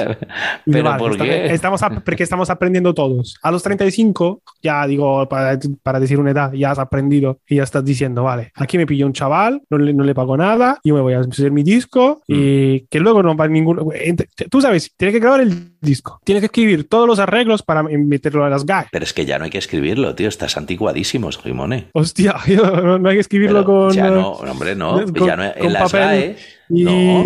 ¿Pero 0.64 0.84
vale, 0.84 0.98
por 0.98 1.12
está- 1.12 1.24
qué? 1.24 1.46
Estamos 1.46 1.82
ap- 1.82 2.02
porque 2.04 2.22
estamos 2.24 2.50
aprendiendo 2.50 2.92
todos. 2.94 3.36
A 3.42 3.50
los 3.50 3.62
35, 3.62 4.42
ya 4.62 4.86
digo, 4.86 5.28
para, 5.28 5.58
para 5.82 6.00
decir 6.00 6.18
una 6.18 6.30
edad, 6.32 6.52
ya 6.52 6.70
has 6.72 6.78
aprendido 6.78 7.38
y 7.48 7.56
ya 7.56 7.62
estás 7.62 7.84
diciendo, 7.84 8.24
vale, 8.24 8.50
aquí 8.56 8.78
me 8.78 8.86
pilló 8.86 9.06
un 9.06 9.12
chaval, 9.12 9.62
no 9.70 9.78
le, 9.78 9.92
no 9.94 10.04
le 10.04 10.14
pago 10.14 10.36
nada, 10.36 10.78
yo 10.84 10.94
me 10.94 11.00
voy 11.00 11.14
a 11.14 11.20
hacer 11.20 11.50
mi 11.52 11.62
disco 11.62 12.22
Mm. 12.28 12.34
y 12.36 12.80
que 12.88 13.00
luego 13.00 13.22
no 13.22 13.36
va 13.36 13.46
ningún... 13.48 13.76
Ent- 13.78 14.26
Tú 14.50 14.60
sabes, 14.60 14.92
tienes 14.96 15.12
que 15.14 15.20
grabar 15.20 15.40
el 15.40 15.72
disco, 15.80 16.20
tienes 16.24 16.40
que 16.40 16.46
escribir 16.46 16.88
todos 16.88 17.06
los 17.06 17.18
arreglos 17.18 17.62
para 17.62 17.82
meterlo 17.82 18.44
a 18.44 18.50
las 18.50 18.64
GAE. 18.66 18.86
Pero 18.90 19.04
es 19.04 19.12
que 19.12 19.24
ya 19.24 19.38
no 19.38 19.44
hay 19.44 19.50
que 19.50 19.58
escribirlo, 19.58 20.14
tío. 20.14 20.28
Estás 20.28 20.56
anticuadísimo, 20.56 21.30
Jimone. 21.30 21.88
Hostia, 21.92 22.34
no, 22.56 22.98
no 22.98 23.08
hay 23.08 23.16
que 23.16 23.20
escribirlo 23.20 23.64
Pero 23.64 23.64
con... 23.64 23.92
ya 24.04 24.10
no, 24.10 24.30
hombre, 24.32 24.74
no. 24.74 25.04
con- 25.04 25.26
ya 25.26 25.36
no 25.36 25.44
en 25.54 25.72
las 25.72 25.92
GAE. 25.92 26.36
y- 26.68 26.84
No, 26.84 27.24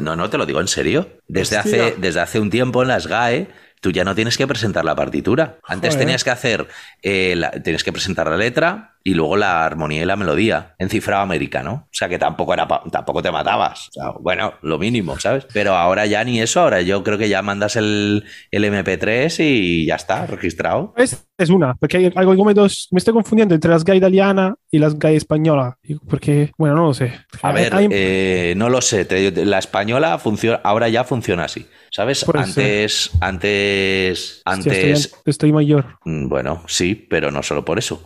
no, 0.00 0.16
no, 0.16 0.30
te 0.30 0.38
lo 0.38 0.46
digo 0.46 0.60
en 0.60 0.68
serio. 0.68 1.08
Desde 1.28 1.56
Hostia. 1.58 1.82
hace, 1.82 1.94
desde 1.98 2.20
hace 2.20 2.40
un 2.40 2.50
tiempo 2.50 2.82
en 2.82 2.88
las 2.88 3.06
GAE, 3.06 3.48
tú 3.80 3.90
ya 3.90 4.04
no 4.04 4.14
tienes 4.14 4.36
que 4.36 4.46
presentar 4.46 4.84
la 4.84 4.94
partitura. 4.94 5.58
Antes 5.64 5.90
Joder. 5.94 6.06
tenías 6.06 6.24
que 6.24 6.30
hacer, 6.30 6.66
eh, 7.02 7.34
la- 7.36 7.50
tienes 7.50 7.82
que 7.84 7.92
presentar 7.92 8.28
la 8.28 8.36
letra 8.36 8.91
y 9.04 9.14
luego 9.14 9.36
la 9.36 9.64
armonía 9.64 10.02
y 10.02 10.04
la 10.04 10.16
melodía 10.16 10.74
en 10.78 10.88
cifrado 10.88 11.22
americano. 11.22 11.86
O 11.86 11.94
sea 11.94 12.08
que 12.08 12.18
tampoco 12.18 12.54
era 12.54 12.66
tampoco 12.90 13.22
te 13.22 13.30
matabas. 13.30 13.88
O 13.88 13.92
sea, 13.92 14.10
bueno, 14.20 14.54
lo 14.62 14.78
mínimo, 14.78 15.18
¿sabes? 15.18 15.46
Pero 15.52 15.74
ahora 15.74 16.06
ya 16.06 16.22
ni 16.24 16.40
eso. 16.40 16.60
Ahora 16.60 16.80
yo 16.82 17.02
creo 17.02 17.18
que 17.18 17.28
ya 17.28 17.42
mandas 17.42 17.76
el, 17.76 18.24
el 18.50 18.64
MP3 18.64 19.36
y 19.40 19.86
ya 19.86 19.96
está, 19.96 20.26
registrado. 20.26 20.94
Es, 20.96 21.26
es 21.38 21.50
una, 21.50 21.74
porque 21.74 21.96
hay 21.96 22.12
algo 22.14 22.36
como 22.36 22.52
dos, 22.54 22.88
me 22.90 22.98
estoy 22.98 23.14
confundiendo 23.14 23.54
entre 23.54 23.70
las 23.70 23.84
GAE 23.84 23.96
italiana 23.96 24.54
y 24.70 24.78
las 24.78 24.98
GAE 24.98 25.16
española, 25.16 25.78
porque, 26.08 26.52
bueno, 26.56 26.76
no 26.76 26.86
lo 26.86 26.94
sé. 26.94 27.12
A 27.42 27.52
ver, 27.52 27.74
Hay- 27.74 27.88
eh, 27.90 28.54
no 28.56 28.68
lo 28.68 28.80
sé. 28.80 29.04
te- 29.04 29.44
la 29.44 29.58
española 29.58 30.18
funciona, 30.18 30.60
ahora 30.62 30.88
ya 30.88 31.04
funciona 31.04 31.44
así. 31.44 31.66
¿Sabes? 31.90 32.24
Antes, 32.34 33.10
antes, 33.20 34.42
antes. 34.44 35.04
estoy, 35.04 35.20
estoy 35.26 35.52
mayor. 35.52 35.98
Mm, 36.04 36.28
Bueno, 36.28 36.62
sí, 36.66 36.94
pero 36.94 37.30
no 37.30 37.42
solo 37.42 37.64
por 37.64 37.78
eso. 37.78 38.02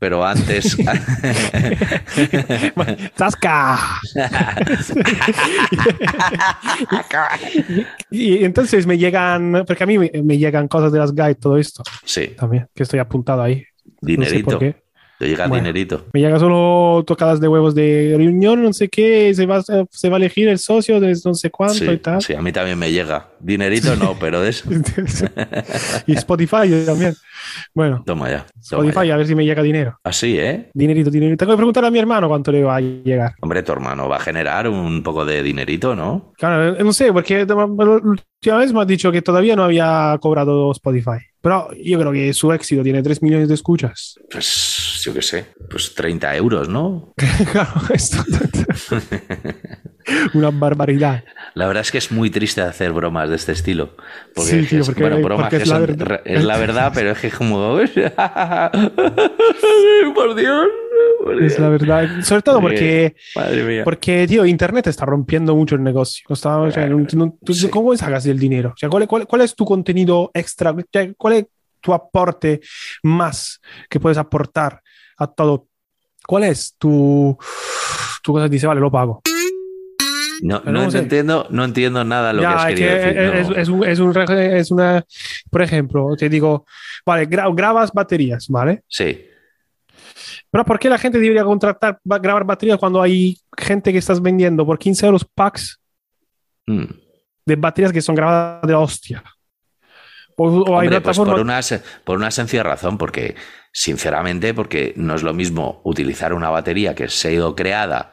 Pero 0.00 0.24
antes. 0.24 0.76
¡Tasca! 3.14 3.78
y, 8.10 8.10
y 8.10 8.44
entonces 8.44 8.86
me 8.86 8.96
llegan, 8.96 9.64
porque 9.66 9.84
a 9.84 9.86
mí 9.86 9.98
me, 9.98 10.10
me 10.24 10.38
llegan 10.38 10.68
cosas 10.68 10.90
de 10.90 10.98
las 10.98 11.14
GAE, 11.14 11.34
todo 11.34 11.58
esto 11.58 11.82
sí, 12.02 12.28
también, 12.28 12.66
que 12.74 12.82
estoy 12.82 12.98
apuntado 12.98 13.42
ahí. 13.42 13.56
No 13.56 13.62
sé 14.24 14.34
dinerito. 14.40 14.50
por 14.50 14.58
qué. 14.58 14.76
Te 15.20 15.28
llega 15.28 15.46
Bueno. 15.48 15.62
dinerito. 15.64 16.06
Me 16.14 16.20
llega 16.20 16.38
solo 16.38 17.04
tocadas 17.06 17.40
de 17.40 17.46
huevos 17.46 17.74
de 17.74 18.14
reunión, 18.16 18.62
no 18.62 18.72
sé 18.72 18.88
qué, 18.88 19.34
se 19.34 19.44
va, 19.44 19.60
se 19.62 20.08
va 20.08 20.16
a 20.16 20.18
elegir 20.18 20.48
el 20.48 20.58
socio 20.58 20.98
de 20.98 21.14
no 21.26 21.34
sé 21.34 21.50
cuánto 21.50 21.92
y 21.92 21.98
tal. 21.98 22.22
sí, 22.22 22.32
a 22.32 22.40
mí 22.40 22.50
también 22.52 22.78
me 22.78 22.90
llega. 22.90 23.28
Dinerito 23.38 23.94
no, 23.96 24.16
pero 24.18 24.40
de 24.40 24.48
eso. 24.48 24.70
y 26.06 26.14
Spotify 26.14 26.70
también. 26.86 27.14
Bueno, 27.74 28.02
Toma 28.06 28.30
ya. 28.30 28.46
toma 28.46 28.60
Spotify, 28.86 29.08
ya. 29.08 29.14
a 29.14 29.16
ver 29.18 29.26
si 29.26 29.34
me 29.34 29.44
llega 29.44 29.62
dinero. 29.62 29.98
Así, 30.02 30.38
¿eh? 30.38 30.70
Dinerito, 30.72 31.10
dinerito. 31.10 31.36
Tengo 31.44 31.52
que 31.52 31.56
preguntar 31.58 31.84
a 31.84 31.90
mi 31.90 31.98
hermano 31.98 32.26
cuánto 32.26 32.50
le 32.50 32.62
va 32.64 32.76
a 32.76 32.80
llegar. 32.80 33.32
Hombre, 33.42 33.62
tu 33.62 33.72
hermano 33.72 34.08
va 34.08 34.16
a 34.16 34.20
generar 34.20 34.68
un 34.68 35.02
poco 35.02 35.26
de 35.26 35.42
dinerito, 35.42 35.94
¿no? 35.94 36.32
Claro, 36.38 36.76
eh, 36.76 36.82
no 36.82 36.94
sé, 36.94 37.12
porque 37.12 37.44
la 37.44 37.64
última 37.66 38.56
vez 38.56 38.72
me 38.72 38.80
ha 38.80 38.84
dicho 38.86 39.12
que 39.12 39.20
todavía 39.20 39.54
no 39.54 39.64
había 39.64 40.16
cobrado 40.18 40.72
Spotify. 40.72 41.18
Pero 41.42 41.70
yo 41.82 41.98
creo 41.98 42.12
que 42.12 42.32
su 42.34 42.52
éxito 42.52 42.82
tiene 42.82 43.02
3 43.02 43.22
millones 43.22 43.48
de 43.48 43.54
escuchas. 43.54 44.14
Pues 44.30 45.00
yo 45.04 45.14
qué 45.14 45.22
sé, 45.22 45.46
pues 45.70 45.94
30 45.94 46.36
euros, 46.36 46.68
¿no? 46.68 47.14
claro, 47.52 47.72
esto. 47.94 48.18
Una 50.34 50.50
barbaridad. 50.50 51.24
La 51.54 51.66
verdad 51.66 51.80
es 51.82 51.90
que 51.90 51.98
es 51.98 52.12
muy 52.12 52.30
triste 52.30 52.60
hacer 52.60 52.92
bromas 52.92 53.28
de 53.30 53.36
este 53.36 53.52
estilo. 53.52 53.96
Porque, 54.34 54.50
Sí, 54.62 54.66
tío, 54.66 54.80
es- 54.80 54.86
porque- 54.86 55.00
bueno, 55.02 55.20
bromas 55.20 55.44
porque 55.46 55.56
que 55.58 55.62
es 55.62 55.68
la 55.68 55.76
son- 55.76 55.86
verdad. 55.86 56.20
es 56.24 56.44
la 56.44 56.58
verdad, 56.58 56.92
pero 56.94 57.10
es 57.12 57.18
que 57.18 57.26
es 57.28 57.34
como. 57.34 57.78
por 60.14 60.34
Dios. 60.34 60.66
Es 61.42 61.58
la 61.58 61.68
verdad. 61.68 62.08
Sobre 62.22 62.42
todo 62.42 62.60
porque, 62.60 63.14
Madre 63.36 63.62
mía. 63.64 63.84
porque, 63.84 64.26
tío, 64.26 64.46
Internet 64.46 64.86
está 64.86 65.04
rompiendo 65.04 65.54
mucho 65.54 65.74
el 65.74 65.82
negocio. 65.82 66.24
No 66.28 66.34
está- 66.34 66.58
o 66.58 66.70
sea, 66.70 66.86
no- 66.86 67.06
no- 67.14 67.38
tú- 67.44 67.54
Sí. 67.54 67.68
¿Cómo 67.68 67.94
sacas 67.96 68.24
el 68.26 68.38
dinero? 68.38 68.70
O 68.70 68.76
sea, 68.76 68.88
¿cuál, 68.88 69.06
cuál- 69.06 69.26
cuál 69.26 69.42
es 69.42 69.54
tu 69.54 69.64
contenido 69.64 70.30
extra? 70.34 70.74
¿Cuál 71.16 71.32
es 71.34 71.46
tu 71.80 71.92
aporte 71.92 72.60
más 73.02 73.60
que 73.88 74.00
puedes 74.00 74.18
aportar 74.18 74.80
a 75.18 75.26
todo? 75.26 75.66
¿Cuál 76.26 76.44
es 76.44 76.74
tu, 76.78 77.36
tu 78.22 78.32
cosa 78.32 78.46
que 78.46 78.52
dice, 78.52 78.66
vale, 78.66 78.80
lo 78.80 78.90
pago? 78.90 79.22
No, 80.42 80.62
no, 80.64 80.72
no 80.72 80.90
sé. 80.90 80.98
entiendo, 81.00 81.46
no 81.50 81.64
entiendo 81.64 82.02
nada 82.02 82.32
lo 82.32 82.38
que 82.38 82.42
Ya, 82.44 82.52
has 82.54 82.70
es 82.70 82.74
querido 82.74 82.90
que 82.90 82.94
decir. 82.96 83.18
es, 83.18 83.48
no. 83.50 83.56
es 83.56 83.68
un, 83.68 83.84
es, 83.84 83.98
un, 83.98 84.30
es 84.30 84.70
una, 84.70 85.04
por 85.50 85.60
ejemplo, 85.62 86.16
te 86.16 86.30
digo, 86.30 86.64
vale, 87.04 87.28
gra- 87.28 87.54
grabas 87.54 87.92
baterías, 87.92 88.46
¿vale? 88.48 88.82
Sí. 88.88 89.26
Pero 90.50 90.64
¿por 90.64 90.78
qué 90.78 90.88
la 90.88 90.98
gente 90.98 91.18
debería 91.18 91.44
contratar, 91.44 92.00
grabar 92.04 92.44
baterías 92.44 92.78
cuando 92.78 93.00
hay 93.00 93.38
gente 93.56 93.92
que 93.92 93.98
estás 93.98 94.20
vendiendo 94.20 94.66
por 94.66 94.78
15 94.78 95.06
euros 95.06 95.24
packs 95.24 95.78
Mm. 96.66 96.84
de 97.46 97.56
baterías 97.56 97.92
que 97.92 98.02
son 98.02 98.14
grabadas 98.14 98.62
de 98.66 98.72
la 98.72 98.78
hostia? 98.80 99.22
O, 100.36 100.48
o 100.48 100.78
hay 100.78 100.86
Hombre, 100.88 101.00
pues 101.00 101.18
por 101.18 101.38
una, 101.40 101.60
se- 101.62 101.82
por 102.04 102.16
una 102.16 102.30
sencilla 102.30 102.62
razón, 102.62 102.96
porque 102.98 103.34
sinceramente, 103.72 104.54
porque 104.54 104.92
no 104.96 105.14
es 105.14 105.22
lo 105.22 105.34
mismo 105.34 105.80
utilizar 105.84 106.32
una 106.32 106.50
batería 106.50 106.94
que 106.94 107.08
se 107.08 107.28
ha 107.28 107.32
ido 107.32 107.54
creada 107.54 108.12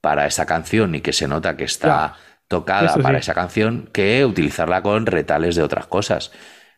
para 0.00 0.26
esa 0.26 0.46
canción 0.46 0.94
y 0.94 1.00
que 1.00 1.12
se 1.12 1.28
nota 1.28 1.56
que 1.56 1.64
está 1.64 2.14
tocada 2.48 2.94
para 2.96 3.18
sí. 3.18 3.22
esa 3.22 3.34
canción 3.34 3.88
que 3.92 4.24
utilizarla 4.26 4.82
con 4.82 5.06
retales 5.06 5.56
de 5.56 5.62
otras 5.62 5.86
cosas. 5.86 6.30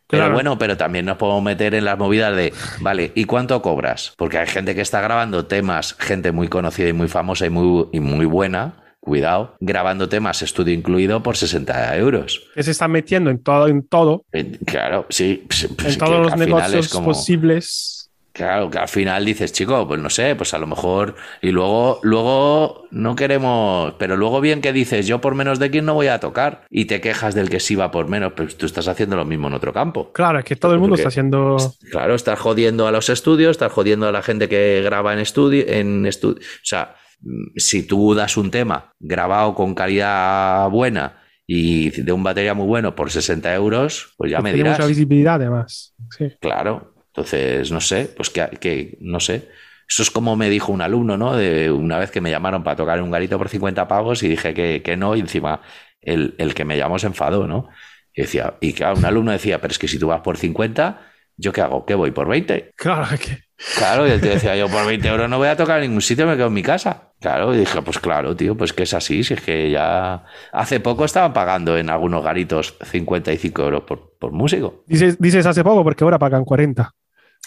Pero 0.07 0.21
Claro. 0.23 0.33
bueno, 0.35 0.57
pero 0.57 0.77
también 0.77 1.05
nos 1.05 1.17
podemos 1.17 1.41
meter 1.43 1.73
en 1.73 1.85
las 1.85 1.97
movidas 1.97 2.35
de, 2.35 2.53
vale, 2.79 3.11
¿y 3.15 3.25
cuánto 3.25 3.61
cobras? 3.61 4.13
Porque 4.17 4.37
hay 4.37 4.47
gente 4.47 4.75
que 4.75 4.81
está 4.81 5.01
grabando 5.01 5.45
temas, 5.45 5.95
gente 5.99 6.31
muy 6.31 6.47
conocida 6.47 6.87
y 6.89 6.93
muy 6.93 7.07
famosa 7.07 7.45
y 7.47 7.49
muy, 7.49 7.87
y 7.91 7.99
muy 7.99 8.25
buena, 8.25 8.83
cuidado, 8.99 9.55
grabando 9.59 10.09
temas, 10.09 10.41
estudio 10.41 10.73
incluido, 10.73 11.21
por 11.23 11.37
60 11.37 11.95
euros. 11.97 12.43
que 12.55 12.63
se 12.63 12.71
están 12.71 12.91
metiendo 12.91 13.29
en 13.29 13.41
todo, 13.41 13.67
en 13.67 13.87
todo, 13.87 14.23
Eh, 14.31 14.57
Claro, 14.65 15.05
sí. 15.09 15.43
pues, 15.47 15.69
pues 15.77 15.93
en 15.93 15.99
todos 15.99 16.25
los 16.25 16.35
negocios 16.37 16.89
como- 16.89 17.07
posibles. 17.07 17.94
Claro, 18.35 18.69
que 18.69 18.77
al 18.79 18.89
final 18.89 19.23
dices, 19.23 19.53
chico, 19.53 19.87
pues 19.87 20.01
no 20.01 20.09
sé, 20.09 20.35
pues 20.35 20.53
a 20.53 20.57
lo 20.57 20.67
mejor. 20.67 21.15
Y 21.41 21.51
luego, 21.51 22.01
luego 22.03 22.85
no 22.91 23.15
queremos. 23.15 23.93
Pero 23.97 24.17
luego 24.17 24.41
bien 24.41 24.59
que 24.59 24.73
dices, 24.73 25.07
yo 25.07 25.21
por 25.21 25.35
menos 25.35 25.57
de 25.57 25.69
quién 25.71 25.85
no 25.85 25.93
voy 25.93 26.07
a 26.07 26.19
tocar. 26.19 26.65
Y 26.69 26.83
te 26.83 26.99
quejas 26.99 27.33
del 27.33 27.49
que 27.49 27.61
sí 27.61 27.75
va 27.75 27.91
por 27.91 28.09
menos, 28.09 28.33
pues 28.33 28.57
tú 28.57 28.65
estás 28.65 28.89
haciendo 28.89 29.15
lo 29.15 29.23
mismo 29.23 29.47
en 29.47 29.53
otro 29.53 29.71
campo. 29.71 30.11
Claro, 30.11 30.39
es 30.39 30.43
que 30.43 30.57
todo 30.57 30.73
el 30.73 30.79
mundo 30.79 30.97
está 30.97 31.07
haciendo. 31.07 31.55
Claro, 31.89 32.13
estás 32.13 32.37
jodiendo 32.37 32.87
a 32.87 32.91
los 32.91 33.07
estudios, 33.09 33.51
estás 33.51 33.71
jodiendo 33.71 34.05
a 34.05 34.11
la 34.11 34.21
gente 34.21 34.49
que 34.49 34.81
graba 34.83 35.13
en 35.13 35.19
estudio, 35.19 35.63
en 35.65 36.03
estu- 36.03 36.35
O 36.37 36.41
sea, 36.61 36.93
mm, 37.21 37.51
si 37.55 37.87
tú 37.87 38.15
das 38.15 38.35
un 38.35 38.51
tema 38.51 38.91
grabado 38.99 39.55
con 39.55 39.73
calidad 39.73 40.69
buena 40.69 41.21
y 41.47 41.89
de 42.01 42.11
un 42.11 42.21
batería 42.23 42.53
muy 42.53 42.65
bueno 42.67 42.95
por 42.95 43.11
60 43.11 43.55
euros, 43.55 44.13
pues 44.17 44.29
ya 44.29 44.41
me 44.41 44.49
tiene 44.51 44.63
dirás. 44.71 44.79
mucha 44.79 44.89
visibilidad, 44.89 45.35
además. 45.35 45.93
Sí. 46.17 46.33
Claro, 46.41 46.94
entonces 47.15 47.71
no 47.71 47.79
sé, 47.79 48.11
pues 48.15 48.29
que, 48.29 48.45
que 48.59 48.97
no 48.99 49.19
sé. 49.19 49.49
Eso 49.87 50.03
es 50.03 50.11
como 50.11 50.35
me 50.35 50.49
dijo 50.49 50.71
un 50.71 50.81
alumno, 50.81 51.15
¿no? 51.17 51.35
De 51.35 51.71
una 51.71 51.97
vez 51.97 52.11
que 52.11 52.19
me 52.19 52.31
llamaron 52.31 52.63
para 52.63 52.75
tocar 52.75 53.01
un 53.01 53.11
garito 53.11 53.37
por 53.37 53.49
50 53.49 53.87
pavos 53.87 54.21
y 54.23 54.27
dije 54.27 54.53
que, 54.53 54.81
que 54.83 54.97
no, 54.97 55.15
y 55.15 55.21
encima 55.21 55.61
el, 56.01 56.35
el 56.37 56.53
que 56.53 56.65
me 56.65 56.77
llamó 56.77 56.99
se 56.99 57.07
enfadó, 57.07 57.47
¿no? 57.47 57.69
Y 58.13 58.21
decía, 58.23 58.55
y 58.61 58.73
claro, 58.73 58.97
un 58.97 59.05
alumno 59.05 59.31
decía, 59.31 59.61
pero 59.61 59.71
es 59.71 59.79
que 59.79 59.87
si 59.87 59.99
tú 59.99 60.07
vas 60.07 60.21
por 60.21 60.37
50, 60.37 61.01
¿yo 61.37 61.53
qué 61.53 61.61
hago? 61.61 61.85
¿Qué 61.85 61.95
voy? 61.95 62.11
¿Por 62.11 62.27
20? 62.27 62.73
Claro, 62.75 63.05
que. 63.17 63.45
Claro, 63.77 64.05
y 64.05 64.11
el 64.11 64.19
tío 64.19 64.31
decía, 64.31 64.55
yo 64.57 64.67
por 64.67 64.85
20 64.85 65.07
euros 65.07 65.29
no 65.29 65.37
voy 65.37 65.47
a 65.47 65.55
tocar 65.55 65.77
en 65.81 65.89
ningún 65.89 66.01
sitio, 66.01 66.27
me 66.27 66.35
quedo 66.35 66.47
en 66.47 66.53
mi 66.53 66.63
casa. 66.63 67.13
Claro, 67.21 67.53
y 67.53 67.59
dije, 67.59 67.81
pues 67.81 67.99
claro, 67.99 68.35
tío, 68.35 68.55
pues 68.55 68.73
que 68.73 68.83
es 68.83 68.93
así, 68.93 69.23
si 69.23 69.33
es 69.33 69.41
que 69.41 69.71
ya 69.71 70.25
hace 70.51 70.79
poco 70.81 71.05
estaban 71.05 71.31
pagando 71.31 71.77
en 71.77 71.89
algunos 71.89 72.23
garitos 72.23 72.75
55 72.83 73.61
euros 73.63 73.83
por, 73.83 74.17
por 74.19 74.31
músico. 74.33 74.83
Dices, 74.87 75.17
dices 75.19 75.45
hace 75.45 75.63
poco 75.63 75.83
porque 75.83 76.03
ahora 76.03 76.19
pagan 76.19 76.43
40. 76.43 76.91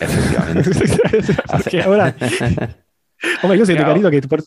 Efectivamente. 0.01 0.71
porque 1.51 1.83
ahora. 1.83 2.15
Hombre, 3.43 3.59
yo 3.59 3.67
soy 3.67 3.75
de 3.75 3.81
Claro. 3.81 4.01
carito 4.01 4.11
que 4.13 4.21
te, 4.21 4.45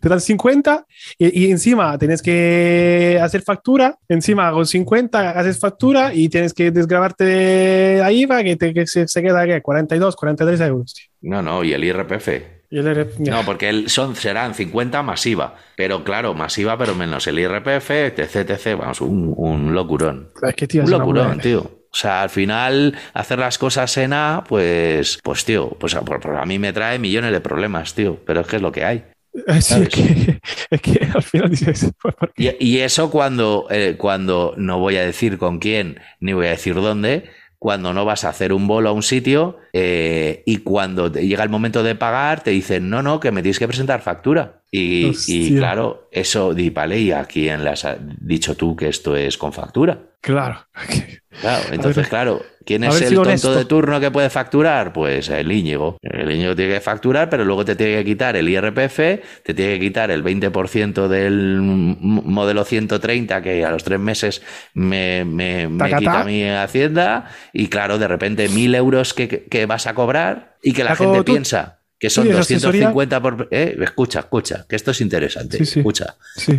te 0.00 0.08
dan 0.08 0.18
50 0.18 0.86
y, 1.18 1.44
y 1.44 1.50
encima 1.50 1.98
tienes 1.98 2.22
que 2.22 3.18
hacer 3.22 3.42
factura. 3.42 3.98
Encima 4.08 4.50
con 4.50 4.64
50 4.66 5.30
haces 5.38 5.58
factura 5.60 6.14
y 6.14 6.30
tienes 6.30 6.54
que 6.54 6.70
desgrabarte 6.70 7.98
la 7.98 8.10
IVA 8.10 8.42
que, 8.42 8.56
te, 8.56 8.72
que 8.72 8.86
se, 8.86 9.06
se 9.08 9.20
queda 9.22 9.44
¿qué? 9.44 9.60
42, 9.60 10.16
43 10.16 10.60
euros. 10.62 10.94
tío. 10.94 11.04
No, 11.30 11.42
no, 11.42 11.62
y 11.64 11.74
el 11.74 11.84
IRPF. 11.84 12.28
Y 12.70 12.78
el 12.78 12.86
R- 12.86 13.08
No, 13.18 13.42
porque 13.44 13.68
el- 13.68 13.90
son, 13.90 14.16
serán 14.16 14.54
50 14.54 15.02
masiva. 15.02 15.56
Pero 15.76 16.02
claro, 16.02 16.32
masiva, 16.32 16.78
pero 16.78 16.94
menos 16.94 17.26
el 17.26 17.38
IRPF, 17.38 17.90
etc, 17.90 18.36
etc. 18.50 18.78
Vamos, 18.78 19.02
un, 19.02 19.34
un 19.36 19.74
locurón. 19.74 20.30
Es 20.48 20.54
que, 20.54 20.66
tío, 20.66 20.82
Un 20.84 20.90
locurón, 20.90 21.40
tío. 21.40 21.83
O 21.94 21.96
sea, 21.96 22.22
al 22.22 22.30
final, 22.30 22.98
hacer 23.12 23.38
las 23.38 23.56
cosas 23.56 23.96
en 23.98 24.12
A, 24.14 24.42
pues, 24.48 25.20
pues 25.22 25.44
tío, 25.44 25.70
pues 25.78 25.94
a, 25.94 26.44
mí 26.44 26.58
me 26.58 26.72
trae 26.72 26.98
millones 26.98 27.30
de 27.30 27.40
problemas, 27.40 27.94
tío. 27.94 28.18
Pero 28.26 28.40
es 28.40 28.48
que 28.48 28.56
es 28.56 28.62
lo 28.62 28.72
que 28.72 28.84
hay. 28.84 29.04
Es 29.46 29.68
que, 29.88 30.40
es 30.70 30.80
que 30.80 31.08
al 31.12 31.22
final 31.22 31.50
dices, 31.50 31.92
pues. 32.02 32.14
Y, 32.36 32.50
y 32.58 32.78
eso 32.80 33.10
cuando, 33.10 33.66
eh, 33.70 33.94
cuando 33.96 34.54
no 34.56 34.78
voy 34.78 34.96
a 34.96 35.04
decir 35.04 35.38
con 35.38 35.58
quién, 35.58 36.00
ni 36.18 36.32
voy 36.32 36.46
a 36.46 36.50
decir 36.50 36.74
dónde, 36.74 37.30
cuando 37.64 37.94
no 37.94 38.04
vas 38.04 38.24
a 38.24 38.28
hacer 38.28 38.52
un 38.52 38.66
bolo 38.66 38.90
a 38.90 38.92
un 38.92 39.02
sitio 39.02 39.56
eh, 39.72 40.42
y 40.44 40.58
cuando 40.58 41.10
te 41.10 41.26
llega 41.26 41.42
el 41.42 41.48
momento 41.48 41.82
de 41.82 41.94
pagar 41.94 42.42
te 42.42 42.50
dicen, 42.50 42.90
no, 42.90 43.02
no, 43.02 43.20
que 43.20 43.32
me 43.32 43.40
tienes 43.40 43.58
que 43.58 43.66
presentar 43.66 44.02
factura. 44.02 44.60
Y, 44.70 45.56
claro, 45.56 46.10
eso, 46.12 46.52
di, 46.52 46.68
vale, 46.68 46.98
¿y 46.98 47.12
a 47.12 47.24
quién 47.24 47.64
le 47.64 47.70
has 47.70 47.86
dicho 48.20 48.54
tú 48.54 48.76
que 48.76 48.88
esto 48.88 49.16
es 49.16 49.38
con 49.38 49.54
factura? 49.54 49.98
Claro. 50.20 50.58
Claro, 51.40 51.64
entonces, 51.72 51.96
ver, 51.96 52.08
claro, 52.08 52.42
¿quién 52.64 52.84
es 52.84 52.94
el 53.02 53.08
tonto 53.14 53.28
honesto. 53.28 53.54
de 53.54 53.64
turno 53.64 54.00
que 54.00 54.10
puede 54.10 54.30
facturar? 54.30 54.92
Pues 54.92 55.28
el 55.28 55.50
Íñigo. 55.50 55.98
El 56.02 56.30
Íñigo 56.30 56.54
tiene 56.56 56.74
que 56.74 56.80
facturar, 56.80 57.28
pero 57.28 57.44
luego 57.44 57.64
te 57.64 57.76
tiene 57.76 57.96
que 57.96 58.04
quitar 58.04 58.36
el 58.36 58.48
IRPF, 58.48 58.96
te 59.42 59.54
tiene 59.54 59.74
que 59.74 59.80
quitar 59.80 60.10
el 60.10 60.22
20% 60.24 61.08
del 61.08 61.60
modelo 61.60 62.64
130 62.64 63.42
que 63.42 63.64
a 63.64 63.70
los 63.70 63.84
tres 63.84 63.98
meses 64.00 64.42
me, 64.74 65.24
me- 65.24 65.68
me 65.68 65.78
quita 65.98 66.24
mi 66.24 66.44
Hacienda 66.48 67.30
y 67.52 67.68
claro, 67.68 67.98
de 67.98 68.08
repente 68.08 68.48
mil 68.48 68.74
euros 68.74 69.14
que, 69.14 69.28
que 69.28 69.66
vas 69.66 69.86
a 69.86 69.94
cobrar 69.94 70.56
y 70.62 70.72
que 70.72 70.84
la 70.84 70.90
gente 70.96 71.18
tú- 71.24 71.32
piensa 71.32 71.80
que 71.98 72.10
son 72.10 72.24
tienes 72.24 72.40
asesoría? 72.40 72.88
250 72.88 73.22
por... 73.22 73.48
Eh, 73.50 73.76
escucha, 73.80 74.20
escucha, 74.20 74.66
que 74.68 74.76
esto 74.76 74.90
es 74.90 75.00
interesante. 75.00 75.58
Sí, 75.58 75.66
sí. 75.66 75.78
Escucha 75.80 76.16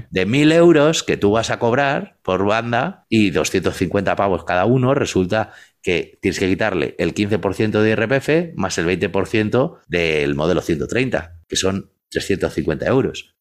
de 0.09 0.25
1000 0.25 0.51
euros 0.51 1.03
que 1.03 1.17
tú 1.17 1.31
vas 1.31 1.49
a 1.49 1.59
cobrar 1.59 2.17
por 2.23 2.45
banda 2.45 3.05
y 3.09 3.31
250 3.31 4.15
pavos 4.15 4.43
cada 4.43 4.65
uno, 4.65 4.93
resulta 4.93 5.53
que 5.81 6.17
tienes 6.21 6.39
que 6.39 6.47
quitarle 6.47 6.95
el 6.97 7.13
15% 7.13 7.81
de 7.81 7.89
IRPF 7.91 8.57
más 8.57 8.77
el 8.79 8.87
20% 8.87 9.79
del 9.87 10.33
modelo 10.33 10.61
130, 10.61 11.35
que 11.47 11.55
son 11.55 11.91
350 12.09 12.87
euros. 12.87 13.34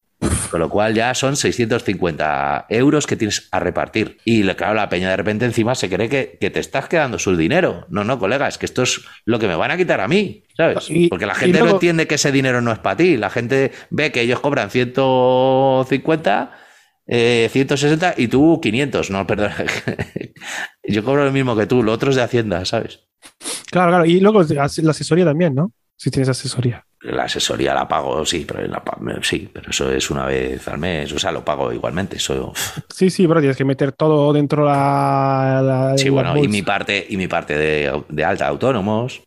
Con 0.51 0.59
lo 0.59 0.69
cual 0.69 0.93
ya 0.93 1.13
son 1.13 1.35
650 1.35 2.65
euros 2.69 3.07
que 3.07 3.15
tienes 3.15 3.47
a 3.51 3.59
repartir. 3.59 4.17
Y 4.25 4.43
claro, 4.53 4.73
la 4.73 4.89
peña 4.89 5.09
de 5.09 5.17
repente 5.17 5.45
encima 5.45 5.75
se 5.75 5.89
cree 5.89 6.07
que, 6.09 6.37
que 6.39 6.49
te 6.49 6.59
estás 6.59 6.87
quedando 6.87 7.19
su 7.19 7.35
dinero. 7.35 7.85
No, 7.89 8.03
no, 8.03 8.19
colega, 8.19 8.47
es 8.47 8.57
que 8.57 8.65
esto 8.65 8.83
es 8.83 9.01
lo 9.25 9.39
que 9.39 9.47
me 9.47 9.55
van 9.55 9.71
a 9.71 9.77
quitar 9.77 9.99
a 10.01 10.07
mí, 10.07 10.43
¿sabes? 10.55 10.89
Y- 10.89 11.07
Porque 11.09 11.25
la 11.25 11.35
gente 11.35 11.59
no 11.59 11.69
entiende 11.71 12.07
que 12.07 12.15
ese 12.15 12.31
dinero 12.31 12.61
no 12.61 12.71
es 12.71 12.79
para 12.79 12.97
ti. 12.97 13.17
La 13.17 13.29
gente 13.29 13.71
ve 13.89 14.11
que 14.11 14.21
ellos 14.21 14.39
cobran 14.39 14.69
150 14.69 16.51
eh, 17.07 17.49
160 17.51 18.15
y 18.17 18.27
tú 18.27 18.59
500. 18.61 19.11
No, 19.11 19.27
perdón. 19.27 19.51
Yo 20.83 21.03
cobro 21.03 21.25
lo 21.25 21.31
mismo 21.31 21.55
que 21.55 21.65
tú, 21.67 21.83
lo 21.83 21.91
otro 21.91 22.09
es 22.09 22.15
de 22.15 22.23
Hacienda, 22.23 22.65
¿sabes? 22.65 23.01
Claro, 23.71 23.91
claro. 23.91 24.05
Y 24.05 24.19
luego 24.19 24.43
la 24.43 24.63
asesoría 24.63 25.25
también, 25.25 25.53
¿no? 25.55 25.71
Si 25.97 26.09
tienes 26.11 26.29
asesoría. 26.29 26.85
La 27.05 27.23
asesoría 27.23 27.73
la 27.73 27.87
pago, 27.87 28.25
sí, 28.25 28.45
pero 28.47 28.65
la 28.67 28.83
pa- 28.83 28.97
sí, 29.21 29.49
pero 29.51 29.69
eso 29.69 29.91
es 29.91 30.09
una 30.09 30.25
vez 30.25 30.67
al 30.67 30.77
mes, 30.79 31.11
o 31.13 31.19
sea, 31.19 31.31
lo 31.31 31.45
pago 31.45 31.71
igualmente. 31.71 32.17
Eso, 32.17 32.53
Sí, 32.93 33.09
sí, 33.09 33.27
pero 33.27 33.39
tienes 33.39 33.57
que 33.57 33.65
meter 33.65 33.91
todo 33.91 34.33
dentro 34.33 34.65
la. 34.65 35.61
la 35.63 35.97
sí, 35.97 36.09
bueno, 36.09 36.37
y 36.37 36.47
mi 36.47 36.61
parte, 36.61 37.05
y 37.09 37.17
mi 37.17 37.27
parte 37.27 37.57
de, 37.57 38.03
de 38.09 38.23
alta 38.25 38.47
autónomos. 38.47 39.21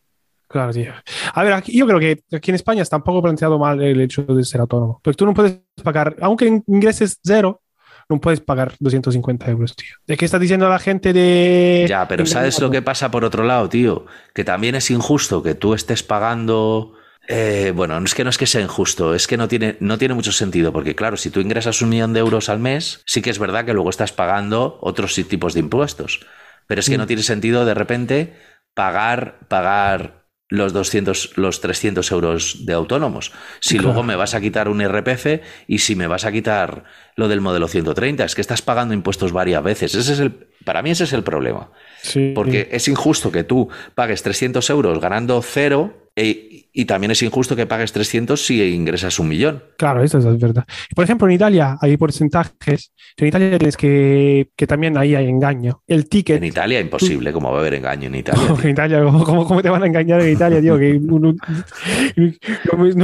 Claro, 0.47 0.73
tío. 0.73 0.91
A 1.33 1.43
ver, 1.43 1.53
aquí, 1.53 1.77
yo 1.77 1.85
creo 1.85 1.99
que 1.99 2.23
aquí 2.35 2.49
en 2.51 2.55
España 2.55 2.81
está 2.81 2.97
un 2.97 3.03
poco 3.03 3.21
planteado 3.21 3.59
mal 3.59 3.81
el 3.81 4.01
hecho 4.01 4.23
de 4.23 4.43
ser 4.43 4.59
autónomo. 4.61 4.99
Porque 5.03 5.15
tú 5.15 5.25
no 5.25 5.33
puedes 5.33 5.59
pagar, 5.83 6.15
aunque 6.21 6.63
ingreses 6.65 7.19
cero, 7.23 7.61
no 8.09 8.19
puedes 8.19 8.41
pagar 8.41 8.73
250 8.79 9.47
euros, 9.51 9.75
tío. 9.75 9.93
¿De 10.07 10.17
qué 10.17 10.25
estás 10.25 10.41
diciendo 10.41 10.65
a 10.65 10.69
la 10.69 10.79
gente 10.79 11.13
de. 11.13 11.85
Ya, 11.87 12.07
pero 12.07 12.25
¿sabes 12.25 12.59
lo 12.59 12.71
que 12.71 12.81
pasa 12.81 13.11
por 13.11 13.23
otro 13.23 13.43
lado, 13.43 13.69
tío? 13.69 14.07
Que 14.33 14.43
también 14.43 14.73
es 14.73 14.89
injusto 14.89 15.43
que 15.43 15.53
tú 15.53 15.75
estés 15.75 16.01
pagando 16.01 16.93
Eh, 17.31 17.73
bueno, 17.75 17.99
no 17.99 18.05
es 18.07 18.15
que 18.15 18.23
no 18.23 18.31
es 18.31 18.39
que 18.39 18.47
sea 18.47 18.59
injusto, 18.59 19.13
es 19.13 19.27
que 19.27 19.37
no 19.37 19.47
tiene, 19.47 19.77
no 19.79 19.99
tiene 19.99 20.15
mucho 20.15 20.31
sentido, 20.31 20.73
porque 20.73 20.95
claro, 20.95 21.15
si 21.15 21.29
tú 21.29 21.41
ingresas 21.41 21.79
un 21.83 21.89
millón 21.89 22.11
de 22.11 22.21
euros 22.21 22.49
al 22.49 22.57
mes, 22.57 23.03
sí 23.05 23.21
que 23.21 23.29
es 23.29 23.37
verdad 23.37 23.65
que 23.65 23.73
luego 23.73 23.91
estás 23.91 24.11
pagando 24.11 24.79
otros 24.81 25.13
tipos 25.13 25.53
de 25.53 25.59
impuestos. 25.59 26.25
Pero 26.65 26.81
es 26.81 26.89
que 26.89 26.97
no 26.97 27.05
tiene 27.05 27.21
sentido 27.21 27.65
de 27.65 27.75
repente 27.75 28.33
pagar, 28.73 29.47
pagar 29.47 30.25
los 30.47 30.73
200, 30.73 31.37
los 31.37 31.61
300 31.61 32.11
euros 32.11 32.65
de 32.65 32.73
autónomos. 32.73 33.31
Si 33.59 33.77
luego 33.77 34.01
me 34.01 34.15
vas 34.15 34.33
a 34.33 34.41
quitar 34.41 34.67
un 34.67 34.81
IRPF 34.81 35.41
y 35.67 35.79
si 35.79 35.95
me 35.95 36.07
vas 36.07 36.25
a 36.25 36.31
quitar 36.31 36.85
lo 37.15 37.27
del 37.27 37.41
modelo 37.41 37.67
130, 37.67 38.23
es 38.23 38.33
que 38.33 38.41
estás 38.41 38.63
pagando 38.63 38.95
impuestos 38.95 39.31
varias 39.31 39.63
veces. 39.63 39.93
Ese 39.93 40.13
es 40.13 40.19
el, 40.19 40.47
para 40.65 40.81
mí 40.81 40.89
ese 40.89 41.03
es 41.03 41.13
el 41.13 41.23
problema. 41.23 41.71
Sí. 42.01 42.31
Porque 42.33 42.69
es 42.71 42.87
injusto 42.87 43.31
que 43.31 43.43
tú 43.43 43.69
pagues 43.93 44.23
300 44.23 44.67
euros 44.71 44.99
ganando 44.99 45.39
cero 45.43 46.08
e- 46.19 46.69
y 46.71 46.85
también 46.85 47.11
es 47.11 47.21
injusto 47.23 47.55
que 47.55 47.65
pagues 47.65 47.91
300 47.91 48.45
si 48.45 48.61
ingresas 48.73 49.17
un 49.19 49.27
millón. 49.27 49.63
Claro, 49.77 50.03
eso 50.03 50.19
es 50.19 50.39
verdad. 50.39 50.65
Por 50.95 51.03
ejemplo, 51.03 51.27
en 51.27 51.33
Italia 51.33 51.77
hay 51.81 51.97
porcentajes. 51.97 52.93
En 53.17 53.27
Italia 53.27 53.57
tienes 53.57 53.75
que, 53.75 54.49
que 54.55 54.67
también 54.67 54.95
ahí 54.97 55.15
hay 55.15 55.27
engaño. 55.27 55.81
El 55.87 56.07
ticket. 56.07 56.37
En 56.37 56.43
Italia 56.43 56.79
imposible, 56.79 57.33
como 57.33 57.51
va 57.51 57.57
a 57.57 57.61
haber 57.61 57.73
engaño 57.73 58.07
en 58.07 58.15
Italia. 58.15 58.43
¿Cómo 58.47 58.61
en 58.63 58.69
Italia, 58.69 59.03
¿cómo, 59.03 59.23
cómo- 59.23 59.45
cómo 59.47 59.61
te 59.61 59.69
van 59.69 59.83
a 59.83 59.87
engañar 59.87 60.21
en 60.21 60.31
Italia, 60.33 60.61
tío? 60.61 60.77
Que 60.77 60.99
no, 60.99 61.19
no- 61.19 61.35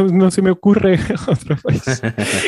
no 0.07 0.31
se 0.31 0.41
me 0.41 0.51
ocurre 0.51 0.99
otro 1.27 1.57
país. 1.57 1.83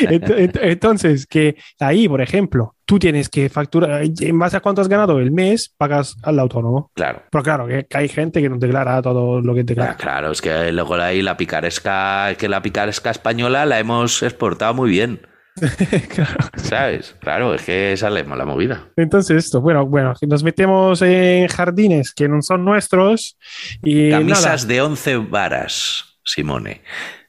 Ent- 0.08 0.36
ent- 0.36 0.58
Entonces, 0.62 1.26
que 1.26 1.56
ahí, 1.80 2.08
por 2.08 2.20
ejemplo, 2.20 2.74
tú 2.88 2.98
tienes 2.98 3.28
que 3.28 3.50
facturar, 3.50 4.00
en 4.02 4.38
base 4.38 4.56
a 4.56 4.60
cuánto 4.60 4.80
has 4.80 4.88
ganado 4.88 5.18
el 5.18 5.30
mes, 5.30 5.74
pagas 5.76 6.16
al 6.22 6.38
autónomo. 6.38 6.90
Claro. 6.94 7.22
Pero 7.30 7.44
claro, 7.44 7.66
que, 7.66 7.86
hay 7.92 8.08
gente 8.08 8.40
que 8.40 8.48
no 8.48 8.56
declara 8.56 9.02
todo 9.02 9.42
lo 9.42 9.52
que 9.54 9.60
Ah, 9.60 9.64
declara. 9.64 9.96
claro, 9.98 10.30
es 10.32 10.40
que 10.40 10.72
luego 10.72 10.94
ahí 10.94 11.20
la 11.20 11.36
picaresca, 11.36 12.34
que 12.38 12.48
la 12.48 12.62
picaresca 12.62 13.10
española 13.10 13.66
la 13.66 13.78
hemos 13.78 14.22
exportado 14.22 14.72
muy 14.72 14.88
bien, 14.88 15.20
Claro. 16.14 16.38
¿sabes? 16.56 17.14
Claro, 17.20 17.52
es 17.52 17.60
que 17.62 17.92
esa 17.92 18.08
es 18.08 18.26
la 18.26 18.44
movida. 18.46 18.86
Entonces, 18.96 19.44
esto, 19.44 19.60
bueno, 19.60 19.84
bueno, 19.84 20.14
que 20.18 20.26
nos 20.26 20.42
metemos 20.42 21.02
en 21.02 21.46
jardines 21.48 22.14
que 22.14 22.26
no 22.26 22.40
son 22.40 22.64
nuestros 22.64 23.36
y 23.82 24.08
Camisas 24.10 24.64
nada. 24.64 24.74
de 24.74 24.80
11 24.80 25.16
varas, 25.28 26.18
Simone. 26.24 26.80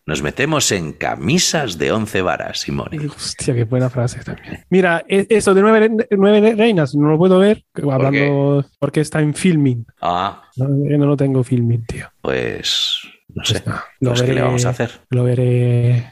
Nos 0.10 0.24
metemos 0.24 0.72
en 0.72 0.94
camisas 0.94 1.78
de 1.78 1.92
11 1.92 2.24
varas, 2.24 2.62
Simone. 2.62 2.98
Hostia, 3.16 3.54
qué 3.54 3.64
buena 3.66 3.92
frase 3.92 4.20
también. 4.24 4.66
Mira, 4.72 5.06
e- 5.08 5.28
eso 5.30 5.54
de 5.54 5.62
nueve, 5.62 5.92
nueve 6.18 6.56
reinas 6.56 6.96
no 6.96 7.10
lo 7.12 7.18
puedo 7.20 7.38
ver 7.38 7.64
hablando 7.92 8.66
porque 8.80 9.02
está 9.02 9.22
en 9.22 9.36
filming. 9.36 9.86
Ah, 10.02 10.42
No, 10.58 10.68
yo 10.90 10.98
no 10.98 11.06
lo 11.06 11.16
tengo 11.16 11.44
filming, 11.44 11.86
tío. 11.86 12.08
pues 12.22 13.02
no 13.36 13.46
sé. 13.46 13.60
Pues 13.62 13.68
no, 13.68 13.82
lo 14.00 14.10
Pues, 14.10 14.22
¿qué 14.24 14.28
le 14.30 14.34
veré- 14.34 14.46
vamos 14.46 14.66
a 14.66 14.70
hacer? 14.70 14.92
Lo 15.12 15.24
veré 15.24 16.12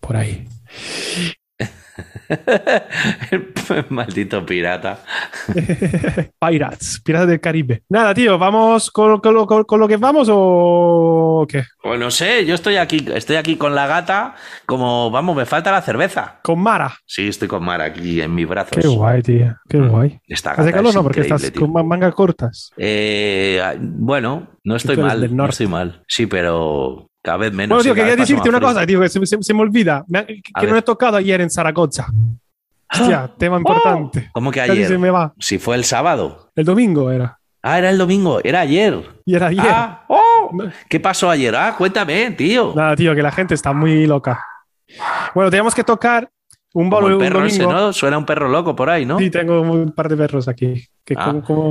por 0.00 0.16
ahí. 0.16 0.48
Maldito 3.90 4.44
pirata. 4.44 4.98
Pirates, 6.40 7.00
Piratas 7.04 7.28
del 7.28 7.40
Caribe. 7.40 7.82
Nada, 7.88 8.14
tío, 8.14 8.38
¿vamos 8.38 8.90
con, 8.90 9.20
con 9.20 9.34
lo- 9.34 9.46
con- 9.46 9.64
con 9.64 9.80
lo 9.80 9.88
que 9.88 9.96
vamos 9.96 10.28
o 10.30 11.46
qué? 11.48 11.64
Pues 11.82 11.98
no 11.98 12.10
sé, 12.10 12.44
yo 12.46 12.54
estoy 12.54 12.76
aquí, 12.76 13.04
estoy 13.14 13.36
aquí 13.36 13.56
con 13.56 13.74
la 13.74 13.86
gata, 13.86 14.34
como 14.66 15.10
vamos, 15.10 15.36
me 15.36 15.46
falta 15.46 15.70
la 15.72 15.82
cerveza. 15.82 16.40
Con 16.42 16.60
Mara. 16.60 16.94
Sí, 17.06 17.28
estoy 17.28 17.48
con 17.48 17.64
Mara 17.64 17.84
aquí 17.84 18.20
en 18.20 18.34
mis 18.34 18.48
brazos. 18.48 18.78
Qué 18.80 18.86
guay, 18.88 19.22
tío. 19.22 19.54
Qué 19.68 19.78
guay. 19.78 20.20
Esta 20.26 20.52
¿Hace 20.52 20.62
gata 20.62 20.72
calor 20.72 20.88
es 20.90 20.94
no? 20.96 21.02
Porque 21.02 21.20
estás 21.20 21.50
tío. 21.52 21.60
con 21.60 21.72
ma- 21.72 21.82
mangas 21.82 22.14
cortas. 22.14 22.70
Eh, 22.76 23.60
bueno, 23.80 24.48
no 24.64 24.76
estoy 24.76 24.96
mal, 24.96 25.34
no 25.34 25.46
estoy 25.48 25.66
mal. 25.66 26.02
Sí, 26.08 26.26
pero 26.26 27.08
cada 27.24 27.38
vez 27.38 27.52
menos. 27.54 27.70
bueno, 27.78 27.82
tío, 27.82 27.94
quería 27.94 28.16
decirte 28.16 28.48
una 28.50 28.60
cosa, 28.60 28.86
tío, 28.86 29.00
que 29.00 29.08
se, 29.08 29.24
se- 29.24 29.42
se 29.42 29.54
me 29.54 29.60
olvida. 29.62 30.04
Me 30.06 30.26
que 30.26 30.66
no 30.66 30.76
he 30.76 30.82
tocado 30.82 31.16
ayer 31.16 31.40
en 31.40 31.48
Zaragoza. 31.48 32.06
Hostia, 32.92 33.32
tema 33.38 33.56
importante. 33.56 34.30
¿Cómo 34.32 34.50
que 34.52 34.60
ayer? 34.60 34.86
se 34.86 34.98
me 34.98 35.10
va. 35.10 35.32
Si 35.40 35.58
fue 35.58 35.74
el 35.76 35.84
sábado. 35.84 36.50
El 36.54 36.64
domingo 36.66 37.10
era. 37.10 37.38
Ah, 37.62 37.78
era 37.78 37.88
el 37.88 37.96
domingo, 37.96 38.40
era 38.44 38.60
ayer. 38.60 39.22
Y 39.24 39.34
era 39.34 39.46
ayer. 39.46 39.64
Ah, 39.66 40.04
oh, 40.08 40.52
¿Qué 40.88 41.00
pasó 41.00 41.30
ayer? 41.30 41.56
Ah, 41.56 41.74
cuéntame, 41.78 42.30
tío. 42.32 42.74
Nada, 42.76 42.94
tío, 42.94 43.14
que 43.14 43.22
la 43.22 43.32
gente 43.32 43.54
está 43.54 43.72
muy 43.72 44.06
loca. 44.06 44.44
Bueno, 45.34 45.50
tenemos 45.50 45.74
que 45.74 45.82
tocar 45.82 46.30
un 46.74 46.90
Como 46.90 47.18
perro 47.18 47.44
ese. 47.46 47.62
¿no? 47.62 47.92
Suena 47.92 48.18
un 48.18 48.26
perro 48.26 48.48
loco 48.48 48.74
por 48.76 48.90
ahí, 48.90 49.06
¿no? 49.06 49.18
Sí, 49.18 49.30
tengo 49.30 49.60
un 49.62 49.92
par 49.92 50.08
de 50.08 50.16
perros 50.16 50.46
aquí, 50.48 50.86
que 51.04 51.14
Ah. 51.16 51.24
como, 51.26 51.42
como 51.42 51.68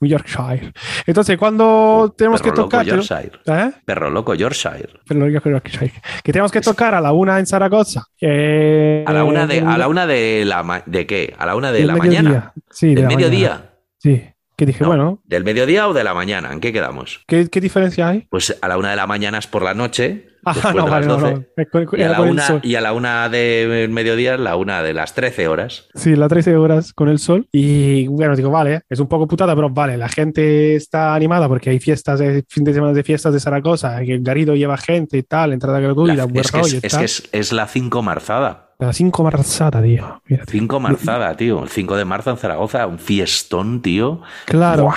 un 0.00 0.08
Yorkshire. 0.08 0.72
Entonces, 1.06 1.36
cuando 1.36 2.14
tenemos 2.16 2.40
que 2.40 2.50
Perro 2.50 2.62
loco 2.64 2.68
tocar... 2.68 2.86
Yorkshire. 2.86 3.32
¿Eh? 3.46 3.70
Perro 3.84 4.10
loco 4.10 4.34
Yorkshire. 4.34 4.90
Pero 5.08 5.28
Yorkshire. 5.28 5.92
Que 6.22 6.32
tenemos 6.32 6.52
que 6.52 6.60
tocar 6.60 6.94
a 6.94 7.00
la 7.00 7.12
una 7.12 7.38
en 7.38 7.46
Zaragoza. 7.46 8.04
Eh, 8.20 9.04
A 9.06 9.12
la 9.12 9.24
una 9.24 9.46
de, 9.46 9.60
a 9.60 9.76
la 9.78 9.88
una 9.88 10.06
de 10.06 10.44
la 10.44 10.82
de 10.86 11.06
qué? 11.06 11.34
A 11.38 11.46
la 11.46 11.56
una 11.56 11.72
de 11.72 11.84
la 11.84 11.94
mediodía. 11.94 12.22
mañana. 12.22 12.52
Sí, 12.70 12.88
de 12.88 12.94
¿Del 12.94 13.02
la 13.04 13.08
mediodía? 13.08 13.48
mañana. 13.50 13.70
Sí. 13.98 14.22
Que 14.56 14.64
dije, 14.64 14.80
No, 14.82 14.88
bueno, 14.88 15.20
¿Del 15.24 15.44
mediodía 15.44 15.86
o 15.86 15.92
de 15.92 16.02
la 16.02 16.14
mañana? 16.14 16.50
¿En 16.50 16.60
qué 16.60 16.72
quedamos? 16.72 17.22
¿qué, 17.26 17.48
qué 17.48 17.60
diferencia 17.60 18.08
hay? 18.08 18.26
Pues 18.30 18.56
a 18.62 18.68
la 18.68 18.78
una 18.78 18.88
de 18.90 18.96
la 18.96 19.06
mañana 19.06 19.36
es 19.38 19.46
por 19.46 19.62
la 19.62 19.74
noche. 19.74 20.28
Ah, 20.46 20.72
no, 20.72 20.84
de 20.84 20.90
vale, 20.90 21.06
no, 21.06 21.18
12. 21.18 21.34
no. 21.34 21.98
Y 21.98 22.02
a, 22.02 22.08
la 22.08 22.20
una, 22.22 22.60
y 22.62 22.74
a 22.76 22.80
la 22.80 22.92
una 22.92 23.28
del 23.28 23.90
mediodía 23.90 24.34
es 24.34 24.40
la 24.40 24.54
una 24.56 24.82
de 24.82 24.94
las 24.94 25.12
13 25.14 25.48
horas. 25.48 25.88
Sí, 25.94 26.14
las 26.14 26.28
13 26.28 26.56
horas 26.56 26.92
con 26.92 27.08
el 27.08 27.18
sol. 27.18 27.48
Y 27.50 28.06
bueno, 28.06 28.36
digo, 28.36 28.50
vale, 28.50 28.82
es 28.88 29.00
un 29.00 29.08
poco 29.08 29.26
putada, 29.26 29.54
pero 29.56 29.70
vale, 29.70 29.96
la 29.96 30.08
gente 30.08 30.76
está 30.76 31.14
animada 31.14 31.48
porque 31.48 31.70
hay 31.70 31.80
fiestas, 31.80 32.20
de, 32.20 32.44
fin 32.48 32.62
de 32.62 32.72
semana 32.72 32.92
de 32.92 33.02
fiestas 33.02 33.32
de 33.32 33.40
Zaragoza, 33.40 34.00
que 34.02 34.14
el 34.14 34.22
Garrido 34.22 34.54
lleva 34.54 34.76
gente 34.76 35.18
y 35.18 35.22
tal, 35.24 35.52
entrada 35.52 35.80
gratuita, 35.80 36.24
buen 36.26 36.36
es 36.38 36.52
que, 36.52 36.58
rollo 36.58 36.78
es, 36.78 36.84
y 36.84 36.86
es 36.86 36.92
tal. 36.92 37.00
que 37.00 37.04
es, 37.06 37.28
es 37.32 37.52
la 37.52 37.66
5 37.66 38.02
marzada. 38.02 38.66
La 38.78 38.92
5 38.92 39.22
marzada, 39.24 39.82
tío. 39.82 40.20
Mira, 40.26 40.44
tío. 40.44 40.60
5 40.60 40.80
marzada, 40.80 41.34
tío. 41.36 41.62
El 41.62 41.70
5 41.70 41.96
de 41.96 42.04
marzo 42.04 42.30
en 42.30 42.36
Zaragoza. 42.36 42.86
Un 42.86 42.98
fiestón, 42.98 43.80
tío. 43.80 44.20
Claro. 44.44 44.84
Buah, 44.84 44.96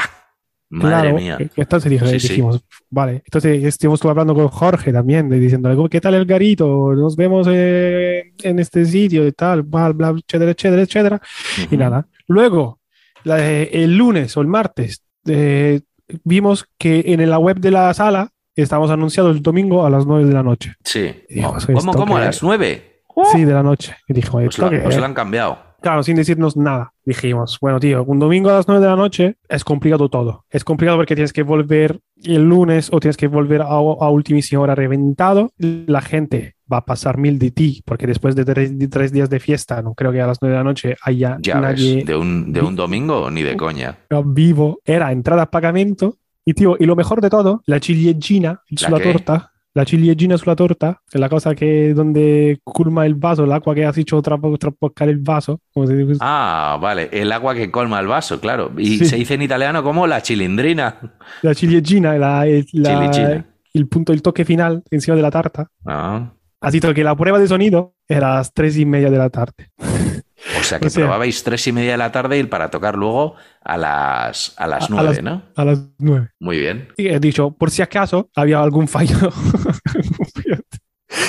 Madre 0.71 0.87
claro. 1.09 1.15
mía. 1.17 1.37
Entonces 1.55 1.89
dije- 1.89 2.07
Sí, 2.07 2.19
sí. 2.19 2.27
dijimos, 2.29 2.63
vale. 2.91 3.23
Entonces 3.25 3.63
estuvimos 3.63 4.03
hablando 4.05 4.35
con 4.35 4.47
Jorge 4.49 4.93
también, 4.93 5.27
de- 5.29 5.39
diciéndole, 5.39 5.75
¿qué 5.89 5.99
tal 5.99 6.13
el 6.13 6.25
garito? 6.25 6.93
Nos 6.93 7.15
vemos 7.15 7.47
eh, 7.49 8.33
en 8.43 8.59
este 8.59 8.85
sitio 8.85 9.25
y 9.25 9.31
tal, 9.31 9.63
bla, 9.63 9.89
bla, 9.89 10.09
etcétera, 10.09 10.51
etcétera, 10.51 10.81
etcétera. 10.83 11.21
Y 11.57 11.63
Ujú. 11.65 11.77
nada. 11.77 12.07
Luego, 12.27 12.79
la- 13.23 13.43
el 13.49 13.97
lunes 13.97 14.35
o 14.37 14.41
el 14.41 14.47
martes, 14.47 15.01
eh, 15.25 15.81
vimos 16.23 16.65
que 16.77 17.03
en 17.07 17.27
la 17.29 17.39
web 17.39 17.57
de 17.59 17.71
la 17.71 17.93
sala 17.93 18.29
estamos 18.55 18.91
anunciados 18.91 19.35
el 19.35 19.41
domingo 19.41 19.85
a 19.85 19.89
las 19.89 20.05
9 20.05 20.25
de 20.25 20.33
la 20.33 20.43
noche. 20.43 20.73
Sí. 20.83 20.99
Y 21.29 21.35
dijimos, 21.35 21.65
¿Cómo, 21.65 21.79
¿esto 21.79 21.91
cómo? 21.93 22.17
¿A 22.17 22.21
las 22.21 22.35
es? 22.37 22.43
9? 22.43 22.85
Sí, 23.31 23.43
de 23.43 23.53
la 23.53 23.63
noche. 23.63 23.95
Y 24.07 24.13
dijo, 24.13 24.33
Pues, 24.33 24.49
¿esto 24.49 24.69
la- 24.69 24.81
pues 24.83 24.95
es? 24.95 24.99
lo 24.99 25.05
han 25.05 25.13
cambiado. 25.13 25.57
Claro, 25.81 26.03
sin 26.03 26.15
decirnos 26.15 26.57
nada. 26.57 26.93
Dijimos, 27.05 27.57
bueno, 27.61 27.79
tío, 27.79 28.03
un 28.03 28.19
domingo 28.19 28.49
a 28.49 28.53
las 28.53 28.67
9 28.67 28.81
de 28.83 28.89
la 28.89 28.95
noche 28.95 29.35
es 29.47 29.63
complicado 29.63 30.09
todo. 30.09 30.45
Es 30.49 30.63
complicado 30.63 30.97
porque 30.97 31.15
tienes 31.15 31.33
que 31.33 31.43
volver 31.43 31.99
el 32.23 32.43
lunes 32.47 32.89
o 32.91 32.99
tienes 32.99 33.17
que 33.17 33.27
volver 33.27 33.61
a, 33.61 33.67
a 33.67 34.09
ultimísima 34.09 34.61
hora 34.61 34.75
reventado. 34.75 35.51
La 35.57 36.01
gente 36.01 36.55
va 36.71 36.77
a 36.77 36.85
pasar 36.85 37.17
mil 37.17 37.39
de 37.39 37.51
ti 37.51 37.81
porque 37.85 38.05
después 38.07 38.35
de 38.35 38.45
tres, 38.45 38.77
de 38.77 38.87
tres 38.87 39.11
días 39.11 39.29
de 39.29 39.39
fiesta, 39.39 39.81
no 39.81 39.93
creo 39.93 40.11
que 40.11 40.21
a 40.21 40.27
las 40.27 40.37
9 40.41 40.51
de 40.53 40.57
la 40.59 40.63
noche 40.63 40.95
haya 41.03 41.37
Ya 41.41 41.59
nadie 41.59 41.97
ves. 41.97 42.05
De 42.05 42.15
un, 42.15 42.51
de 42.51 42.61
un 42.61 42.75
domingo 42.75 43.31
ni 43.31 43.41
de 43.43 43.55
coña. 43.55 43.97
vivo. 44.25 44.79
Era 44.85 45.11
entrada 45.11 45.43
a 45.43 45.51
pagamento. 45.51 46.17
Y, 46.45 46.53
tío, 46.53 46.75
y 46.79 46.85
lo 46.85 46.95
mejor 46.95 47.21
de 47.21 47.29
todo, 47.29 47.61
la 47.65 47.79
ciliegina 47.79 48.61
sulla 48.75 48.97
qué? 48.97 49.11
torta. 49.13 49.51
La 49.73 49.83
ciliegina 49.83 50.35
sulla 50.35 50.55
torta, 50.55 50.99
è 51.07 51.17
la 51.19 51.27
cosa 51.29 51.53
che 51.53 51.93
donde 51.93 52.59
culma 52.63 53.05
il 53.05 53.15
vaso, 53.17 53.45
l'acqua 53.45 53.73
che 53.73 53.85
has 53.85 53.95
hecho 53.97 54.19
tras 54.19 54.39
traboccare 54.57 55.11
il 55.11 55.21
vaso. 55.21 55.59
Come 55.71 55.85
se 55.85 55.95
dice? 55.95 56.17
Ah, 56.21 56.77
vale. 56.81 57.09
El 57.11 57.31
agua 57.31 57.53
que 57.53 57.69
colma 57.69 57.99
el 57.99 58.07
vaso, 58.07 58.39
claro. 58.39 58.71
Y 58.77 58.97
Sí. 58.97 59.05
se 59.05 59.15
dice 59.17 59.35
en 59.35 59.43
italiano 59.43 59.83
como 59.83 60.07
la 60.07 60.21
chilindrina. 60.21 60.95
La 61.43 61.53
ciliegina 61.53 62.15
la- 62.17 62.45
la- 62.73 63.45
il 63.73 63.87
punto, 63.87 64.11
il 64.11 64.21
toque 64.21 64.43
final 64.43 64.81
encima 64.89 65.15
de 65.15 65.21
la 65.21 65.29
tarta. 65.29 65.67
Ah. 65.85 66.33
Así 66.61 66.79
que 66.93 67.03
la 67.03 67.15
prueba 67.15 67.37
de 67.39 67.47
sonido 67.47 67.93
era 68.07 68.31
a 68.33 68.35
las 68.37 68.51
tres 68.53 68.75
y 68.77 68.85
media 68.85 69.09
de 69.11 69.17
la 69.17 69.29
tarde. 69.29 69.69
O 70.57 70.63
sea 70.63 70.79
que 70.79 70.87
O 70.87 70.89
sea- 70.89 71.03
probabais 71.03 71.43
tres 71.43 71.67
y 71.67 71.71
media 71.71 71.91
de 71.91 71.97
la 71.97 72.11
tarde 72.11 72.39
y 72.39 72.43
para 72.45 72.69
tocar 72.71 72.95
luego 72.95 73.35
a 73.63 73.77
las, 73.77 74.53
a 74.57 74.67
las 74.67 74.85
a 74.85 74.87
nueve, 74.89 75.09
las- 75.09 75.23
¿no? 75.23 75.43
A 75.55 75.65
las 75.65 75.79
nueve. 75.99 76.29
Muy 76.39 76.59
bien. 76.59 76.87
Y 76.97 77.07
he 77.09 77.19
dicho, 77.19 77.51
por 77.51 77.69
si 77.71 77.81
acaso 77.81 78.29
había 78.35 78.61
algún 78.61 78.87
fallo. 78.87 79.15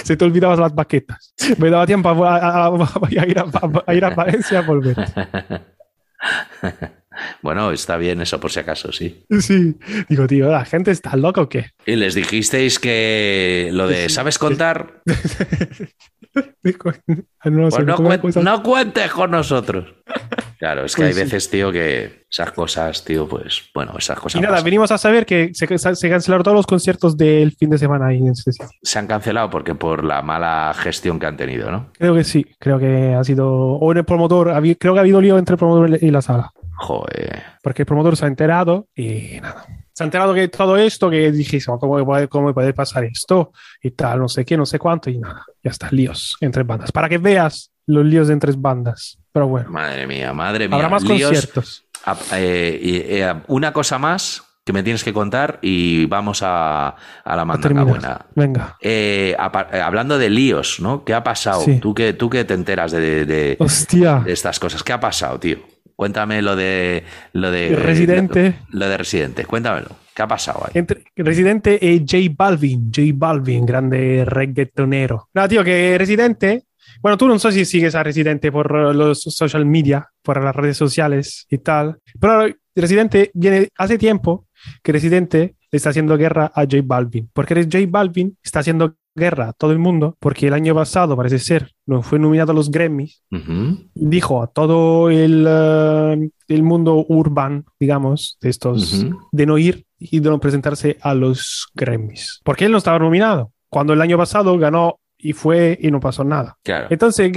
Se 0.05 0.17
te 0.17 0.25
olvidabas 0.25 0.59
las 0.59 0.75
baquetas. 0.75 1.35
Me 1.59 1.71
daba 1.71 1.87
tiempo 1.87 2.09
a, 2.25 2.67
a- 2.67 2.71
ir, 3.11 3.19
a, 3.21 3.95
ir 3.95 4.05
a 4.05 4.11
Valencia 4.11 4.59
a 4.59 4.63
volver. 4.63 4.97
Bueno, 7.43 7.71
está 7.73 7.97
bien 7.97 8.21
eso 8.21 8.39
por 8.41 8.51
si 8.51 8.61
acaso, 8.61 8.93
sí. 8.93 9.25
Sí. 9.41 9.77
Digo, 10.09 10.27
tío, 10.27 10.49
¿la 10.51 10.65
gente 10.65 10.91
está 10.91 11.17
loca 11.17 11.41
o 11.43 11.49
qué? 11.49 11.71
Y 11.85 11.97
les 11.97 12.15
dijisteis 12.15 12.79
que 12.79 13.69
lo 13.73 13.89
de 13.89 14.09
¿sabes 14.09 14.39
contar? 14.39 15.03
Digo, 16.63 16.93
no, 17.45 17.69
Pues 18.21 18.37
no, 18.45 18.63
cuentes 18.63 19.11
con 19.13 19.31
nosotros. 19.31 19.95
Claro, 20.59 20.85
es 20.85 20.95
que 20.95 21.03
Pues 21.03 21.09
hay 21.09 21.15
sí. 21.15 21.21
veces, 21.21 21.51
tío, 21.51 21.73
que 21.73 22.27
esas 22.31 22.53
cosas, 22.53 23.03
tío, 23.05 23.27
pues, 23.27 23.63
bueno, 23.75 23.95
esas 23.99 24.21
cosas 24.21 24.39
Y 24.39 24.43
nada, 24.43 24.55
pasan. 24.57 24.65
venimos 24.67 24.93
a 24.93 24.99
saber 24.99 25.25
que 25.25 25.51
se, 25.55 25.67
se 25.79 26.11
cancelaron 26.11 26.45
todos 26.45 26.55
los 26.57 26.67
conciertos 26.67 27.17
del 27.17 27.53
fin 27.53 27.71
de 27.71 27.79
semana 27.79 28.09
ahí 28.09 28.19
en 28.19 28.29
este 28.29 28.53
sitio. 28.53 28.69
se 28.83 28.99
han 28.99 29.07
cancelado 29.07 29.49
porque 29.51 29.75
por 29.75 30.05
la 30.05 30.21
mala 30.23 30.73
gestión 30.77 31.19
que 31.19 31.27
han 31.27 31.37
tenido, 31.39 31.71
¿no? 31.71 31.91
Creo 31.99 32.15
que 32.15 32.25
sí, 32.25 32.45
creo 32.59 32.79
que 32.79 33.15
ha 33.15 33.25
sido. 33.25 33.49
O 33.51 33.91
en 33.93 33.99
el 33.99 34.05
promotor, 34.05 34.53
creo 34.79 34.93
que 34.93 34.99
ha 34.99 35.03
habido 35.03 35.21
lío 35.21 35.39
entre 35.39 35.55
el 35.55 35.59
promotor 35.59 35.99
y 36.03 36.11
la 36.11 36.21
sala. 36.23 36.53
Joder. 36.77 37.43
Porque 37.63 37.83
el 37.83 37.87
promotor 37.87 38.17
se 38.17 38.27
ha 38.27 38.29
enterado 38.29 38.87
y 38.95 39.39
nada. 39.41 39.65
Se 40.01 40.05
ha 40.05 40.07
enterado 40.07 40.33
que 40.33 40.49
todo 40.49 40.79
esto, 40.79 41.11
que 41.11 41.31
dije, 41.31 41.61
¿cómo 41.79 42.03
puede, 42.07 42.27
cómo 42.27 42.55
puede 42.55 42.73
pasar 42.73 43.05
esto? 43.05 43.53
Y 43.83 43.91
tal, 43.91 44.19
no 44.21 44.29
sé 44.31 44.47
qué, 44.47 44.57
no 44.57 44.65
sé 44.65 44.79
cuánto, 44.79 45.11
y 45.11 45.19
nada. 45.19 45.45
Ya 45.63 45.71
está, 45.73 45.89
líos 45.91 46.39
entre 46.41 46.63
bandas. 46.63 46.91
Para 46.91 47.07
que 47.07 47.19
veas 47.19 47.71
los 47.85 48.07
líos 48.07 48.29
de 48.29 48.33
entre 48.33 48.51
bandas. 48.57 49.19
Pero 49.31 49.47
bueno, 49.49 49.71
Madre 49.71 50.07
mía, 50.07 50.33
madre 50.33 50.69
mía. 50.69 50.77
habrá 50.77 50.89
más 50.89 51.03
Líos. 51.05 51.29
conciertos. 51.31 51.85
Ah, 52.07 52.17
eh, 52.33 52.81
eh, 52.83 53.35
una 53.49 53.75
cosa 53.75 53.99
más 53.99 54.43
que 54.65 54.73
me 54.73 54.83
tienes 54.83 55.05
que 55.05 55.13
contar 55.13 55.59
y 55.61 56.07
vamos 56.07 56.41
a, 56.43 56.97
a 57.23 57.37
la 57.37 57.45
mandanga 57.45 57.83
buena. 57.83 58.25
Venga. 58.35 58.79
Eh, 58.81 59.37
hablando 59.39 60.17
de 60.17 60.31
líos, 60.31 60.81
¿no? 60.81 61.05
¿Qué 61.05 61.13
ha 61.13 61.23
pasado? 61.23 61.61
Sí. 61.61 61.79
¿Tú, 61.79 61.93
que, 61.95 62.15
tú 62.15 62.31
que 62.31 62.45
te 62.47 62.55
enteras 62.55 62.91
de, 62.93 63.27
de- 63.27 63.57
Hostia. 63.59 64.23
de 64.25 64.33
estas 64.33 64.59
cosas. 64.59 64.83
¿Qué 64.83 64.95
ha 64.95 65.01
pasado, 65.01 65.39
tío? 65.39 65.59
Cuéntame 66.01 66.41
lo 66.41 66.57
de 66.57 67.05
lo 67.35 67.51
de 67.51 67.77
Residente. 67.77 68.55
Lo, 68.71 68.89
de 68.89 68.97
Residente. 68.97 69.45
Cuéntamelo. 69.45 69.89
¿Qué 70.15 70.23
ha 70.23 70.27
pasado 70.27 70.63
ahí? 70.65 70.71
Entre 70.73 71.05
Residente 71.15 71.79
y 71.79 71.99
J 71.99 72.35
Balvin. 72.35 72.91
J 72.91 73.03
Balvin, 73.13 73.67
grande 73.67 74.25
reggaetonero. 74.25 75.29
No, 75.35 75.47
tío, 75.47 75.63
que 75.63 75.99
Residente. 75.99 76.63
Bueno, 77.03 77.19
tú 77.19 77.29
no 77.29 77.39
sé 77.39 77.53
si 77.53 77.67
sigues 77.67 77.95
a 77.95 78.03
Residente 78.03 78.51
por 78.51 78.95
los 78.97 79.21
social 79.21 79.67
media, 79.67 80.09
por 80.23 80.43
las 80.43 80.57
redes 80.57 80.79
sociales 80.79 81.47
y 81.51 81.59
tal. 81.59 81.99
Pero 82.19 82.47
Residente 82.75 83.31
viene 83.35 83.69
hace 83.77 83.99
tiempo 83.99 84.47
que 84.83 84.93
Residente 84.93 85.57
le 85.71 85.77
está 85.77 85.91
haciendo 85.91 86.17
guerra 86.17 86.51
a 86.55 86.63
J 86.63 86.79
Balvin. 86.83 87.29
Porque 87.31 87.55
J 87.55 87.79
Balvin 87.87 88.39
está 88.43 88.61
haciendo 88.61 88.97
guerra 89.15 89.49
a 89.49 89.53
todo 89.53 89.73
el 89.73 89.79
mundo 89.79 90.17
porque 90.21 90.47
el 90.47 90.55
año 90.55 90.75
pasado, 90.75 91.17
parece 91.17 91.39
ser, 91.39 91.73
no 91.87 92.03
fue 92.03 92.19
nominado 92.19 92.53
a 92.53 92.55
los 92.55 92.71
Grammys 92.71 93.23
Ujú, 93.31 93.89
dijo 93.95 94.43
a 94.43 94.47
todo 94.47 95.11
el, 95.11 95.47
eh, 95.49 96.31
el 96.49 96.63
mundo 96.63 97.05
urban, 97.09 97.65
digamos, 97.79 98.39
de 98.41 98.51
estos, 98.51 99.03
Ujú. 99.03 99.19
de 99.33 99.47
no 99.47 99.59
ir 99.59 99.85
y 99.99 100.21
de 100.21 100.31
no 100.31 100.39
presentarse 100.41 100.97
a 101.03 101.15
los 101.15 101.69
Grammys. 101.75 102.41
Porque 102.45 102.67
él 102.67 102.73
no 102.73 102.79
estaba 102.79 102.99
nominado. 102.99 103.53
Cuando 103.69 103.93
el 103.93 104.01
año 104.01 104.17
pasado 104.17 104.57
ganó 104.59 105.00
y 105.23 105.33
fue 105.33 105.79
y 105.81 105.91
no 105.91 106.01
pasó 106.01 106.25
nada. 106.25 106.57
Claro. 106.63 106.89
Entonces, 106.91 107.31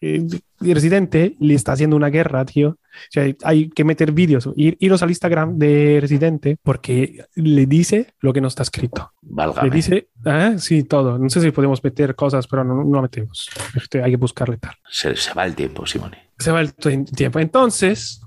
eh, 0.00 0.26
Residente 0.60 1.36
le 1.40 1.54
está 1.54 1.72
haciendo 1.72 1.96
una 1.96 2.08
guerra, 2.08 2.44
tío. 2.44 2.70
O 2.70 3.10
sea, 3.10 3.32
hay 3.44 3.70
que 3.70 3.84
meter 3.84 4.12
vídeos, 4.12 4.48
ir, 4.56 4.76
iros 4.80 5.02
al 5.02 5.10
Instagram 5.10 5.58
de 5.58 5.98
Residente 6.00 6.56
porque 6.62 7.24
le 7.34 7.66
dice 7.66 8.14
lo 8.20 8.32
que 8.32 8.40
no 8.40 8.48
está 8.48 8.62
escrito. 8.62 9.12
Válgame. 9.22 9.68
Le 9.68 9.74
dice, 9.74 10.08
ah, 10.24 10.54
sí, 10.58 10.84
todo. 10.84 11.18
No 11.18 11.28
sé 11.30 11.40
si 11.40 11.50
podemos 11.50 11.82
meter 11.82 12.14
cosas, 12.14 12.46
pero 12.46 12.64
no, 12.64 12.84
no 12.84 13.02
metemos. 13.02 13.48
Este, 13.74 14.02
hay 14.02 14.10
que 14.10 14.16
buscarle 14.16 14.56
tal. 14.56 14.74
Se, 14.88 15.14
se 15.16 15.32
va 15.34 15.46
el 15.46 15.54
tiempo, 15.54 15.86
Simone. 15.86 16.30
Se 16.38 16.50
va 16.50 16.60
el 16.60 16.74
tiempo. 16.74 17.38
Entonces, 17.38 18.22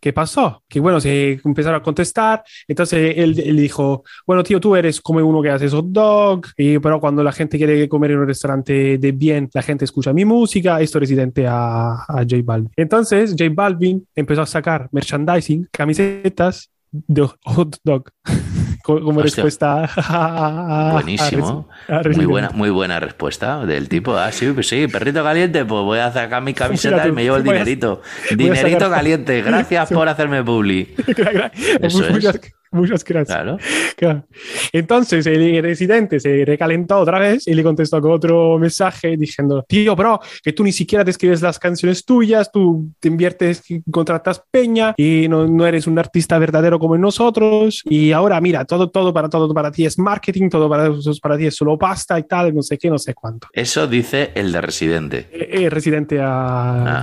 ¿qué 0.00 0.12
pasó? 0.12 0.62
Que 0.68 0.80
bueno, 0.80 1.00
se 1.00 1.40
empezaron 1.44 1.80
a 1.80 1.82
contestar. 1.82 2.42
Entonces 2.66 3.14
él, 3.16 3.38
él 3.38 3.56
dijo, 3.56 4.04
bueno, 4.26 4.42
tío, 4.42 4.60
tú 4.60 4.76
eres 4.76 5.00
como 5.00 5.20
uno 5.20 5.42
que 5.42 5.50
hace 5.50 5.68
hot 5.68 5.86
dog, 5.86 6.46
y, 6.56 6.78
pero 6.78 7.00
cuando 7.00 7.22
la 7.22 7.32
gente 7.32 7.58
quiere 7.58 7.88
comer 7.88 8.12
en 8.12 8.18
un 8.18 8.26
restaurante 8.26 8.98
de 8.98 9.12
bien, 9.12 9.48
la 9.52 9.62
gente 9.62 9.84
escucha 9.84 10.12
mi 10.12 10.24
música. 10.24 10.80
Esto 10.80 10.98
es 10.98 11.02
residente 11.02 11.46
a, 11.46 12.04
a 12.08 12.18
J 12.28 12.36
Balvin. 12.44 12.70
Entonces, 12.76 13.34
J 13.38 13.50
Balvin 13.54 14.06
empezó 14.14 14.42
a 14.42 14.46
sacar 14.46 14.88
merchandising, 14.92 15.68
camisetas 15.70 16.70
de 16.90 17.28
hot 17.44 17.76
dog. 17.84 18.10
co- 18.82 19.00
Como 19.00 19.20
Hostia. 19.20 19.42
respuesta 19.44 19.84
a, 19.84 19.90
a- 19.96 20.90
a 20.90 20.92
Buenísimo. 20.92 21.68
A 21.88 22.00
Muy 22.14 22.26
buena, 22.26 22.50
muy 22.50 22.70
buena 22.70 23.00
respuesta 23.00 23.64
del 23.64 23.88
tipo. 23.88 24.16
Ah, 24.16 24.30
sí, 24.32 24.50
pues 24.52 24.68
sí, 24.68 24.86
perrito 24.88 25.22
caliente, 25.22 25.64
pues 25.64 25.82
voy 25.82 25.98
a 25.98 26.12
sacar 26.12 26.42
mi 26.42 26.54
camiseta 26.54 26.94
Fíjate, 26.96 27.08
y 27.08 27.12
me 27.12 27.22
llevo 27.22 27.36
el 27.36 27.44
dinerito. 27.44 28.02
Dinerito 28.36 28.78
sacar- 28.86 28.90
caliente, 28.96 29.42
gracias 29.42 29.90
por 29.90 30.08
hacerme 30.08 30.42
publi. 30.44 30.94
Eso 31.80 32.06
es. 32.06 32.40
Muchas, 32.72 33.04
gracias. 33.04 33.36
Claro. 33.38 33.58
Claro. 33.96 34.24
Entonces 34.72 35.26
el 35.26 35.62
residente 35.62 36.18
se 36.18 36.44
recalentó 36.44 36.98
otra 36.98 37.18
vez 37.18 37.46
y 37.46 37.54
le 37.54 37.62
contestó 37.62 38.00
con 38.00 38.12
otro 38.12 38.58
mensaje 38.58 39.16
diciendo, 39.16 39.64
tío, 39.68 39.94
bro, 39.94 40.20
que 40.42 40.52
tú 40.52 40.64
ni 40.64 40.72
siquiera 40.72 41.04
te 41.04 41.10
escribes 41.12 41.42
las 41.42 41.58
canciones 41.58 42.04
tuyas, 42.04 42.50
tú 42.50 42.90
te 42.98 43.08
inviertes, 43.08 43.62
contratas 43.90 44.42
peña 44.50 44.94
y 44.96 45.28
no, 45.28 45.46
no 45.46 45.66
eres 45.66 45.86
un 45.86 45.98
artista 45.98 46.38
verdadero 46.38 46.78
como 46.78 46.96
nosotros 46.98 47.82
y 47.84 48.12
ahora 48.12 48.40
mira, 48.40 48.64
todo, 48.64 48.90
todo 48.90 49.12
para 49.12 49.28
todo 49.28 49.52
para 49.54 49.70
ti 49.70 49.84
es 49.86 49.98
marketing, 49.98 50.48
todo 50.48 50.68
para, 50.68 50.90
para 51.22 51.36
ti 51.36 51.46
es 51.46 51.54
solo 51.54 51.78
pasta 51.78 52.18
y 52.18 52.24
tal, 52.24 52.54
no 52.54 52.62
sé 52.62 52.78
qué, 52.78 52.88
no 52.90 52.98
sé 52.98 53.14
cuánto. 53.14 53.48
Eso 53.52 53.86
dice 53.86 54.32
el 54.34 54.50
de 54.52 54.60
Residente. 54.60 55.28
Eh, 55.32 55.64
eh, 55.64 55.70
residente 55.70 56.18
a 56.20 57.00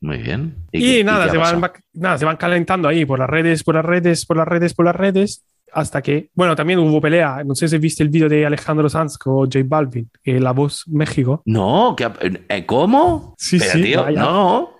Muy 0.00 0.18
bien. 0.18 0.54
Y, 0.72 0.80
qué- 0.98 1.04
nada, 1.04 1.24
ha 1.24 1.30
se 1.30 1.36
van, 1.36 1.60
nada, 1.98 2.18
se 2.18 2.24
van 2.24 2.36
calentando 2.36 2.88
ahí 2.88 3.04
por 3.04 3.18
las 3.18 3.28
redes, 3.28 3.62
por 3.64 3.74
las 3.74 3.84
redes, 3.84 4.24
por 4.26 4.36
las 4.36 4.48
redes, 4.48 4.74
por 4.74 4.84
las 4.86 4.96
redes, 4.96 5.44
hasta 5.72 6.00
que, 6.00 6.30
bueno, 6.34 6.56
también 6.56 6.78
hubo 6.78 7.00
pelea. 7.00 7.42
No 7.44 7.54
sé 7.54 7.68
si 7.68 7.76
viste 7.78 8.02
el 8.02 8.08
vídeo 8.08 8.28
de 8.28 8.46
Alejandro 8.46 8.88
Sanz 8.88 9.18
con 9.18 9.44
J 9.50 9.60
Balvin, 9.64 10.10
eh, 10.24 10.40
La 10.40 10.52
Voz 10.52 10.84
México. 10.88 11.42
No, 11.44 11.90
ha- 12.00 12.14
eh, 12.48 12.64
¿cómo? 12.64 13.34
Sí, 13.38 13.58
pero, 13.58 13.72
sí, 13.72 13.82
tío, 13.82 14.02
vaya. 14.02 14.20
no. 14.20 14.70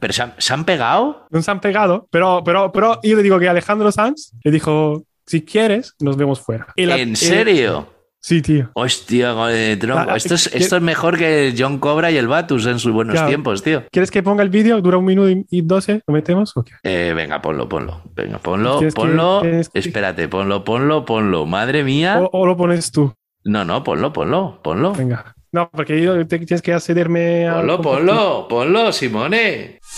Pero 0.00 0.12
se 0.12 0.22
han, 0.22 0.34
se 0.38 0.52
han 0.54 0.64
pegado. 0.64 1.26
No 1.30 1.42
se 1.42 1.50
han 1.50 1.60
pegado, 1.60 2.06
pero, 2.10 2.42
pero, 2.44 2.72
pero 2.72 2.98
yo 3.02 3.16
le 3.16 3.22
digo 3.22 3.38
que 3.38 3.48
Alejandro 3.48 3.92
Sanz 3.92 4.32
le 4.42 4.50
dijo, 4.50 5.04
si 5.26 5.42
quieres, 5.42 5.94
nos 6.00 6.16
vemos 6.16 6.40
fuera. 6.40 6.68
La- 6.76 6.96
¿En 6.98 7.14
serio? 7.16 7.86
Sí, 8.22 8.40
tío. 8.40 8.70
Hostia, 8.74 9.34
joder, 9.34 9.78
tronco. 9.78 10.04
La- 10.06 10.16
esto, 10.16 10.34
es, 10.36 10.48
que- 10.48 10.56
esto 10.58 10.76
es 10.76 10.82
mejor 10.82 11.18
que 11.18 11.54
John 11.58 11.78
Cobra 11.78 12.10
y 12.10 12.16
el 12.16 12.28
Batus 12.28 12.64
en 12.66 12.78
sus 12.78 12.92
buenos 12.92 13.12
Claro. 13.14 13.28
tiempos, 13.28 13.62
tío. 13.62 13.84
¿Quieres 13.90 14.10
que 14.10 14.22
ponga 14.22 14.42
el 14.42 14.48
vídeo? 14.48 14.80
Dura 14.80 14.96
un 14.96 15.04
minuto 15.04 15.28
y- 15.50 15.60
doce. 15.62 16.00
¿Lo 16.06 16.14
metemos? 16.14 16.56
o 16.56 16.62
qué? 16.64 16.72
Eh, 16.84 17.12
venga, 17.14 17.42
ponlo, 17.42 17.68
ponlo. 17.68 18.00
Venga, 18.14 18.38
ponlo, 18.38 18.78
que- 18.80 18.88
ponlo. 18.92 19.40
que- 19.42 19.60
Espérate, 19.74 20.28
ponlo, 20.28 20.64
ponlo, 20.64 21.04
ponlo. 21.04 21.44
Madre 21.44 21.84
mía. 21.84 22.18
O, 22.20 22.30
o 22.40 22.46
lo 22.46 22.56
pones 22.56 22.90
tú. 22.92 23.12
No, 23.44 23.64
no, 23.64 23.82
ponlo, 23.84 24.12
ponlo, 24.12 24.60
ponlo. 24.62 24.92
Venga. 24.92 25.34
No, 25.50 25.68
porque 25.70 26.00
yo 26.00 26.24
te- 26.26 26.38
tienes 26.38 26.62
que 26.62 26.72
accederme 26.72 27.48
a. 27.48 27.56
Ponlo, 27.56 27.82
ponlo, 27.82 28.46
ponlo, 28.48 28.92
Simone. 28.92 29.80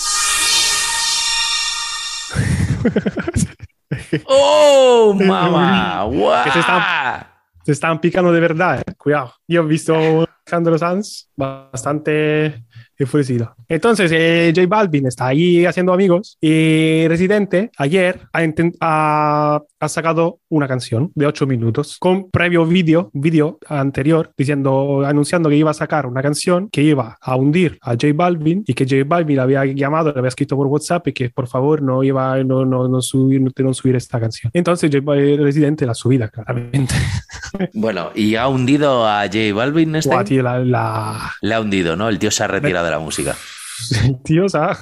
¡Oh, 4.27 5.14
mamá! 5.14 6.03
¡Guau! 6.05 6.45
Que 6.45 6.51
se 7.65 7.73
están 7.73 8.01
picando 8.01 8.33
de 8.33 8.41
verdad, 8.41 8.83
eh. 8.87 8.95
cuidado. 8.97 9.33
Yo 9.49 9.62
he 9.62 9.67
visto 9.67 9.95
a 9.95 10.27
Alejandro 10.47 10.79
Sanz 10.79 11.31
bastante 11.35 12.65
enfurecido. 12.99 13.55
Entonces, 13.69 14.11
eh, 14.15 14.53
J 14.55 14.67
Balvin 14.69 15.07
está 15.07 15.27
ahí 15.29 15.65
haciendo 15.67 15.93
amigos 15.93 16.37
y 16.41 17.07
Residente 17.09 17.71
ayer 17.77 18.21
ha, 18.33 18.43
ha- 18.81 19.63
ha 19.81 19.89
sacado 19.89 20.39
una 20.49 20.69
canción 20.69 21.11
de 21.15 21.27
8 21.27 21.47
minutos 21.47 21.97
con 21.99 22.31
previo 22.31 22.65
vídeo, 22.65 23.11
vídeo 23.13 23.59
anterior, 23.69 24.31
diciendo, 24.37 25.03
anunciando 25.05 25.49
que 25.49 25.57
iba 25.57 25.71
a 25.71 25.75
sacar 25.75 26.07
una 26.07 26.23
canción 26.23 26.69
que 26.71 26.83
iba 26.83 27.19
a 27.21 27.37
hundir 27.37 27.79
a 27.83 27.91
J 27.93 28.07
Balvin 28.15 28.65
y 28.67 28.75
que 28.75 28.85
J 28.85 29.03
Balvin 29.07 29.41
había 29.41 29.65
llamado, 29.67 30.13
le 30.13 30.19
había 30.19 30.29
escrito 30.29 30.57
por 30.57 30.67
WhatsApp 30.69 31.09
y 31.09 31.13
que 31.13 31.31
por 31.31 31.49
favor 31.49 31.83
no 31.83 32.03
iba 32.03 32.43
no, 32.45 32.65
no, 32.65 32.89
no 32.89 33.03
subir, 33.03 33.41
no, 33.41 33.51
no 33.57 33.75
subir 33.75 33.97
esta 33.97 34.21
canción. 34.21 34.51
Entonces, 34.55 34.91
J 34.93 35.03
Balvin, 35.05 35.43
Residente 35.43 35.87
la 35.87 35.95
subida, 35.95 36.29
claramente. 36.29 36.95
Bueno, 37.73 38.11
y 38.17 38.35
ha 38.35 38.49
hundido 38.49 39.07
a 39.07 39.23
J 39.27 39.55
Balvin 39.55 39.95
este. 39.95 40.25
Tío, 40.25 40.43
la, 40.43 40.59
la... 40.59 41.33
Le 41.41 41.55
ha 41.55 41.61
hundido, 41.61 41.95
¿no? 41.95 42.09
El 42.09 42.19
tío 42.19 42.31
se 42.33 42.43
ha 42.43 42.49
retirado 42.49 42.89
la 42.95 43.01
música. 43.01 43.37
Tío, 44.25 44.47
o 44.47 44.49
sea, 44.49 44.77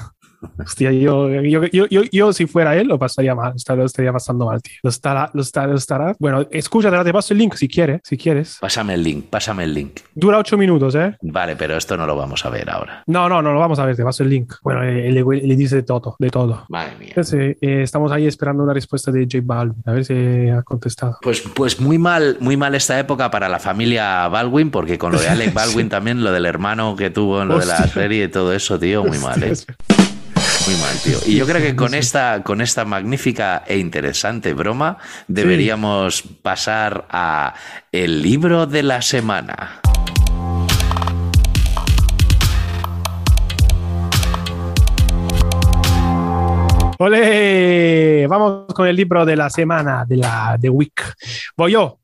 hostia, 0.58 0.92
yo, 0.92 1.28
yo, 1.30 1.64
yo, 1.66 1.86
yo, 1.86 2.02
yo 2.10 2.32
si 2.32 2.46
fuera 2.46 2.76
él 2.76 2.88
lo 2.88 2.98
pasaría 2.98 3.34
mal, 3.34 3.54
lo 3.76 3.84
estaría 3.84 4.12
pasando 4.12 4.46
mal, 4.46 4.60
tío. 4.62 4.74
Lo 4.82 4.90
estará, 4.90 5.30
lo 5.32 5.42
estará, 5.42 5.68
lo 5.68 5.76
estará. 5.76 6.16
Bueno, 6.18 6.46
escúchate, 6.50 7.02
te 7.04 7.12
paso 7.12 7.34
el 7.34 7.38
link 7.38 7.54
si 7.54 7.68
quieres, 7.68 8.00
si 8.04 8.16
quieres. 8.16 8.58
Pásame 8.60 8.94
el 8.94 9.02
link, 9.02 9.26
pásame 9.26 9.64
el 9.64 9.74
link. 9.74 10.00
Dura 10.14 10.38
ocho 10.38 10.56
minutos, 10.56 10.94
¿eh? 10.94 11.16
Vale, 11.22 11.56
pero 11.56 11.76
esto 11.76 11.96
no 11.96 12.06
lo 12.06 12.16
vamos 12.16 12.44
a 12.44 12.50
ver 12.50 12.70
ahora. 12.70 13.02
No, 13.06 13.28
no, 13.28 13.42
no 13.42 13.52
lo 13.52 13.60
vamos 13.60 13.78
a 13.78 13.86
ver, 13.86 13.96
te 13.96 14.04
paso 14.04 14.22
el 14.22 14.30
link. 14.30 14.54
Bueno, 14.62 14.82
eh, 14.82 15.10
le, 15.10 15.56
dice 15.56 15.76
de 15.76 15.82
todo, 15.82 16.16
de 16.18 16.30
todo. 16.30 16.66
Madre 16.68 16.96
mía. 16.98 17.08
Entonces, 17.08 17.56
eh, 17.60 17.82
estamos 17.82 18.12
ahí 18.12 18.26
esperando 18.26 18.62
una 18.62 18.74
respuesta 18.74 19.10
de 19.10 19.24
J 19.24 19.38
Balvin, 19.42 19.82
a 19.86 19.92
ver 19.92 20.04
si 20.04 20.48
ha 20.48 20.62
contestado. 20.62 21.18
Pues, 21.22 21.42
pues 21.54 21.80
muy 21.80 21.98
mal, 21.98 22.36
muy 22.40 22.56
mal 22.56 22.74
esta 22.74 22.98
época 22.98 23.30
para 23.30 23.48
la 23.48 23.58
familia 23.58 24.28
Baldwin, 24.28 24.70
porque 24.70 24.98
con 24.98 25.12
lo 25.12 25.20
de 25.20 25.28
Alec 25.28 25.52
Baldwin 25.54 25.88
también, 25.88 26.22
lo 26.22 26.32
del 26.32 26.46
hermano 26.46 26.96
que 26.96 27.10
tuvo 27.10 27.42
en 27.42 27.48
lo 27.48 27.58
de 27.58 27.66
la 27.66 27.86
serie 27.88 28.24
y 28.24 28.28
todo 28.28 28.52
eso, 28.52 28.78
tío, 28.78 29.04
muy 29.04 29.18
mal, 29.18 29.42
¿eh? 29.42 29.52
Muy 30.66 30.76
mal, 30.76 30.96
tío. 31.02 31.18
Y 31.26 31.36
yo 31.36 31.46
creo 31.46 31.60
que 31.60 31.74
con 31.74 31.94
esta, 31.94 32.42
con 32.42 32.60
esta 32.60 32.84
magnífica 32.84 33.64
e 33.66 33.78
interesante 33.78 34.54
broma 34.54 34.98
deberíamos 35.28 36.22
pasar 36.22 37.06
a 37.10 37.54
el 37.90 38.22
libro 38.22 38.66
de 38.66 38.82
la 38.82 39.02
semana. 39.02 39.80
Ole, 46.98 48.26
vamos 48.28 48.72
con 48.74 48.86
el 48.86 48.94
libro 48.94 49.24
de 49.24 49.34
la 49.34 49.50
semana, 49.50 50.04
de 50.04 50.18
la 50.18 50.56
de 50.58 50.70
week. 50.70 51.14
Voy 51.56 51.72
yo. 51.72 52.01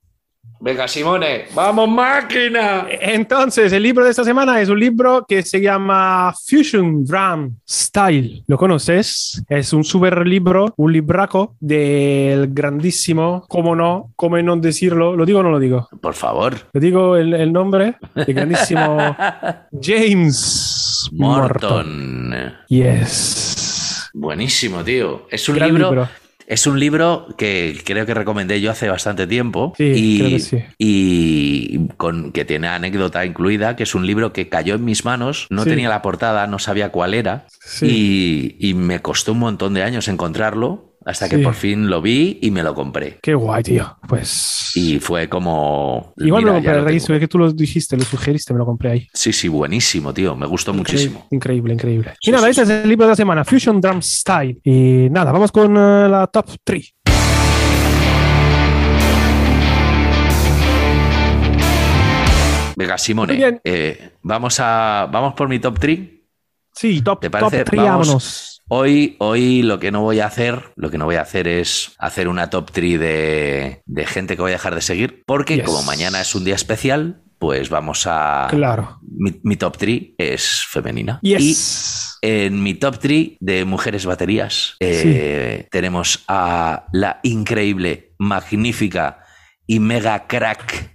Venga, 0.60 0.88
Simone, 0.88 1.44
vamos 1.54 1.88
máquina. 1.88 2.86
Entonces, 2.90 3.72
el 3.72 3.82
libro 3.82 4.04
de 4.04 4.10
esta 4.10 4.24
semana 4.24 4.60
es 4.60 4.68
un 4.68 4.80
libro 4.80 5.24
que 5.26 5.42
se 5.42 5.60
llama 5.60 6.34
Fusion 6.46 7.04
Drum 7.04 7.56
Style. 7.68 8.42
¿Lo 8.46 8.58
conoces? 8.58 9.42
Es 9.48 9.72
un 9.72 9.84
super 9.84 10.26
libro, 10.26 10.74
un 10.76 10.92
libraco 10.92 11.54
del 11.60 12.48
grandísimo, 12.52 13.44
cómo 13.48 13.76
no, 13.76 14.12
cómo 14.16 14.36
no 14.38 14.56
decirlo, 14.56 15.14
¿lo 15.14 15.24
digo 15.24 15.40
o 15.40 15.42
no 15.44 15.50
lo 15.50 15.60
digo? 15.60 15.88
Por 16.00 16.14
favor. 16.14 16.54
¿Lo 16.72 16.80
digo 16.80 17.16
el, 17.16 17.34
el 17.34 17.52
nombre? 17.52 17.96
El 18.16 18.34
grandísimo 18.34 19.16
James 19.80 21.08
Morton. 21.12 22.30
Morton. 22.30 22.54
Yes. 22.68 24.10
Buenísimo, 24.12 24.82
tío. 24.82 25.26
Es 25.30 25.48
un 25.48 25.54
Gran 25.54 25.68
libro, 25.68 25.90
libro. 25.90 26.08
Es 26.50 26.66
un 26.66 26.80
libro 26.80 27.26
que 27.36 27.78
creo 27.84 28.06
que 28.06 28.14
recomendé 28.14 28.58
yo 28.62 28.70
hace 28.70 28.88
bastante 28.88 29.26
tiempo 29.26 29.74
Sí, 29.76 29.92
y, 29.94 30.18
creo 30.18 30.30
que 30.30 30.38
sí. 30.40 30.58
y 30.78 31.88
con 31.98 32.32
que 32.32 32.46
tiene 32.46 32.68
anécdota 32.68 33.26
incluida, 33.26 33.76
que 33.76 33.82
es 33.82 33.94
un 33.94 34.06
libro 34.06 34.32
que 34.32 34.48
cayó 34.48 34.76
en 34.76 34.84
mis 34.86 35.04
manos, 35.04 35.46
no 35.50 35.64
Sí. 35.64 35.68
tenía 35.70 35.90
la 35.90 36.00
portada, 36.00 36.46
no 36.46 36.58
sabía 36.58 36.88
cuál 36.88 37.12
era 37.12 37.46
Sí. 37.60 38.56
y, 38.60 38.70
y 38.70 38.72
me 38.72 39.00
costó 39.02 39.32
un 39.32 39.40
montón 39.40 39.74
de 39.74 39.82
años 39.82 40.08
encontrarlo 40.08 40.87
hasta 41.04 41.28
que 41.28 41.36
Sí. 41.36 41.42
por 41.42 41.54
fin 41.54 41.88
lo 41.88 42.02
vi 42.02 42.38
y 42.42 42.50
me 42.50 42.62
lo 42.62 42.74
compré. 42.74 43.18
Qué 43.22 43.34
guay, 43.34 43.62
tío. 43.62 43.96
Pues. 44.08 44.72
Y 44.74 44.98
fue 45.00 45.28
como... 45.28 46.12
Igual 46.16 46.44
me 46.44 46.50
lo 46.50 46.54
compré, 46.56 46.82
lo 46.82 46.88
es 46.88 47.06
que 47.06 47.28
tú 47.28 47.38
lo 47.38 47.52
dijiste, 47.52 47.96
lo 47.96 48.04
sugeriste, 48.04 48.52
me 48.52 48.58
lo 48.58 48.66
compré 48.66 48.90
ahí. 48.90 49.08
Sí, 49.12 49.32
sí, 49.32 49.48
buenísimo, 49.48 50.12
tío. 50.12 50.36
Me 50.36 50.46
gustó 50.46 50.72
muchísimo. 50.74 51.26
Increíble, 51.30 51.74
increíble. 51.74 52.14
Sí, 52.20 52.30
y 52.30 52.32
nada, 52.32 52.44
sí, 52.44 52.50
este 52.50 52.62
es 52.62 52.70
el 52.82 52.88
libro 52.88 53.06
de 53.06 53.10
la 53.12 53.16
semana, 53.16 53.44
Fusion 53.44 53.80
Drum 53.80 54.02
Style. 54.02 54.60
Y 54.64 55.08
nada, 55.10 55.32
vamos 55.32 55.50
con 55.52 55.76
eh, 55.76 56.08
la 56.08 56.26
top 56.26 56.46
3. 56.64 56.94
Venga, 62.76 62.96
Simone, 62.96 63.60
eh, 63.64 64.10
vamos, 64.22 64.60
a, 64.60 65.08
vamos 65.10 65.34
por 65.34 65.48
mi 65.48 65.58
top 65.58 65.80
3. 65.80 65.98
Sí, 66.72 67.02
top, 67.02 67.20
top 67.28 67.50
3, 67.50 67.64
Vamos. 67.72 67.88
vámonos. 68.06 68.57
Hoy, 68.70 69.16
hoy 69.18 69.62
lo 69.62 69.78
que 69.78 69.90
no 69.90 70.02
voy 70.02 70.20
a 70.20 70.26
hacer, 70.26 70.72
lo 70.76 70.90
que 70.90 70.98
no 70.98 71.06
voy 71.06 71.16
a 71.16 71.22
hacer 71.22 71.48
es 71.48 71.92
hacer 71.98 72.28
una 72.28 72.50
top 72.50 72.70
3 72.70 73.00
de, 73.00 73.82
de 73.86 74.06
gente 74.06 74.36
que 74.36 74.42
voy 74.42 74.50
a 74.50 74.54
dejar 74.56 74.74
de 74.74 74.82
seguir, 74.82 75.22
porque 75.26 75.56
Yes. 75.56 75.64
como 75.64 75.82
mañana 75.82 76.20
es 76.20 76.34
un 76.34 76.44
día 76.44 76.54
especial, 76.54 77.22
pues 77.38 77.70
vamos 77.70 78.04
a... 78.06 78.48
Claro. 78.50 78.98
Mi, 79.02 79.40
mi 79.42 79.56
top 79.56 79.78
3 79.78 80.02
es 80.18 80.64
femenina. 80.68 81.18
Yes. 81.22 82.18
Y 82.20 82.26
en 82.28 82.62
mi 82.62 82.74
top 82.74 82.98
3 82.98 83.28
de 83.40 83.64
mujeres 83.64 84.04
baterías 84.04 84.74
eh, 84.80 85.66
tenemos 85.70 86.24
a 86.28 86.86
la 86.92 87.20
increíble, 87.22 88.12
magnífica 88.18 89.24
y 89.66 89.78
mega 89.80 90.26
crack 90.26 90.94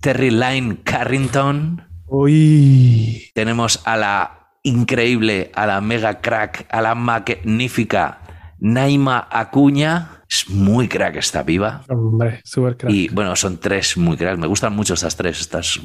Terry 0.00 0.30
Line 0.30 0.78
Carrington. 0.82 1.86
Uy. 2.06 3.30
Tenemos 3.34 3.80
a 3.84 3.96
la 3.96 4.43
increíble, 4.64 5.52
a 5.54 5.66
la 5.66 5.80
mega 5.80 6.20
crack, 6.20 6.66
a 6.70 6.82
la 6.82 6.94
magnífica 6.96 8.20
Naima 8.58 9.28
Acuña. 9.30 10.10
Es 10.28 10.48
muy 10.48 10.88
crack 10.88 11.16
esta 11.16 11.44
piba. 11.44 11.84
Hombre, 11.88 12.40
super 12.44 12.76
crack. 12.76 12.92
Y 12.92 13.08
bueno, 13.08 13.36
son 13.36 13.58
tres 13.60 13.96
muy 13.96 14.16
crack. 14.16 14.38
Me 14.38 14.46
gustan 14.48 14.74
mucho 14.74 14.94
estas 14.94 15.14
tres. 15.16 15.40
Estas 15.40 15.78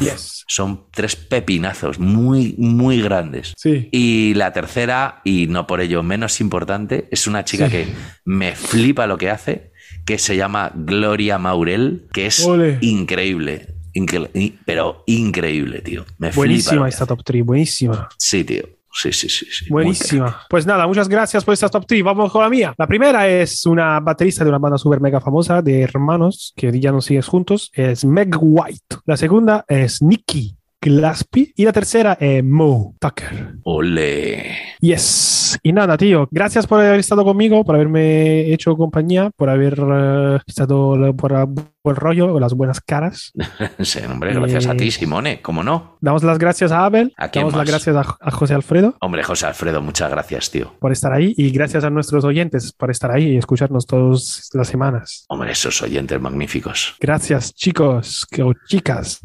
Yes. 0.00 0.44
son 0.48 0.86
tres 0.90 1.14
pepinazos 1.14 1.98
muy, 2.00 2.54
muy 2.58 3.00
grandes. 3.00 3.52
Sí. 3.56 3.88
Y 3.92 4.34
la 4.34 4.52
tercera, 4.52 5.20
y 5.24 5.46
no 5.46 5.66
por 5.68 5.80
ello 5.80 6.02
menos 6.02 6.40
importante, 6.40 7.06
es 7.12 7.26
una 7.28 7.44
chica 7.44 7.66
Sí. 7.66 7.70
que 7.72 7.86
me 8.24 8.56
flipa 8.56 9.06
lo 9.06 9.18
que 9.18 9.30
hace, 9.30 9.72
que 10.04 10.18
se 10.18 10.36
llama 10.36 10.72
Gloria 10.74 11.38
Maurel, 11.38 12.08
que 12.12 12.26
es 12.26 12.44
Ole. 12.44 12.78
increíble. 12.80 13.75
Incre- 13.96 14.58
pero 14.64 15.02
increíble, 15.06 15.80
tío. 15.80 16.04
Me 16.18 16.30
Buenísima 16.30 16.88
esta 16.88 17.06
top 17.06 17.22
3, 17.24 17.44
buenísima. 17.44 18.08
Sí, 18.18 18.44
tío. 18.44 18.64
Sí, 18.92 19.12
sí, 19.12 19.28
sí. 19.28 19.46
Buenísima. 19.68 20.40
Pues 20.48 20.64
nada, 20.64 20.86
muchas 20.86 21.06
gracias 21.08 21.44
por 21.44 21.52
esta 21.52 21.68
top 21.68 21.84
3. 21.86 22.02
Vamos 22.02 22.32
con 22.32 22.42
la 22.42 22.48
mía. 22.48 22.74
La 22.78 22.86
primera 22.86 23.28
es 23.28 23.66
una 23.66 24.00
baterista 24.00 24.42
de 24.42 24.48
una 24.50 24.58
banda 24.58 24.78
super 24.78 25.00
mega 25.00 25.20
famosa 25.20 25.60
de 25.60 25.82
hermanos 25.82 26.54
que 26.56 26.78
ya 26.80 26.92
nos 26.92 27.04
sigues 27.04 27.26
juntos. 27.26 27.70
Es 27.74 28.04
Meg 28.06 28.34
White. 28.40 28.96
La 29.04 29.16
segunda 29.18 29.64
es 29.68 30.00
Nikki 30.02 30.55
Glaspie. 30.80 31.52
Y 31.56 31.64
la 31.64 31.72
tercera 31.72 32.16
es 32.20 32.44
Mo 32.44 32.94
Tucker. 33.00 33.54
Ole. 33.64 34.56
Yes. 34.80 35.58
Y 35.62 35.72
nada, 35.72 35.96
tío. 35.96 36.28
Gracias 36.30 36.66
por 36.66 36.80
haber 36.80 37.00
estado 37.00 37.24
conmigo, 37.24 37.64
por 37.64 37.74
haberme 37.74 38.52
hecho 38.52 38.76
compañía, 38.76 39.30
por 39.36 39.48
haber 39.50 39.78
eh, 39.78 40.38
estado 40.46 41.14
por 41.16 41.32
el 41.32 41.46
buen 41.82 41.96
rollo, 41.96 42.38
las 42.40 42.54
buenas 42.54 42.80
caras. 42.80 43.32
Sí, 43.80 44.00
hombre, 44.10 44.34
gracias 44.34 44.66
a 44.66 44.72
Eh, 44.72 44.76
ti, 44.76 44.90
Simone. 44.90 45.40
¿Cómo 45.42 45.62
no? 45.62 45.96
Damos 46.00 46.22
las 46.24 46.38
gracias 46.38 46.72
a 46.72 46.84
Abel. 46.84 47.12
¿A 47.16 47.28
Damos 47.28 47.54
las 47.54 47.66
gracias 47.68 47.96
a, 47.96 48.00
a 48.20 48.30
José 48.30 48.54
Alfredo 48.54 48.96
Hombre, 49.00 49.22
José 49.22 49.46
Alfredo, 49.46 49.80
muchas 49.82 50.10
gracias, 50.10 50.50
tío. 50.50 50.74
por 50.78 50.92
estar 50.92 51.12
ahí. 51.12 51.34
Y 51.36 51.50
gracias 51.50 51.84
a 51.84 51.90
nuestros 51.90 52.24
oyentes 52.24 52.72
por 52.72 52.90
estar 52.90 53.10
ahí 53.10 53.32
y 53.32 53.36
escucharnos 53.36 53.86
todas 53.86 54.50
las 54.52 54.68
semanas. 54.68 55.24
Hombre, 55.28 55.52
esos 55.52 55.80
oyentes 55.82 56.20
magníficos. 56.20 56.94
Gracias, 57.00 57.54
chicos 57.54 58.26
o 58.42 58.52
chicas. 58.68 59.20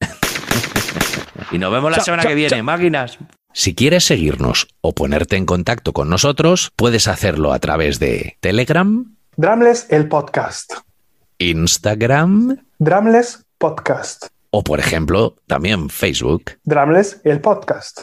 Y 1.54 1.58
nos 1.58 1.72
vemos 1.72 1.90
la 1.90 1.96
Chao, 1.98 2.04
semana 2.06 2.22
chao, 2.22 2.30
que 2.30 2.34
viene, 2.34 2.50
chao. 2.56 2.64
máquinas. 2.64 3.18
Si 3.52 3.74
quieres 3.74 4.04
seguirnos 4.04 4.66
o 4.80 4.92
ponerte 4.94 5.36
en 5.36 5.46
contacto 5.46 5.92
con 5.92 6.08
nosotros, 6.10 6.72
puedes 6.76 7.06
hacerlo 7.06 7.52
a 7.52 7.58
través 7.60 7.98
de 8.00 8.36
Telegram, 8.40 9.16
Drumless, 9.36 9.86
el 9.90 10.08
podcast. 10.08 10.72
Instagram 11.38 12.56
Drumless 12.78 13.44
Podcast. 13.58 14.26
o, 14.50 14.62
por 14.64 14.78
ejemplo, 14.80 15.36
también 15.46 15.88
Facebook. 15.90 16.52
Drumless, 16.64 17.20
el 17.24 17.40
podcast. 17.40 18.02